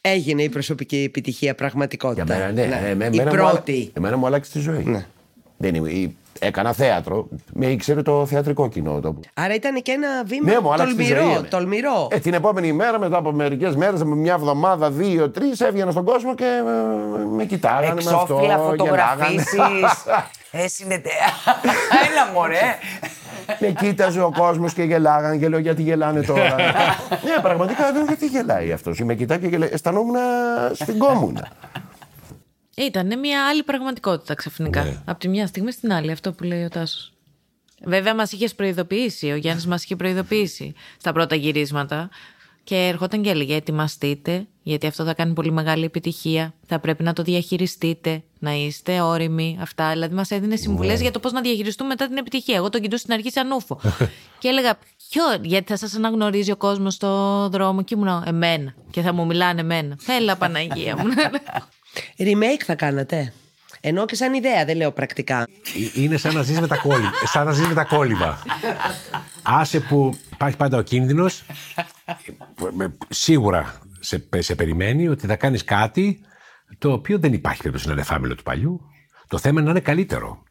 έγινε 0.00 0.42
η 0.42 0.48
προσωπική 0.48 1.02
επιτυχία 1.08 1.54
πραγματικότητα. 1.54 2.24
Για 2.24 2.36
μένα, 2.36 2.52
ναι. 2.52 2.66
Ναι. 2.66 2.76
Ε, 2.86 2.88
η 2.88 2.90
εμένα 2.90 3.24
μου 3.24 3.30
πρώτη. 3.30 3.72
άλλα- 3.72 3.90
Εμένα 3.94 4.16
μου 4.16 4.26
άλλαξε 4.26 4.50
τη 4.52 4.58
ζωή. 4.58 5.04
Δεν 5.56 5.74
είμαι, 5.74 5.90
ή- 5.90 6.16
έκανα 6.38 6.72
θέατρο. 6.72 7.28
Με 7.52 7.66
ήξερε 7.66 8.02
το 8.02 8.26
θεατρικό 8.26 8.68
κοινό. 8.68 9.00
Το... 9.00 9.16
Άρα 9.34 9.54
ήταν 9.54 9.82
και 9.82 9.92
ένα 9.92 10.24
βήμα 10.24 10.50
Ναι, 10.52 10.60
μου 10.60 10.72
άλλαξε 10.72 10.94
τη 10.94 11.02
ζωή. 11.04 11.12
τολμηρό. 11.14 11.30
εμένα. 11.32 11.48
τολμηρό. 11.48 12.08
Ε, 12.10 12.18
την 12.18 12.34
επόμενη 12.34 12.72
μέρα, 12.72 12.98
μετά 12.98 13.16
από 13.16 13.32
μερικές 13.32 13.76
μέρες, 13.76 14.02
με 14.04 14.14
μια 14.14 14.32
εβδομάδα, 14.34 14.90
δύο, 14.90 15.30
τρεις, 15.30 15.60
έβγαινα 15.60 15.90
στον 15.90 16.04
κόσμο 16.04 16.34
και 16.34 16.44
ε, 16.44 17.24
με 17.36 17.44
κοιτάγανε 17.44 17.86
με 17.86 18.10
αυτό. 18.10 18.10
Εξώφυλλα, 18.20 18.40
γελάγανε. 18.40 18.68
φωτογραφίσεις. 18.68 19.52
Ε, 20.52 20.68
συνετε... 20.68 21.08
Έλα 22.10 22.32
μωρέ. 22.34 22.56
Με 23.58 23.68
κοίταζε 23.68 24.20
ο 24.20 24.32
κόσμος 24.32 24.72
και 24.72 24.82
γελάγανε 24.82 25.36
και 25.36 25.48
λέω 25.48 25.58
γιατί 25.58 25.82
γελάνε 25.82 26.22
τώρα; 26.22 26.54
ναι, 27.24 27.42
πραγματικά 27.42 27.90
λέω 27.90 28.04
γιατί 28.04 28.26
γελάει 28.26 28.72
αυτός; 28.72 29.00
Με 29.00 29.14
κοιτάει 29.14 29.38
και 29.38 29.46
γελάει. 29.46 29.68
Αισθανόμουν 29.72 30.16
στην 30.72 30.98
κόμουνα. 30.98 31.48
Ήταν 32.76 33.18
μια 33.18 33.46
άλλη 33.48 33.62
πραγματικότητα 33.62 34.34
ξαφνικά. 34.34 34.84
Ναι. 34.84 34.96
Από 35.04 35.18
τη 35.18 35.28
μια 35.28 35.46
στιγμή 35.46 35.72
στην 35.72 35.92
άλλη, 35.92 36.10
αυτό 36.10 36.32
που 36.32 36.44
λέει 36.44 36.64
ο 36.64 36.68
Τάσος. 36.68 37.12
Βέβαια, 37.84 38.14
μας 38.14 38.32
είχες 38.32 38.54
προειδοποιήσει. 38.54 39.30
Ο 39.30 39.36
Γιάννης 39.36 39.66
μας 39.66 39.84
είχε 39.84 39.96
προειδοποιήσει 39.96 40.74
στα 40.98 41.12
πρώτα 41.12 41.34
γυρίσματα. 41.34 42.08
Και 42.64 42.76
ερχόταν 42.76 43.22
και 43.22 43.30
έλεγε: 43.30 43.54
Ετοιμαστείτε, 43.54 44.46
γιατί 44.62 44.86
αυτό 44.86 45.04
θα 45.04 45.14
κάνει 45.14 45.32
πολύ 45.32 45.52
μεγάλη 45.52 45.84
επιτυχία. 45.84 46.54
Θα 46.66 46.78
πρέπει 46.78 47.02
να 47.02 47.12
το 47.12 47.22
διαχειριστείτε, 47.22 48.22
να 48.42 48.52
είστε 48.52 49.00
όριμοι. 49.00 49.58
Αυτά. 49.60 49.90
Δηλαδή, 49.92 50.14
μας 50.14 50.30
έδινε 50.30 50.56
συμβουλές 50.56 50.96
Ναι. 50.96 51.02
για 51.02 51.10
το 51.10 51.18
πώς 51.18 51.32
να 51.32 51.40
διαχειριστούμε 51.40 51.88
μετά 51.88 52.06
την 52.08 52.16
επιτυχία. 52.16 52.56
Εγώ 52.56 52.68
τον 52.70 52.80
κοιτούσα 52.80 53.02
στην 53.02 53.12
αρχή 53.12 53.30
σαν 53.30 53.50
ούφο. 53.52 53.80
και 54.38 54.48
έλεγα: 54.48 54.78
Ποιο, 55.10 55.22
γιατί 55.42 55.70
θα 55.70 55.76
σας 55.76 55.94
αναγνωρίζει 55.94 56.50
ο 56.50 56.56
κόσμος 56.56 56.94
στο 56.94 57.48
δρόμο; 57.52 57.82
Και 57.82 57.94
ήμουν 57.94 58.22
εμένα. 58.26 58.74
Και 58.90 59.00
θα 59.00 59.12
μου 59.12 59.26
μιλάνε 59.26 59.60
εμένα. 59.60 59.96
Έλα, 60.18 60.36
Παναγία 60.36 60.96
μου. 60.96 61.04
Remake 62.26 62.62
θα 62.64 62.74
κάνατε. 62.74 63.32
Ενώ 63.82 64.04
και 64.04 64.14
σαν 64.14 64.34
ιδέα, 64.34 64.64
δεν 64.64 64.76
λέω 64.76 64.92
πρακτικά. 64.92 65.40
Ε, 65.94 66.00
Είναι 66.02 66.16
σαν 66.16 66.34
να 66.34 66.42
ζεις 66.42 66.60
με 66.60 66.66
τα 66.66 66.76
κόλληβα. 66.76 67.10
σαν 67.24 67.46
να 67.46 67.52
ζεις 67.52 67.66
με 67.66 67.74
τα 67.74 67.84
κόλληβα. 67.84 68.42
Άσε 69.42 69.80
που 69.80 70.18
υπάρχει 70.32 70.56
πάντα 70.56 70.78
ο 70.78 70.82
κίνδυνος. 70.82 71.42
ε, 72.80 72.86
Σίγουρα 73.08 73.78
σε, 74.00 74.24
σε 74.38 74.54
περιμένει 74.54 75.08
ότι 75.08 75.26
θα 75.26 75.36
κάνεις 75.36 75.64
κάτι 75.64 76.20
το 76.78 76.92
οποίο 76.92 77.18
δεν 77.18 77.32
υπάρχει 77.32 77.58
περίπτωση 77.58 77.86
να 77.86 77.92
είναι 77.92 78.02
φάμιλο 78.02 78.34
του 78.34 78.42
παλιού. 78.42 78.80
Το 79.28 79.38
θέμα 79.38 79.54
είναι 79.60 79.64
να 79.64 79.70
είναι 79.70 79.80
καλύτερο. 79.80 80.42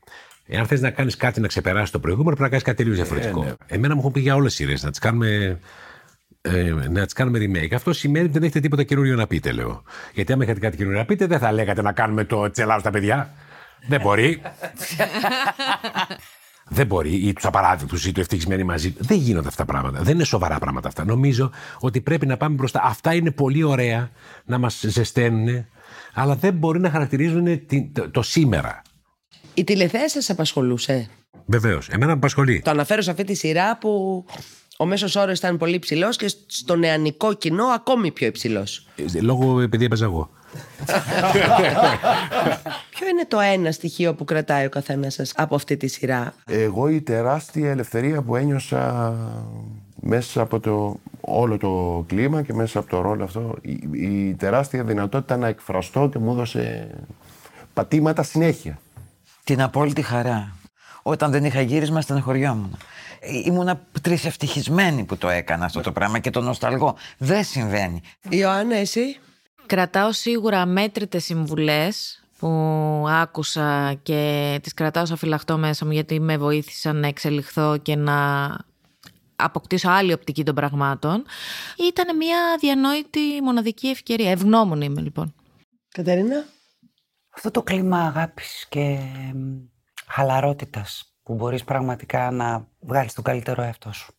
Εάν 0.51 0.65
θες 0.65 0.81
να 0.81 0.89
κάνεις 0.89 1.15
κάτι 1.15 1.39
να 1.41 1.47
ξεπεράσεις 1.47 1.89
το 1.89 1.99
προηγούμενο, 1.99 2.35
πρέπει 2.35 2.43
να 2.43 2.49
κάνεις 2.49 2.63
κάτι 2.63 2.77
τελείως 2.77 2.95
διαφορετικό. 2.97 3.43
ναι. 3.43 3.53
Εμένα 3.65 3.93
μου 3.93 3.99
έχουν 3.99 4.11
πει 4.11 4.19
για 4.19 4.35
όλες 4.35 4.55
τις 4.55 4.65
σειρές 4.65 4.83
να 4.83 4.89
τις 4.89 4.99
κάνουμε, 4.99 5.59
ε, 6.41 6.73
να 6.89 7.03
τις 7.05 7.13
κάνουμε 7.13 7.39
remake. 7.39 7.73
Αυτό 7.73 7.93
σημαίνει 7.93 8.23
ότι 8.25 8.33
δεν 8.33 8.43
έχετε 8.43 8.59
τίποτα 8.59 8.83
καινούριο 8.83 9.15
να 9.15 9.27
πείτε, 9.27 9.51
λέω. 9.51 9.83
Γιατί 10.13 10.33
άμα 10.33 10.43
είχατε 10.43 10.59
κάτι 10.59 10.77
καινούριο 10.77 10.99
να 10.99 11.05
πείτε, 11.05 11.25
δεν 11.25 11.39
θα 11.39 11.51
λέγατε 11.51 11.81
να 11.81 11.91
κάνουμε 11.91 12.23
το 12.23 12.51
τσελάω 12.51 12.79
στα 12.79 12.89
παιδιά. 12.89 13.33
δεν 13.87 14.01
μπορεί. 14.01 14.41
δεν 16.77 16.85
μπορεί. 16.85 17.27
Ή 17.27 17.33
τους 17.33 17.45
απαράδεκτους 17.45 18.05
ή 18.05 18.11
του 18.11 18.19
ευτυχισμένοι 18.19 18.63
μαζί. 18.63 18.95
Δεν 18.97 19.17
γίνονται 19.17 19.47
αυτά 19.47 19.65
τα 19.65 19.71
πράγματα. 19.71 20.03
Δεν 20.03 20.13
είναι 20.13 20.23
σοβαρά 20.23 20.59
πράγματα 20.59 20.87
αυτά. 20.87 21.05
Νομίζω 21.05 21.51
ότι 21.79 22.01
πρέπει 22.01 22.25
να 22.25 22.37
πάμε 22.37 22.55
μπροστά. 22.55 22.81
Αυτά 22.83 23.13
είναι 23.13 23.31
πολύ 23.31 23.63
ωραία 23.63 24.09
να 24.45 24.57
μας 24.57 24.83
ζεσταίνουν, 24.87 25.65
αλλά 26.13 26.35
δεν 26.35 26.53
μπορεί 26.53 26.79
να 26.79 26.89
χαρακτηρίζουν 26.89 27.65
την- 27.65 27.93
το, 27.93 28.09
το 28.09 28.21
σήμερα. 28.21 28.81
Η 29.53 29.63
τηλεθέαση 29.63 30.09
σας 30.13 30.29
απασχολούσε; 30.29 31.09
Βεβαίως. 31.45 31.87
Εμένα 31.89 32.05
με 32.05 32.11
απασχολεί. 32.17 32.61
Το 32.61 32.69
αναφέρω 32.71 33.01
σε 33.01 33.11
αυτή 33.11 33.23
τη 33.23 33.33
σειρά 33.33 33.77
που 33.77 34.25
ο 34.77 34.85
μέσος 34.85 35.15
όρος 35.15 35.37
ήταν 35.37 35.57
πολύ 35.57 35.75
υψηλός 35.75 36.17
και 36.17 36.31
στο 36.47 36.75
νεανικό 36.75 37.33
κοινό 37.33 37.65
ακόμη 37.65 38.11
πιο 38.11 38.27
υψηλός. 38.27 38.87
Ε, 39.15 39.21
Λόγω 39.21 39.61
επειδή 39.61 39.85
έπαιζα 39.85 40.05
εγώ. 40.05 40.29
Ποιο 42.89 43.07
είναι 43.07 43.25
το 43.27 43.39
ένα 43.39 43.71
στοιχείο 43.71 44.13
που 44.15 44.23
κρατάει 44.25 44.65
ο 44.65 44.69
καθένας 44.69 45.13
σας 45.13 45.33
από 45.35 45.55
αυτή 45.55 45.77
τη 45.77 45.87
σειρά; 45.87 46.33
Εγώ 46.45 46.89
η 46.89 47.01
τεράστια 47.01 47.69
ελευθερία 47.69 48.21
που 48.21 48.35
ένιωσα 48.35 49.15
μέσα 50.01 50.41
από 50.41 50.59
το 50.59 50.99
όλο 51.29 51.57
το 51.57 52.03
κλίμα 52.07 52.41
και 52.41 52.53
μέσα 52.53 52.79
από 52.79 52.89
το 52.89 53.01
ρόλο 53.01 53.23
αυτό, 53.23 53.55
η, 53.61 53.79
η 53.91 54.33
τεράστια 54.33 54.83
δυνατότητα 54.83 55.37
να 55.37 55.47
εκφραστώ 55.47 56.09
και 56.09 56.19
μου 56.19 56.31
έδωσε 56.31 56.95
πατήματα 57.73 58.23
συνέχεια. 58.23 58.79
Την 59.43 59.61
απόλυτη 59.61 60.01
χαρά. 60.01 60.55
Όταν 61.01 61.31
δεν 61.31 61.45
είχα 61.45 61.61
γύρισμα, 61.61 62.01
στεναχωριόμουν. 62.01 62.77
Ε, 63.19 63.37
Ήμουνα 63.45 63.81
τρισευτυχισμένη 64.01 65.03
που 65.03 65.17
το 65.17 65.29
έκανα 65.29 65.65
αυτό 65.65 65.81
το 65.81 65.91
πράγμα 65.91 66.19
και 66.19 66.29
το 66.29 66.41
νοσταλγώ. 66.41 66.95
Δεν 67.17 67.43
συμβαίνει. 67.43 68.01
Ιωάννα, 68.29 68.75
εσύ; 68.75 69.19
Κρατάω 69.65 70.11
σίγουρα 70.11 70.65
μέτρητες 70.65 71.23
συμβουλές 71.23 72.23
που 72.39 72.49
άκουσα 73.09 73.93
και 74.03 74.59
τις 74.63 74.73
κρατάω 74.73 75.05
σαν 75.05 75.17
φυλαχτό 75.17 75.57
μέσα 75.57 75.85
μου 75.85 75.91
γιατί 75.91 76.19
με 76.19 76.37
βοήθησαν 76.37 76.95
να 76.95 77.07
εξελιχθώ 77.07 77.77
και 77.77 77.95
να 77.95 78.47
αποκτήσω 79.39 79.89
άλλη 79.89 80.13
οπτική 80.13 80.43
των 80.43 80.55
πραγμάτων. 80.55 81.25
Ήταν 81.77 82.15
μια 82.15 82.57
διανόητη 82.59 83.41
μοναδική 83.43 83.87
ευκαιρία. 83.87 84.31
Ευγνώμων 84.31 84.81
είμαι 84.81 85.01
λοιπόν. 85.01 85.33
Κατερίνα; 85.89 86.45
Αυτό 87.35 87.51
το 87.51 87.63
κλίμα 87.63 87.99
αγάπης 87.99 88.65
και 88.69 88.99
μ, 89.33 89.55
χαλαρότητας 90.07 91.13
που 91.23 91.33
μπορείς 91.33 91.63
πραγματικά 91.63 92.31
να 92.31 92.67
βγάλεις 92.79 93.13
τον 93.13 93.23
καλύτερο 93.23 93.61
εαυτό 93.61 93.91
σου. 93.91 94.13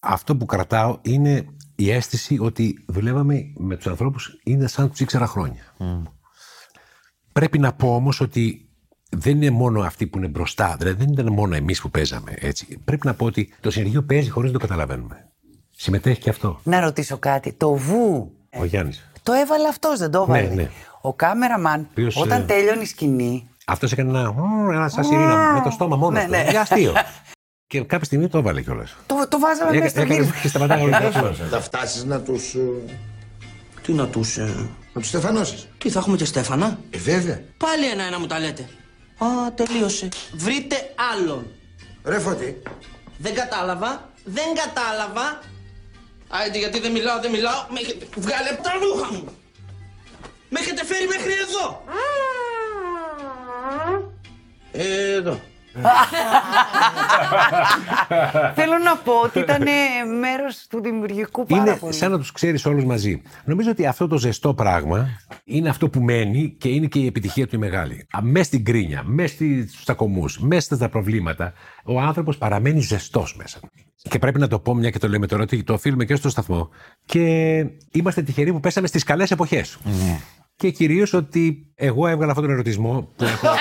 Αυτό 0.00 0.36
που 0.36 0.46
κρατάω 0.46 0.98
είναι 1.02 1.46
η 1.76 1.90
αίσθηση 1.90 2.38
ότι 2.40 2.84
δουλεύαμε 2.88 3.52
με 3.56 3.76
τους 3.76 3.86
ανθρώπους 3.86 4.40
είναι 4.44 4.66
σαν 4.66 4.90
τους 4.90 5.00
ήξερα 5.00 5.26
χρόνια. 5.26 5.74
Πρέπει 7.32 7.58
να 7.58 7.72
πω 7.72 7.94
όμως 7.94 8.20
ότι 8.20 8.69
δεν 9.16 9.36
είναι 9.42 9.50
μόνο 9.50 9.80
αυτοί 9.80 10.06
που 10.06 10.18
είναι 10.18 10.26
μπροστά, 10.28 10.76
δηλαδή 10.78 11.04
δεν 11.04 11.12
ήταν 11.12 11.32
μόνο 11.32 11.54
εμείς 11.56 11.80
που 11.80 11.90
παίζαμε. 11.90 12.34
Έτσι. 12.38 12.78
Πρέπει 12.84 13.06
να 13.06 13.14
πω 13.14 13.24
ότι 13.24 13.54
το 13.60 13.70
συνεργείο 13.70 14.02
παίζει 14.02 14.28
χωρίς 14.30 14.52
να 14.52 14.58
το 14.58 14.66
καταλαβαίνουμε. 14.66 15.24
Συμμετέχει 15.76 16.20
και 16.20 16.30
αυτό. 16.30 16.60
Να 16.62 16.80
ρωτήσω 16.80 17.18
κάτι. 17.18 17.52
Το 17.52 17.74
βου 17.74 18.32
Ο 18.58 18.64
Γιάννης. 18.64 19.10
το 19.22 19.32
έβαλε 19.32 19.68
αυτός, 19.68 19.98
δεν 19.98 20.10
το 20.10 20.26
Ναι, 20.28 20.38
έβαλε. 20.38 20.54
ναι. 20.54 20.68
Ο 21.00 21.14
κάμεραμαν 21.14 21.86
Οποίος, 21.90 22.16
όταν 22.16 22.40
ε, 22.40 22.44
τέλειωνε 22.44 22.82
η 22.82 22.84
σκηνή 22.84 23.48
Αυτός 23.66 23.92
έκανε 23.92 24.18
ένα, 24.18 24.32
«Μμμ», 24.32 24.70
ένα 24.70 24.88
σαν 24.88 25.04
σιρήνα 25.04 25.52
με 25.52 25.60
το 25.64 25.70
στόμα 25.70 25.96
μόνος 25.96 26.18
Ναι, 26.20 26.24
του. 26.24 26.30
ναι. 26.30 26.46
Για 26.50 26.60
αστείο. 26.60 26.92
και 27.66 27.80
κάποια 27.80 28.04
στιγμή 28.04 28.28
το 28.28 28.38
έβαλε 28.38 28.62
κιόλας. 28.62 28.96
το, 29.06 29.14
το 29.28 29.38
βάζαμε 29.38 29.72
μέσα 29.78 29.88
στο 29.88 30.02
γύρισμα. 30.02 30.32
και 30.42 30.48
σταματάγαμε 30.48 30.96
όλη 30.96 31.10
την 31.12 31.20
ώρα. 31.20 31.32
Θα 31.32 31.60
φτάσεις 31.60 32.04
να 32.04 32.20
τους. 32.20 32.56
Τι 33.82 33.92
να 33.92 34.06
τους. 34.06 34.36
να 34.92 35.00
τους 35.00 35.08
στεφανώσεις. 35.08 35.68
Τι 35.78 35.90
θα 35.90 35.98
έχουμε 35.98 36.16
και 36.16 36.24
Στέφανα; 36.24 36.78
Ε, 36.90 36.98
βέβαια. 36.98 37.40
Πάλι 37.56 37.86
ένα-ένα 37.92 38.18
μου 38.20 38.26
τα 38.26 38.38
λέτε. 38.38 38.68
Α, 39.24 39.52
τελείωσε. 39.54 40.08
Βρείτε 40.32 40.94
άλλον. 41.12 41.46
Ρε 42.04 42.18
φωτή. 42.18 42.62
Δεν 43.18 43.34
κατάλαβα. 43.34 44.10
Δεν 44.24 44.54
κατάλαβα. 44.54 45.40
Άιντε 46.28 46.58
γιατί 46.58 46.80
δεν 46.80 46.92
μιλάω, 46.92 47.20
δεν 47.20 47.30
μιλάω. 47.30 47.66
Με 47.70 47.80
έχετε... 47.80 48.06
Βγάλε 48.16 48.48
από 48.48 48.62
τα 48.62 48.72
ρούχα 48.72 49.12
μου. 49.12 49.28
Με 50.48 50.60
έχετε 50.60 50.84
φέρει 50.84 51.06
μέχρι 51.06 51.32
εδώ. 51.32 51.84
Ε, 54.72 55.12
Εδώ. 55.12 55.40
Θέλω 58.54 58.78
να 58.84 58.96
πω 58.96 59.12
ότι 59.24 59.38
ήταν 59.38 59.62
μέρος 60.20 60.66
του 60.70 60.80
δημιουργικού 60.82 61.44
πάρα 61.46 61.62
Είναι 61.62 61.76
πολύ. 61.76 61.92
σαν 61.94 62.10
να 62.10 62.18
τους 62.18 62.32
ξέρεις 62.32 62.66
όλους 62.66 62.84
μαζί. 62.84 63.22
Νομίζω 63.44 63.70
ότι 63.70 63.86
αυτό 63.86 64.06
το 64.06 64.18
ζεστό 64.18 64.54
πράγμα 64.54 65.08
είναι 65.44 65.68
αυτό 65.68 65.88
που 65.88 66.00
μένει 66.00 66.54
και 66.58 66.68
είναι 66.68 66.86
και 66.86 66.98
η 66.98 67.06
επιτυχία 67.06 67.46
του 67.46 67.54
η 67.54 67.58
μεγάλη. 67.58 68.06
Μες 68.22 68.46
στην 68.46 68.64
κρίνια, 68.64 69.02
μες 69.04 69.30
στου 69.30 69.44
τσακωμού, 69.82 70.24
μέσα 70.38 70.74
στα 70.74 70.88
προβλήματα, 70.88 71.52
ο 71.84 72.00
άνθρωπος 72.00 72.38
παραμένει 72.38 72.80
ζεστός 72.80 73.36
μέσα. 73.36 73.58
Και 74.10 74.18
πρέπει 74.18 74.38
να 74.38 74.48
το 74.48 74.58
πω, 74.58 74.74
μια 74.74 74.90
και 74.90 74.98
το 74.98 75.08
λέμε 75.08 75.26
τώρα, 75.26 75.42
ότι 75.42 75.62
το 75.62 75.72
οφείλουμε 75.72 76.04
και 76.04 76.14
στο 76.14 76.28
σταθμό. 76.28 76.68
Και 77.06 77.22
είμαστε 77.92 78.22
τυχεροί 78.22 78.52
που 78.52 78.60
πέσαμε 78.60 78.86
στις 78.86 79.04
καλές 79.04 79.30
εποχές. 79.30 79.78
Και 80.56 80.70
κυρίως 80.70 81.12
ότι 81.12 81.72
εγώ 81.74 82.06
έβγαλα 82.06 82.30
αυτόν 82.30 82.44
τον 82.46 82.54
ερωτισμό 82.54 83.08
που 83.16 83.24
έχω. 83.24 83.46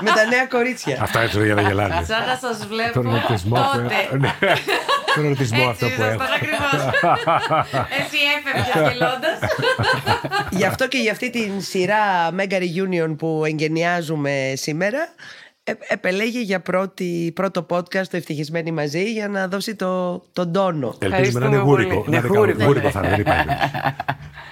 Με 0.00 0.10
τα 0.10 0.24
νέα 0.30 0.46
κορίτσια. 0.46 0.98
Αυτά 1.00 1.20
έτσι 1.20 1.44
για 1.44 1.54
να 1.54 1.62
γελάνε. 1.62 2.04
Σαν 2.06 2.26
να 2.26 2.36
σας 2.40 2.66
βλέπω 2.66 2.92
Τον 2.92 3.06
ερωτισμό 3.06 3.54
που 3.56 3.78
τότε. 3.78 3.94
έχω. 4.04 4.16
Ναι. 4.16 4.34
Τον 5.14 5.24
ερωτισμό 5.24 5.68
αυτό 5.68 5.86
που 5.86 6.02
έχω. 6.02 6.22
Εσύ 7.98 8.18
έφευγες 8.38 8.92
γελώντας. 8.92 9.38
Γι' 10.50 10.64
αυτό 10.64 10.88
και 10.88 10.98
για 10.98 11.12
αυτή 11.12 11.30
την 11.30 11.60
σειρά 11.60 12.30
Mega 12.38 12.58
Reunion 12.60 13.14
που 13.18 13.42
εγγενιάζουμε 13.46 14.52
σήμερα 14.56 15.08
ε, 15.64 15.72
επελέγει 15.88 16.40
για 16.40 16.60
πρώτη, 16.60 17.32
πρώτο 17.34 17.66
podcast 17.70 18.06
το 18.10 18.16
Ευτυχισμένοι 18.16 18.70
μαζί 18.72 19.12
για 19.12 19.28
να 19.28 19.48
δώσει 19.48 19.74
το, 19.74 20.22
τον 20.32 20.52
τόνο. 20.52 20.96
Ελπίζουμε 20.98 21.40
να 21.40 21.46
είναι 21.46 21.56
γούρικο. 21.56 22.04
Να 22.06 22.16
είναι 22.16 22.26
καλό. 22.28 22.64
Γούρικο 22.64 22.90
θα 22.90 22.98
είναι, 22.98 23.08
δεν 23.08 23.20
υπάρχει. 23.20 23.46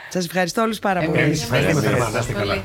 Σας 0.08 0.24
ευχαριστώ 0.24 0.62
όλους 0.62 0.78
πάρα 0.78 1.00
πολύ. 1.00 1.20
Εμείς 1.20 1.42
ευχαριστούμε 1.42 1.80
θερμά. 1.80 2.08
Να 2.08 2.18
είστε 2.18 2.32
καλά. 2.32 2.62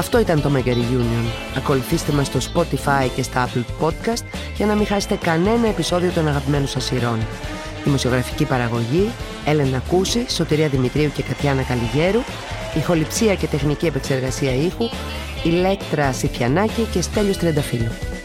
Αυτό 0.00 0.20
ήταν 0.20 0.42
το 0.42 0.50
Mega 0.54 0.68
Reunion. 0.68 1.26
Ακολουθήστε 1.56 2.12
μας 2.12 2.26
στο 2.26 2.38
Spotify 2.54 3.08
και 3.14 3.22
στα 3.22 3.48
Apple 3.48 3.84
Podcast 3.84 4.24
για 4.56 4.66
να 4.66 4.74
μην 4.74 4.86
χάσετε 4.86 5.14
κανένα 5.14 5.68
επεισόδιο 5.68 6.10
των 6.10 6.28
αγαπημένων 6.28 6.68
σας 6.68 6.84
σειρών. 6.84 7.18
Δημοσιογραφική 7.84 8.44
παραγωγή, 8.44 9.10
Έλενα 9.46 9.82
Κούση, 9.88 10.26
Σωτηρία 10.30 10.68
Δημητρίου 10.68 11.10
και 11.14 11.22
Κατιάνα 11.22 11.62
Καλιγέρου, 11.62 12.20
ηχοληψία 12.74 13.34
και 13.34 13.46
τεχνική 13.46 13.86
επεξεργασία 13.86 14.54
ήχου, 14.54 14.88
Ηλέκτρα 15.42 16.12
Σιθιανάκη 16.12 16.82
και 16.82 17.02
Στέλιος 17.02 17.36
Τρενταφύλου. 17.36 18.19